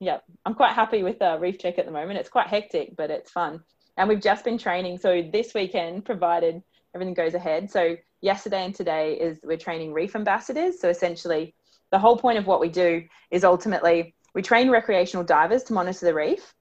Yeah, 0.00 0.18
I'm 0.44 0.54
quite 0.54 0.72
happy 0.72 1.02
with 1.02 1.20
uh, 1.20 1.36
Reef 1.38 1.58
Check 1.58 1.78
at 1.78 1.84
the 1.84 1.92
moment. 1.92 2.18
It's 2.18 2.30
quite 2.30 2.46
hectic, 2.46 2.96
but 2.96 3.10
it's 3.10 3.30
fun. 3.30 3.60
And 3.98 4.08
we've 4.08 4.20
just 4.20 4.44
been 4.44 4.56
training. 4.56 4.96
So 4.96 5.22
this 5.30 5.52
weekend, 5.54 6.06
provided 6.06 6.62
everything 6.94 7.12
goes 7.12 7.34
ahead. 7.34 7.70
So 7.70 7.96
yesterday 8.22 8.64
and 8.64 8.74
today 8.74 9.14
is 9.14 9.40
we're 9.42 9.58
training 9.58 9.92
reef 9.92 10.16
ambassadors. 10.16 10.80
So 10.80 10.88
essentially 10.88 11.54
the 11.90 11.98
whole 11.98 12.16
point 12.16 12.38
of 12.38 12.46
what 12.46 12.60
we 12.60 12.68
do 12.68 13.04
is 13.30 13.44
ultimately 13.44 14.14
we 14.34 14.42
train 14.42 14.70
recreational 14.70 15.24
divers 15.24 15.62
to 15.64 15.72
monitor 15.72 16.06
the 16.06 16.14
reef 16.14 16.54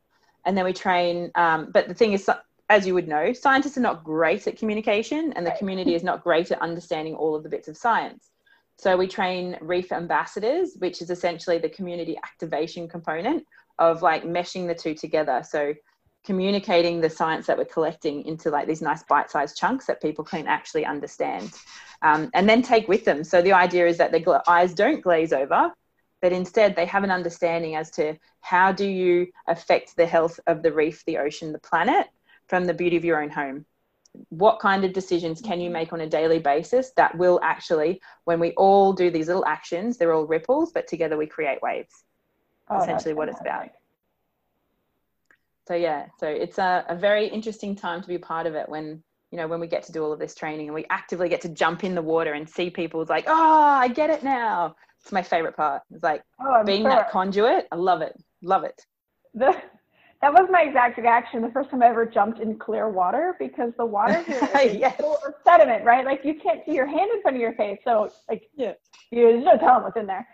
and 0.46 0.58
then 0.58 0.66
we 0.66 0.74
train 0.74 1.32
um, 1.36 1.70
but 1.72 1.88
the 1.88 1.94
thing 1.94 2.14
is 2.14 2.30
as 2.70 2.86
you 2.86 2.94
would 2.94 3.08
know 3.08 3.34
scientists 3.34 3.78
are 3.78 3.82
not 3.82 4.04
great 4.04 4.48
at 4.48 4.58
communication 4.58 5.34
and 5.34 5.46
the 5.46 5.52
community 5.52 5.96
is 5.96 6.04
not 6.04 6.24
great 6.24 6.52
at 6.52 6.62
understanding 6.62 7.16
all 7.16 7.36
of 7.36 7.44
the 7.44 7.50
bits 7.50 7.68
of 7.68 7.78
science. 7.78 8.30
So 8.78 8.96
we 8.96 9.08
train 9.08 9.58
reef 9.62 9.92
ambassadors 9.92 10.76
which 10.80 11.02
is 11.02 11.10
essentially 11.10 11.58
the 11.58 11.70
community 11.70 12.18
activation 12.18 12.88
component 12.88 13.46
of 13.78 14.02
like 14.02 14.24
meshing 14.24 14.68
the 14.68 14.76
two 14.76 14.94
together. 14.94 15.44
So 15.48 15.74
communicating 16.26 17.02
the 17.02 17.10
science 17.10 17.48
that 17.48 17.58
we're 17.58 17.66
collecting 17.66 18.26
into 18.26 18.50
like 18.50 18.68
these 18.68 18.82
nice 18.82 19.04
bite-sized 19.04 19.58
chunks 19.58 19.86
that 19.86 20.02
people 20.02 20.24
can 20.24 20.48
actually 20.48 20.86
understand 20.86 21.52
um, 22.02 22.30
and 22.34 22.48
then 22.48 22.62
take 22.62 22.88
with 22.88 23.06
them. 23.06 23.24
So 23.24 23.42
the 23.42 23.54
idea 23.54 23.88
is 23.88 23.98
that 23.98 24.12
their 24.12 24.50
eyes 24.50 24.74
don't 24.74 25.02
glaze 25.02 25.34
over 25.34 25.72
but 26.22 26.32
instead 26.32 26.76
they 26.76 26.86
have 26.86 27.04
an 27.04 27.12
understanding 27.12 27.76
as 27.76 27.90
to 27.92 28.16
how 28.42 28.72
do 28.72 28.88
you 28.88 29.28
affect 29.48 29.96
the 29.96 30.06
health 30.06 30.40
of 30.48 30.62
the 30.62 30.72
reef 30.72 31.04
the 31.06 31.18
ocean 31.18 31.52
the 31.52 31.60
planet 31.60 32.08
from 32.48 32.66
the 32.66 32.74
beauty 32.74 32.98
of 32.98 33.06
your 33.06 33.22
own 33.22 33.30
home. 33.30 33.66
What 34.30 34.60
kind 34.60 34.84
of 34.84 34.94
decisions 34.94 35.40
can 35.40 35.62
you 35.62 35.70
make 35.70 35.94
on 35.94 36.02
a 36.02 36.10
daily 36.10 36.40
basis 36.40 36.92
that 36.98 37.16
will 37.18 37.40
actually 37.44 38.02
when 38.26 38.40
we 38.40 38.52
all 38.54 38.92
do 38.92 39.12
these 39.12 39.28
little 39.28 39.46
actions 39.46 39.98
they're 39.98 40.14
all 40.14 40.26
ripples 40.26 40.72
but 40.72 40.88
together 40.88 41.18
we 41.18 41.28
create 41.28 41.62
waves. 41.62 42.04
Oh, 42.70 42.82
essentially 42.82 43.14
what 43.14 43.30
it's 43.30 43.40
about 43.40 43.70
so 45.70 45.76
yeah 45.76 46.08
so 46.20 46.28
it's 46.28 46.58
a, 46.58 46.84
a 46.90 46.96
very 46.96 47.28
interesting 47.28 47.76
time 47.76 48.02
to 48.02 48.08
be 48.08 48.18
part 48.18 48.48
of 48.48 48.56
it 48.56 48.68
when 48.68 49.02
you 49.32 49.38
know 49.38 49.48
when 49.48 49.60
we 49.60 49.68
get 49.68 49.84
to 49.84 49.92
do 49.92 50.04
all 50.04 50.12
of 50.12 50.20
this 50.20 50.36
training 50.36 50.68
and 50.68 50.76
we 50.76 50.86
actively 50.90 51.30
get 51.30 51.42
to 51.42 51.50
jump 51.50 51.84
in 51.84 51.96
the 51.96 52.02
water 52.02 52.34
and 52.34 52.50
see 52.50 52.70
people's 52.70 53.10
like 53.10 53.26
oh 53.28 53.34
i 53.34 53.88
get 53.88 54.10
it 54.10 54.24
now 54.24 54.76
it's 55.02 55.12
my 55.12 55.22
favorite 55.22 55.56
part 55.56 55.82
it's 55.92 56.04
like 56.04 56.24
oh, 56.42 56.64
being 56.66 56.82
sure. 56.82 56.90
that 56.90 57.12
conduit 57.12 57.68
i 57.72 57.76
love 57.76 58.02
it 58.02 58.16
love 58.42 58.64
it 58.64 58.86
the 59.34 59.54
that 60.22 60.34
was 60.34 60.50
my 60.52 60.64
exact 60.64 60.98
reaction 60.98 61.42
the 61.42 61.52
first 61.52 61.70
time 61.70 61.82
I 61.82 61.88
ever 61.88 62.06
jumped 62.06 62.42
in 62.42 62.58
clear 62.60 62.90
water 62.90 63.38
because 63.40 63.72
the 63.78 63.86
water 63.86 64.22
here 64.28 64.50
is 64.62 64.76
Yes. 64.76 64.98
full 65.00 65.18
of 65.26 65.34
sediment, 65.48 65.86
right? 65.86 66.04
Like 66.06 66.26
you 66.26 66.34
can't 66.34 66.60
see 66.66 66.74
your 66.74 66.88
hand 66.88 67.10
in 67.14 67.22
front 67.22 67.38
of 67.38 67.42
your 67.42 67.54
face, 67.54 67.80
so 67.86 68.12
like 68.28 68.50
Yeah. 68.54 68.74
you, 69.12 69.32
there's 69.32 69.46
no 69.46 69.58
telling 69.58 69.84
what's 69.84 69.96
in 69.96 70.08
there. 70.08 70.28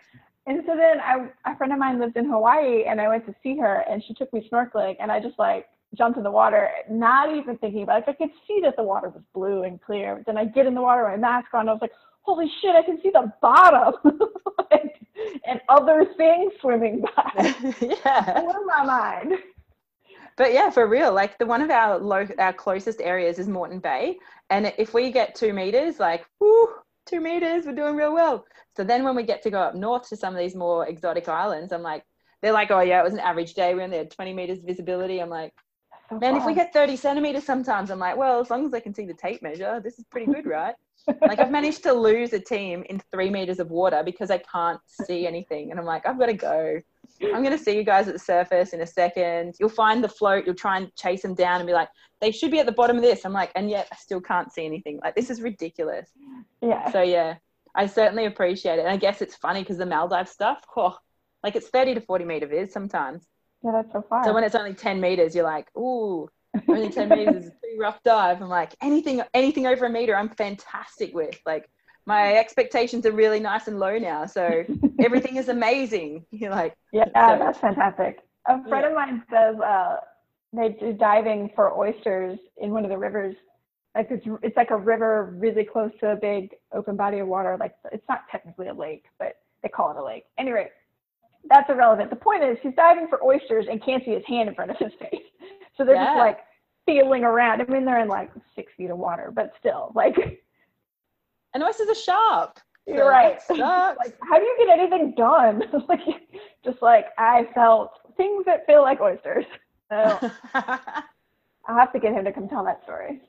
And 0.46 0.62
so 0.66 0.76
then 0.76 1.00
I, 1.00 1.28
a 1.50 1.56
friend 1.56 1.72
of 1.72 1.78
mine 1.78 1.98
lived 1.98 2.16
in 2.16 2.26
Hawaii, 2.26 2.84
and 2.84 3.00
I 3.00 3.08
went 3.08 3.26
to 3.26 3.34
see 3.42 3.56
her, 3.58 3.84
and 3.88 4.02
she 4.02 4.14
took 4.14 4.32
me 4.32 4.48
snorkeling, 4.50 4.96
and 5.00 5.10
I 5.10 5.20
just 5.20 5.38
like 5.38 5.66
jumped 5.96 6.18
in 6.18 6.24
the 6.24 6.30
water, 6.30 6.68
not 6.90 7.34
even 7.34 7.56
thinking 7.58 7.82
about 7.82 8.02
it. 8.02 8.06
Like, 8.06 8.20
I 8.20 8.24
could 8.24 8.34
see 8.46 8.60
that 8.62 8.76
the 8.76 8.82
water 8.82 9.08
was 9.08 9.22
blue 9.34 9.62
and 9.64 9.80
clear. 9.80 10.16
But 10.16 10.26
then 10.26 10.38
I 10.38 10.44
get 10.44 10.66
in 10.66 10.74
the 10.74 10.82
water, 10.82 11.02
my 11.02 11.16
mask 11.16 11.52
on, 11.52 11.68
I 11.68 11.72
was 11.72 11.82
like, 11.82 11.92
holy 12.22 12.50
shit, 12.60 12.74
I 12.74 12.82
can 12.82 13.00
see 13.02 13.10
the 13.10 13.32
bottom, 13.40 13.94
and, 14.70 14.90
and 15.46 15.60
other 15.68 16.06
things 16.16 16.52
swimming 16.60 17.02
by. 17.16 17.54
yeah. 17.80 18.40
Blew 18.40 18.66
my 18.66 18.84
mind. 18.84 19.32
But 20.36 20.52
yeah, 20.52 20.70
for 20.70 20.86
real, 20.86 21.12
like 21.12 21.38
the 21.38 21.46
one 21.46 21.62
of 21.62 21.70
our 21.70 21.98
low, 21.98 22.26
our 22.38 22.52
closest 22.52 23.00
areas 23.00 23.38
is 23.38 23.48
Moreton 23.48 23.80
Bay, 23.80 24.18
and 24.50 24.72
if 24.76 24.92
we 24.92 25.10
get 25.10 25.34
two 25.34 25.54
meters, 25.54 25.98
like 25.98 26.26
whoo, 26.40 26.68
two 27.06 27.20
meters, 27.20 27.64
we're 27.64 27.74
doing 27.74 27.96
real 27.96 28.12
well. 28.12 28.44
So 28.76 28.84
then 28.84 29.04
when 29.04 29.16
we 29.16 29.22
get 29.22 29.42
to 29.42 29.50
go 29.50 29.60
up 29.60 29.74
north 29.74 30.08
to 30.08 30.16
some 30.16 30.34
of 30.34 30.38
these 30.38 30.54
more 30.54 30.86
exotic 30.86 31.28
islands, 31.28 31.72
I'm 31.72 31.82
like, 31.82 32.04
they're 32.42 32.52
like, 32.52 32.70
oh 32.70 32.80
yeah, 32.80 33.00
it 33.00 33.04
was 33.04 33.14
an 33.14 33.20
average 33.20 33.54
day. 33.54 33.74
We 33.74 33.82
only 33.82 33.98
had 33.98 34.10
20 34.10 34.32
meters 34.34 34.58
visibility. 34.64 35.20
I'm 35.20 35.30
like, 35.30 35.52
So 36.10 36.18
man, 36.18 36.36
if 36.36 36.44
we 36.44 36.54
get 36.54 36.72
30 36.72 36.96
centimeters 36.96 37.44
sometimes, 37.44 37.90
I'm 37.90 37.98
like, 37.98 38.16
well, 38.16 38.40
as 38.40 38.50
long 38.50 38.66
as 38.66 38.74
I 38.74 38.80
can 38.80 38.94
see 38.94 39.06
the 39.06 39.14
tape 39.14 39.42
measure, 39.42 39.80
this 39.82 39.98
is 39.98 40.04
pretty 40.10 40.26
good, 40.26 40.46
right? 40.46 40.74
like 41.22 41.38
I've 41.38 41.50
managed 41.50 41.82
to 41.84 41.92
lose 41.92 42.32
a 42.32 42.40
team 42.40 42.84
in 42.90 43.00
three 43.12 43.30
meters 43.30 43.60
of 43.60 43.70
water 43.70 44.02
because 44.04 44.30
I 44.30 44.38
can't 44.38 44.80
see 44.88 45.26
anything, 45.26 45.70
and 45.70 45.78
I'm 45.78 45.86
like, 45.86 46.06
I've 46.06 46.18
got 46.18 46.26
to 46.26 46.34
go. 46.34 46.80
I'm 47.22 47.42
going 47.42 47.56
to 47.56 47.62
see 47.62 47.76
you 47.76 47.84
guys 47.84 48.08
at 48.08 48.14
the 48.14 48.20
surface 48.20 48.72
in 48.72 48.80
a 48.80 48.86
second. 48.86 49.54
You'll 49.58 49.68
find 49.68 50.02
the 50.02 50.08
float. 50.08 50.46
You'll 50.46 50.54
try 50.54 50.78
and 50.78 50.94
chase 50.96 51.22
them 51.22 51.34
down 51.34 51.60
and 51.60 51.66
be 51.66 51.72
like, 51.72 51.88
they 52.20 52.30
should 52.30 52.50
be 52.50 52.58
at 52.60 52.66
the 52.66 52.72
bottom 52.72 52.96
of 52.96 53.02
this. 53.02 53.24
I'm 53.24 53.32
like, 53.32 53.52
and 53.54 53.68
yet 53.70 53.88
I 53.92 53.96
still 53.96 54.20
can't 54.20 54.52
see 54.52 54.64
anything. 54.64 55.00
Like, 55.02 55.14
this 55.14 55.30
is 55.30 55.40
ridiculous. 55.40 56.10
yeah. 56.60 56.90
So, 56.90 57.02
yeah, 57.02 57.36
I 57.74 57.86
certainly 57.86 58.26
appreciate 58.26 58.78
it. 58.78 58.80
And 58.80 58.88
I 58.88 58.96
guess 58.96 59.20
it's 59.20 59.36
funny 59.36 59.62
because 59.62 59.78
the 59.78 59.86
Maldives 59.86 60.30
stuff, 60.30 60.62
oh, 60.76 60.96
like 61.42 61.56
it's 61.56 61.68
30 61.68 61.94
to 61.94 62.00
40 62.00 62.24
meter 62.24 62.46
viz 62.46 62.72
sometimes. 62.72 63.26
yeah, 63.62 63.72
that's 63.72 63.92
so 63.92 64.02
far. 64.08 64.24
So 64.24 64.32
when 64.32 64.44
it's 64.44 64.54
only 64.54 64.74
10 64.74 65.00
meters, 65.00 65.34
you're 65.34 65.44
like, 65.44 65.68
ooh, 65.76 66.28
only 66.68 66.88
10 66.88 67.08
meters 67.08 67.44
is 67.44 67.48
a 67.48 67.52
pretty 67.60 67.78
rough 67.78 68.02
dive. 68.02 68.40
I'm 68.40 68.48
like, 68.48 68.74
anything, 68.82 69.22
anything 69.34 69.66
over 69.66 69.86
a 69.86 69.90
meter, 69.90 70.16
I'm 70.16 70.30
fantastic 70.30 71.14
with. 71.14 71.38
Like, 71.44 71.68
my 72.06 72.36
expectations 72.36 73.04
are 73.04 73.12
really 73.12 73.40
nice 73.40 73.66
and 73.66 73.78
low 73.78 73.98
now. 73.98 74.26
So 74.26 74.64
everything 75.00 75.36
is 75.36 75.48
amazing. 75.48 76.24
You're 76.30 76.50
like, 76.50 76.74
Yeah, 76.92 77.04
So- 77.06 77.38
that's 77.44 77.58
fantastic. 77.58 78.20
A 78.48 78.62
friend 78.68 78.84
Yeah. 78.84 78.88
of 78.90 78.94
mine 78.94 79.22
says 79.28 79.56
uh, 79.60 79.96
they 80.52 80.68
do 80.78 80.92
diving 80.92 81.50
for 81.56 81.76
oysters 81.76 82.38
in 82.58 82.70
one 82.70 82.84
of 82.84 82.90
the 82.90 82.98
rivers. 82.98 83.34
Like 83.96 84.08
it's 84.10 84.24
it's 84.42 84.56
like 84.56 84.70
a 84.70 84.76
river 84.76 85.34
really 85.38 85.64
close 85.64 85.90
to 86.00 86.12
a 86.12 86.16
big 86.16 86.54
open 86.72 86.96
body 86.96 87.18
of 87.18 87.26
water. 87.28 87.56
Like 87.58 87.74
it's 87.92 88.04
not 88.08 88.20
technically 88.30 88.68
a 88.68 88.74
lake, 88.74 89.06
but 89.18 89.36
they 89.62 89.68
call 89.68 89.90
it 89.90 89.96
a 89.96 90.04
lake. 90.04 90.24
Anyway, 90.38 90.68
that's 91.48 91.68
irrelevant. 91.70 92.10
The 92.10 92.16
point 92.16 92.44
is 92.44 92.56
he's 92.62 92.74
diving 92.76 93.08
for 93.08 93.24
oysters 93.24 93.66
and 93.70 93.82
can't 93.84 94.04
see 94.04 94.12
his 94.12 94.24
hand 94.28 94.48
in 94.48 94.54
front 94.54 94.70
of 94.70 94.76
his 94.78 94.92
face. 95.00 95.22
So 95.76 95.84
they're 95.84 95.96
just 95.96 96.16
like 96.16 96.38
feeling 96.86 97.22
around. 97.22 97.60
I 97.60 97.64
mean, 97.66 97.84
they're 97.84 98.00
in 98.00 98.08
like 98.08 98.30
six 98.54 98.72
feet 98.78 98.88
of 98.88 98.96
water, 98.96 99.30
but 99.34 99.52
still, 99.60 99.92
like 99.94 100.14
and 101.54 101.62
oysters 101.62 101.88
are 101.88 101.94
sharp. 101.94 102.58
you're 102.86 102.98
So 102.98 103.08
right. 103.08 103.38
like, 103.50 104.16
how 104.28 104.38
do 104.38 104.44
you 104.44 104.56
get 104.66 104.78
anything 104.78 105.14
done? 105.16 105.62
like, 105.88 106.00
just 106.64 106.82
like 106.82 107.06
I 107.18 107.48
felt 107.54 107.90
things 108.16 108.44
that 108.46 108.66
feel 108.66 108.82
like 108.82 109.00
oysters. 109.00 109.44
So 109.90 110.30
I'll 110.54 111.76
have 111.78 111.92
to 111.92 111.98
get 112.00 112.12
him 112.12 112.24
to 112.24 112.32
come 112.32 112.48
tell 112.48 112.64
that 112.64 112.82
story. 112.82 113.20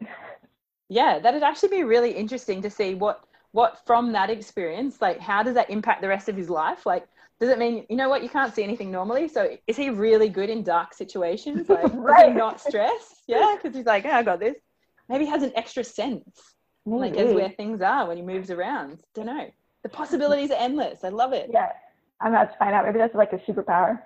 yeah, 0.89 1.19
that'd 1.19 1.43
actually 1.43 1.69
be 1.69 1.83
really 1.83 2.11
interesting 2.11 2.61
to 2.61 2.69
see 2.69 2.95
what 2.95 3.23
what 3.51 3.79
from 3.85 4.11
that 4.11 4.29
experience, 4.29 5.01
like 5.01 5.19
how 5.19 5.41
does 5.41 5.55
that 5.55 5.69
impact 5.69 6.01
the 6.01 6.07
rest 6.07 6.29
of 6.29 6.35
his 6.35 6.49
life? 6.49 6.85
Like, 6.85 7.07
does 7.39 7.49
it 7.49 7.57
mean 7.57 7.85
you 7.89 7.95
know 7.95 8.09
what 8.09 8.21
you 8.23 8.29
can't 8.29 8.53
see 8.53 8.63
anything 8.63 8.91
normally? 8.91 9.27
So 9.27 9.57
is 9.67 9.77
he 9.77 9.89
really 9.89 10.29
good 10.29 10.49
in 10.49 10.63
dark 10.63 10.93
situations? 10.93 11.69
Like, 11.69 11.81
does 11.83 11.91
Right. 11.93 12.27
he 12.29 12.33
not 12.33 12.59
stress? 12.59 13.21
Yeah, 13.27 13.55
because 13.55 13.75
he's 13.75 13.85
like, 13.85 14.03
yeah, 14.03 14.17
I 14.17 14.23
got 14.23 14.39
this. 14.39 14.55
Maybe 15.09 15.25
he 15.25 15.31
has 15.31 15.43
an 15.43 15.53
extra 15.55 15.83
sense, 15.83 16.55
Mm, 16.87 16.99
like 16.99 17.17
as 17.17 17.33
where 17.33 17.49
things 17.49 17.81
are 17.81 18.07
when 18.07 18.17
he 18.17 18.23
moves 18.23 18.49
around. 18.49 18.99
Don't 19.13 19.25
know. 19.25 19.49
The 19.83 19.89
possibilities 19.89 20.51
are 20.51 20.57
endless. 20.57 21.03
I 21.03 21.09
love 21.09 21.33
it. 21.33 21.49
Yeah, 21.51 21.71
I'm 22.21 22.33
about 22.33 22.51
to 22.51 22.57
find 22.57 22.73
out. 22.73 22.85
Maybe 22.85 22.97
that's 22.97 23.15
like 23.15 23.33
a 23.33 23.37
superpower. 23.37 24.01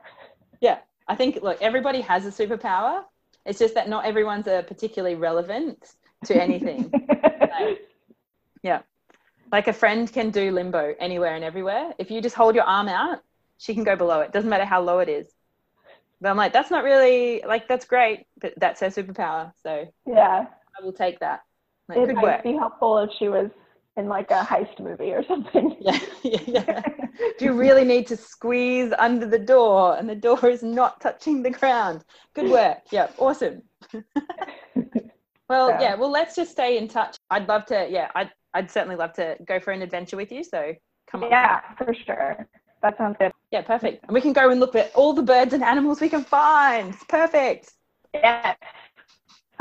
Yeah, 0.61 0.79
I 1.07 1.15
think 1.15 1.41
look, 1.43 1.61
everybody 1.61 2.01
has 2.01 2.25
a 2.25 2.29
superpower. 2.29 3.03
It's 3.45 3.59
just 3.59 3.75
that 3.75 3.87
not 3.87 4.05
everyone's 4.05 4.47
a 4.47 4.63
particularly 4.67 5.15
relevant 5.15 5.93
to 6.25 6.41
anything. 6.41 6.91
yeah, 8.63 8.81
like 9.51 9.67
a 9.67 9.73
friend 9.73 10.11
can 10.11 10.31
do 10.31 10.51
limbo 10.51 10.95
anywhere 10.99 11.35
and 11.35 11.43
everywhere. 11.43 11.93
If 11.99 12.09
you 12.09 12.21
just 12.21 12.35
hold 12.35 12.55
your 12.55 12.63
arm 12.63 12.87
out, 12.87 13.19
she 13.57 13.75
can 13.75 13.83
go 13.83 13.95
below 13.95 14.21
it. 14.21 14.31
Doesn't 14.31 14.49
matter 14.49 14.65
how 14.65 14.81
low 14.81 14.99
it 14.99 15.09
is. 15.09 15.27
But 16.19 16.29
I'm 16.29 16.37
like, 16.37 16.53
that's 16.53 16.71
not 16.71 16.83
really 16.83 17.43
like 17.45 17.67
that's 17.67 17.85
great, 17.85 18.25
but 18.39 18.53
that's 18.57 18.79
her 18.79 18.87
superpower. 18.87 19.51
So 19.61 19.87
yeah, 20.07 20.45
I 20.79 20.83
will 20.83 20.93
take 20.93 21.19
that. 21.19 21.41
Like, 21.89 21.97
it 21.97 22.13
might 22.15 22.23
work. 22.23 22.43
be 22.43 22.53
helpful 22.53 22.97
if 22.99 23.09
she 23.19 23.27
was 23.29 23.49
in 23.97 24.07
like 24.07 24.31
a 24.31 24.41
heist 24.43 24.79
movie 24.79 25.11
or 25.11 25.23
something. 25.27 25.75
Yeah, 25.81 25.99
yeah, 26.23 26.39
yeah. 26.45 26.81
Do 27.39 27.45
you 27.45 27.53
really 27.53 27.83
need 27.83 28.07
to 28.07 28.17
squeeze 28.17 28.93
under 28.97 29.25
the 29.25 29.39
door 29.39 29.97
and 29.97 30.09
the 30.09 30.15
door 30.15 30.45
is 30.47 30.63
not 30.63 31.01
touching 31.01 31.43
the 31.43 31.49
ground? 31.49 32.03
Good 32.33 32.49
work. 32.49 32.79
Yeah, 32.91 33.07
awesome. 33.17 33.63
well, 35.49 35.69
Yeah. 35.69 35.81
yeah, 35.81 35.95
well, 35.95 36.09
let's 36.11 36.35
just 36.35 36.51
stay 36.51 36.77
in 36.77 36.87
touch. 36.87 37.17
I'd 37.29 37.47
love 37.47 37.65
to, 37.67 37.87
yeah, 37.89 38.09
I'd, 38.15 38.31
I'd 38.53 38.71
certainly 38.71 38.95
love 38.95 39.13
to 39.13 39.35
go 39.45 39.59
for 39.59 39.71
an 39.71 39.81
adventure 39.81 40.15
with 40.17 40.31
you. 40.31 40.43
So 40.43 40.73
come 41.09 41.23
on. 41.23 41.29
yeah, 41.31 41.59
for 41.77 41.93
sure. 41.93 42.47
That 42.81 42.97
sounds 42.97 43.17
good. 43.19 43.31
Yeah, 43.51 43.61
perfect. 43.61 44.03
And 44.05 44.13
we 44.13 44.21
can 44.21 44.33
go 44.33 44.49
and 44.49 44.59
look 44.59 44.75
at 44.75 44.91
all 44.95 45.13
the 45.13 45.21
birds 45.21 45.53
and 45.53 45.63
animals 45.63 45.99
we 46.01 46.09
can 46.09 46.23
find. 46.23 46.95
Perfect. 47.09 47.73
Yeah, 48.13 48.55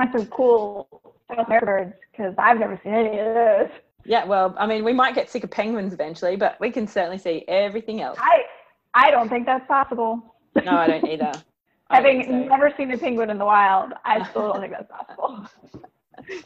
find 0.01 0.13
some 0.13 0.27
cool 0.27 0.89
South 1.29 1.47
American 1.47 1.67
birds 1.67 1.93
because 2.11 2.35
I've 2.39 2.59
never 2.59 2.81
seen 2.83 2.95
any 2.95 3.19
of 3.19 3.35
those. 3.35 3.69
Yeah, 4.05 4.25
well, 4.25 4.55
I 4.59 4.67
mean, 4.67 4.85
we 4.85 4.93
might 4.93 5.15
get 5.15 5.29
sick 5.29 5.45
of 5.45 5.51
penguins 5.51 5.93
eventually, 5.93 6.37
but 6.37 6.59
we 6.59 6.71
can 6.71 6.87
certainly 6.87 7.19
see 7.19 7.45
everything 7.49 8.01
else. 8.01 8.19
I 8.21 8.43
I 8.95 9.11
don't 9.11 9.29
think 9.29 9.47
that's 9.47 9.67
possible. 9.67 10.35
No, 10.65 10.73
I 10.73 10.87
don't 10.87 11.07
either. 11.07 11.33
I 11.91 12.01
don't 12.01 12.05
Having 12.05 12.27
think 12.27 12.45
so. 12.45 12.49
never 12.49 12.75
seen 12.77 12.91
a 12.93 12.99
penguin 12.99 13.31
in 13.31 13.39
the 13.39 13.45
wild, 13.45 13.93
I 14.05 14.29
still 14.31 14.53
don't 14.53 14.61
think 14.61 14.73
that's 14.73 14.91
possible. 14.91 15.47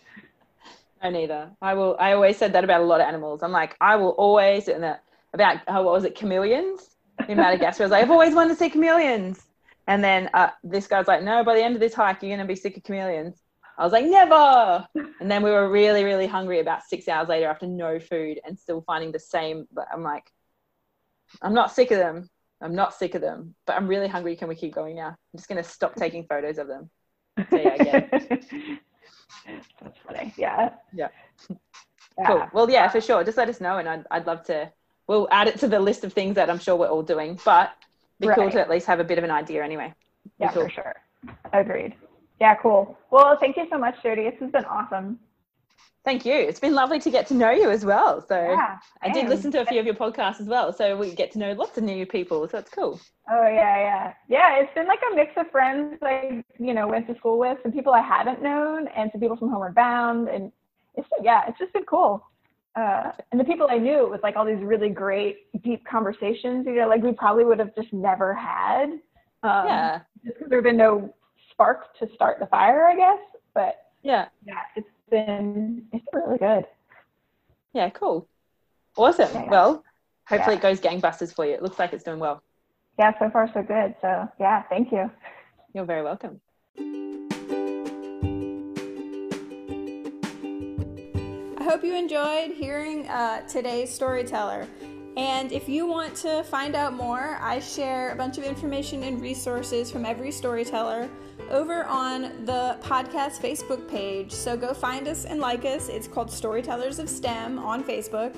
No, 1.03 1.11
neither. 1.11 1.51
I 1.61 1.75
will. 1.75 1.99
I 2.01 2.15
always 2.15 2.39
said 2.39 2.55
that 2.55 2.65
about 2.65 2.81
a 2.81 2.85
lot 2.85 3.03
of 3.03 3.07
animals. 3.07 3.43
I'm 3.43 3.53
like, 3.53 3.77
I 3.79 3.95
will 3.97 4.13
always, 4.13 4.69
and 4.69 4.83
that 4.83 5.03
about 5.35 5.59
oh, 5.69 5.83
what 5.83 5.93
was 5.93 6.05
it, 6.05 6.15
chameleons 6.15 6.97
in 7.29 7.37
Madagascar. 7.37 7.83
I 7.83 7.87
was 7.87 7.91
like, 7.91 8.03
I've 8.05 8.11
always 8.11 8.35
wanted 8.35 8.55
to 8.55 8.57
see 8.57 8.71
chameleons. 8.71 9.43
And 9.87 10.03
then 10.03 10.31
uh, 10.33 10.49
this 10.63 10.87
guy's 10.87 11.07
like, 11.07 11.23
no, 11.23 11.45
by 11.45 11.57
the 11.57 11.63
end 11.63 11.75
of 11.75 11.81
this 11.81 11.93
hike, 11.93 12.23
you're 12.23 12.35
gonna 12.35 12.49
be 12.49 12.57
sick 12.57 12.79
of 12.79 12.85
chameleons. 12.85 13.44
I 13.77 13.85
was 13.85 13.93
like, 13.93 14.05
never. 14.07 14.87
And 15.21 15.31
then 15.31 15.43
we 15.43 15.51
were 15.51 15.69
really, 15.71 16.05
really 16.05 16.27
hungry 16.27 16.61
about 16.61 16.83
six 16.85 17.09
hours 17.09 17.29
later 17.29 17.49
after 17.49 17.67
no 17.67 17.99
food 17.99 18.41
and 18.45 18.59
still 18.59 18.83
finding 18.83 19.11
the 19.13 19.19
same. 19.19 19.67
But 19.73 19.87
I'm 19.93 20.03
like, 20.03 20.31
I'm 21.43 21.55
not 21.55 21.73
sick 21.73 21.91
of 21.91 21.99
them. 21.99 22.29
I'm 22.61 22.75
not 22.75 22.95
sick 22.95 23.15
of 23.15 23.21
them, 23.21 23.55
but 23.67 23.77
I'm 23.77 23.89
really 23.89 24.09
hungry. 24.09 24.37
Can 24.37 24.49
we 24.49 24.55
keep 24.55 24.75
going 24.75 24.97
now? 24.97 25.09
I'm 25.09 25.37
just 25.37 25.49
gonna 25.49 25.65
stop 25.65 25.97
taking 25.97 26.25
photos 26.27 26.59
of 26.59 26.69
them. 26.69 26.89
So 27.51 27.57
yeah, 27.57 28.07
it. 28.13 28.81
That's 29.83 29.99
funny. 30.07 30.33
Yeah. 30.37 30.71
Yeah. 30.93 31.09
Yeah. 32.17 32.27
Cool. 32.29 32.47
Well, 32.53 32.71
yeah, 32.71 32.89
for 32.89 33.01
sure. 33.01 33.25
Just 33.25 33.37
let 33.37 33.49
us 33.49 33.61
know, 33.61 33.79
and 33.79 33.89
I'd, 33.89 34.05
I'd 34.09 34.25
love 34.25 34.45
to. 34.45 34.71
We'll 35.09 35.27
add 35.33 35.49
it 35.49 35.59
to 35.59 35.67
the 35.67 35.81
list 35.81 36.05
of 36.05 36.13
things 36.13 36.37
that 36.37 36.49
I'm 36.49 36.61
sure 36.61 36.77
we're 36.77 36.87
all 36.87 37.03
doing, 37.03 37.41
but 37.45 37.73
be 38.21 38.29
cool 38.29 38.49
to 38.53 38.61
at 38.61 38.71
least 38.71 38.87
have 38.87 39.01
a 39.01 39.05
bit 39.05 39.19
of 39.19 39.25
an 39.25 39.33
idea 39.33 39.65
anyway. 39.65 39.93
Yeah, 40.39 40.53
cool. 40.53 40.63
for 40.63 40.71
sure. 40.71 40.95
Agreed. 41.53 41.97
Yeah, 42.41 42.55
cool. 42.57 42.99
Well, 43.11 43.37
thank 43.39 43.57
you 43.57 43.67
so 43.71 43.79
much, 43.79 44.03
Jody. 44.03 44.25
This 44.25 44.41
has 44.41 44.51
been 44.51 44.65
awesome. 44.65 45.19
Thank 46.05 46.27
you. 46.27 46.35
It's 46.35 46.61
been 46.61 46.75
lovely 46.75 46.99
to 46.99 47.11
get 47.11 47.27
to 47.29 47.35
know 47.35 47.51
you 47.51 47.71
as 47.71 47.83
well. 47.83 48.21
So 48.21 48.35
Yeah. 48.37 48.79
I 49.01 49.09
did 49.09 49.29
listen 49.29 49.51
to 49.53 49.63
a 49.63 49.65
few 49.65 49.81
of 49.81 49.87
your 49.87 49.95
podcasts 49.95 50.39
as 50.39 50.47
well, 50.47 50.71
so 50.71 50.99
we 50.99 51.15
get 51.15 51.33
to 51.33 51.39
know 51.39 51.53
lots 51.53 51.79
of 51.79 51.85
new 51.85 52.05
people. 52.05 52.47
So 52.47 52.59
it's 52.59 52.69
cool. 52.71 53.01
Oh 53.31 53.47
yeah, 53.47 53.79
yeah, 53.79 54.13
yeah. 54.29 54.57
It's 54.57 54.75
been 54.75 54.87
like 54.87 55.01
a 55.11 55.15
mix 55.15 55.33
of 55.39 55.51
friends 55.51 55.99
I, 56.03 56.45
you 56.59 56.75
know, 56.75 56.87
went 56.87 57.07
to 57.07 57.17
school 57.17 57.39
with, 57.39 57.57
some 57.63 57.73
people 57.73 57.95
I 57.95 58.03
hadn't 58.03 58.43
known, 58.43 58.89
and 58.89 59.11
some 59.13 59.21
people 59.21 59.39
from 59.39 59.49
Homeward 59.49 59.75
Bound, 59.75 60.29
and 60.29 60.53
it's 60.95 61.09
yeah, 61.23 61.45
it's 61.49 61.59
just 61.59 61.73
been 61.73 61.85
cool. 61.85 62.23
Uh, 62.77 63.13
and 63.31 63.41
the 63.41 63.45
people 63.45 63.69
I 63.71 63.79
knew, 63.79 64.05
it 64.05 64.11
was 64.11 64.21
like 64.23 64.37
all 64.37 64.45
these 64.45 64.63
really 64.63 64.91
great, 64.91 65.51
deep 65.63 65.87
conversations. 65.87 66.67
You 66.67 66.75
know, 66.75 66.89
like 66.89 67.03
we 67.03 67.13
probably 67.13 67.45
would 67.45 67.61
have 67.61 67.75
just 67.75 67.95
never 67.95 68.35
had. 68.35 68.91
Um, 69.43 69.69
yeah. 69.69 70.01
Just 70.23 70.37
because 70.37 70.51
there 70.51 70.59
have 70.59 70.65
been 70.65 70.77
no 70.77 71.15
spark 71.55 71.97
to 71.99 72.09
start 72.15 72.39
the 72.41 72.47
fire, 72.47 72.87
I 72.87 72.97
guess. 72.97 73.19
But 73.55 73.77
Yeah. 74.03 74.29
yeah, 74.45 74.61
it's 74.77 74.89
been 75.11 75.87
it's 75.93 76.05
been 76.13 76.23
really 76.23 76.39
good. 76.39 76.67
Yeah. 77.73 77.91
Cool. 77.91 78.29
Awesome. 78.97 79.31
Yeah. 79.33 79.51
Well, 79.51 79.85
hopefully 80.29 80.57
Yeah. 80.57 80.59
it 80.59 80.63
goes 80.63 80.81
gangbusters 80.81 81.35
for 81.35 81.45
you. 81.47 81.53
It 81.55 81.63
looks 81.63 81.79
like 81.79 81.93
it's 81.93 82.05
doing 82.05 82.19
well. 82.21 82.43
Yeah, 82.99 83.13
so 83.19 83.29
far 83.31 83.49
so 83.53 83.63
good. 83.63 83.95
So 84.01 84.29
yeah, 84.39 84.63
thank 84.69 84.93
you. 84.93 85.11
You're 85.73 85.85
very 85.85 86.03
welcome. 86.03 86.41
I 91.57 91.65
hope 91.67 91.83
you 91.83 91.97
enjoyed 91.97 92.53
hearing 92.53 93.09
uh, 93.09 93.41
today's 93.49 93.93
storyteller. 93.93 94.69
And 95.17 95.53
if 95.53 95.69
you 95.69 95.87
want 95.87 96.17
to 96.17 96.43
find 96.45 96.75
out 96.75 96.93
more, 96.93 97.39
I 97.41 97.61
share 97.61 98.11
a 98.11 98.17
bunch 98.17 98.37
of 98.37 98.45
information 98.45 99.05
and 99.05 99.21
resources 99.21 99.91
from 99.91 100.05
every 100.05 100.33
storyteller 100.33 101.09
over 101.51 101.85
on 101.85 102.45
the 102.45 102.79
podcast 102.83 103.41
Facebook 103.41 103.89
page. 103.89 104.33
So 104.33 104.57
go 104.57 104.75
find 104.75 105.07
us 105.07 105.25
and 105.25 105.41
like 105.41 105.65
us. 105.65 105.89
It's 105.89 106.09
called 106.09 106.31
Storytellers 106.31 106.99
of 106.99 107.09
STEM 107.09 107.61
on 107.61 107.85
Facebook. 107.85 108.35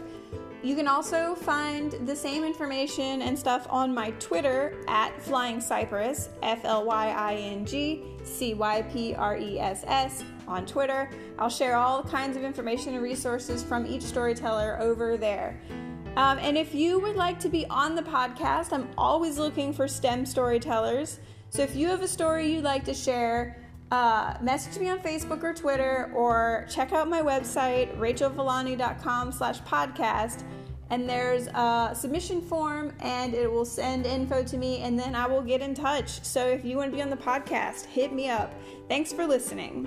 You 0.63 0.75
can 0.75 0.89
also 0.89 1.35
find 1.35 1.93
the 2.07 2.17
same 2.17 2.45
information 2.45 3.23
and 3.23 3.39
stuff 3.39 3.67
on 3.71 3.95
my 3.95 4.11
Twitter 4.13 4.75
at 4.89 5.19
Flying 5.23 5.61
Cypress, 5.61 6.29
F 6.43 6.65
L 6.65 6.85
Y 6.85 7.09
I 7.09 7.35
N 7.35 7.65
G 7.65 8.03
C 8.25 8.53
Y 8.53 8.83
P 8.83 9.15
R 9.15 9.37
E 9.37 9.61
S 9.61 9.85
S 9.87 10.25
on 10.49 10.67
Twitter. 10.67 11.09
I'll 11.39 11.49
share 11.49 11.77
all 11.77 12.03
kinds 12.03 12.37
of 12.37 12.43
information 12.43 12.95
and 12.95 13.03
resources 13.03 13.63
from 13.63 13.87
each 13.87 14.03
storyteller 14.03 14.79
over 14.81 15.17
there. 15.17 15.61
Um, 16.17 16.39
and 16.39 16.57
if 16.57 16.75
you 16.75 16.99
would 16.99 17.17
like 17.17 17.39
to 17.41 17.49
be 17.49 17.67
on 17.67 17.95
the 17.95 18.03
podcast, 18.03 18.73
I'm 18.73 18.89
always 18.97 19.39
looking 19.39 19.73
for 19.73 19.87
STEM 19.87 20.25
storytellers. 20.25 21.21
So 21.51 21.63
if 21.63 21.77
you 21.77 21.89
have 21.89 22.03
a 22.03 22.09
story 22.09 22.53
you'd 22.53 22.65
like 22.65 22.85
to 22.87 22.95
share, 22.95 23.63
uh, 23.93 24.35
message 24.41 24.81
me 24.81 24.89
on 24.89 24.99
Facebook 24.99 25.43
or 25.45 25.53
Twitter, 25.53 26.11
or 26.15 26.67
check 26.71 26.93
out 26.93 27.09
my 27.09 27.23
website, 27.23 27.97
rachelvillani.com 27.99 29.31
slash 29.31 29.61
podcast. 29.61 30.43
And 30.91 31.09
there's 31.09 31.49
a 31.49 31.93
submission 31.95 32.41
form, 32.41 32.93
and 33.01 33.35
it 33.35 33.51
will 33.51 33.65
send 33.65 34.07
info 34.07 34.45
to 34.45 34.57
me, 34.57 34.79
and 34.83 34.99
then 34.99 35.15
I 35.15 35.27
will 35.27 35.43
get 35.43 35.61
in 35.61 35.75
touch. 35.75 36.23
So 36.25 36.47
if 36.47 36.65
you 36.65 36.77
want 36.77 36.93
to 36.93 36.97
be 36.97 37.03
on 37.03 37.11
the 37.11 37.17
podcast, 37.17 37.87
hit 37.87 38.13
me 38.13 38.31
up. 38.31 38.55
Thanks 38.89 39.13
for 39.13 39.27
listening. 39.27 39.87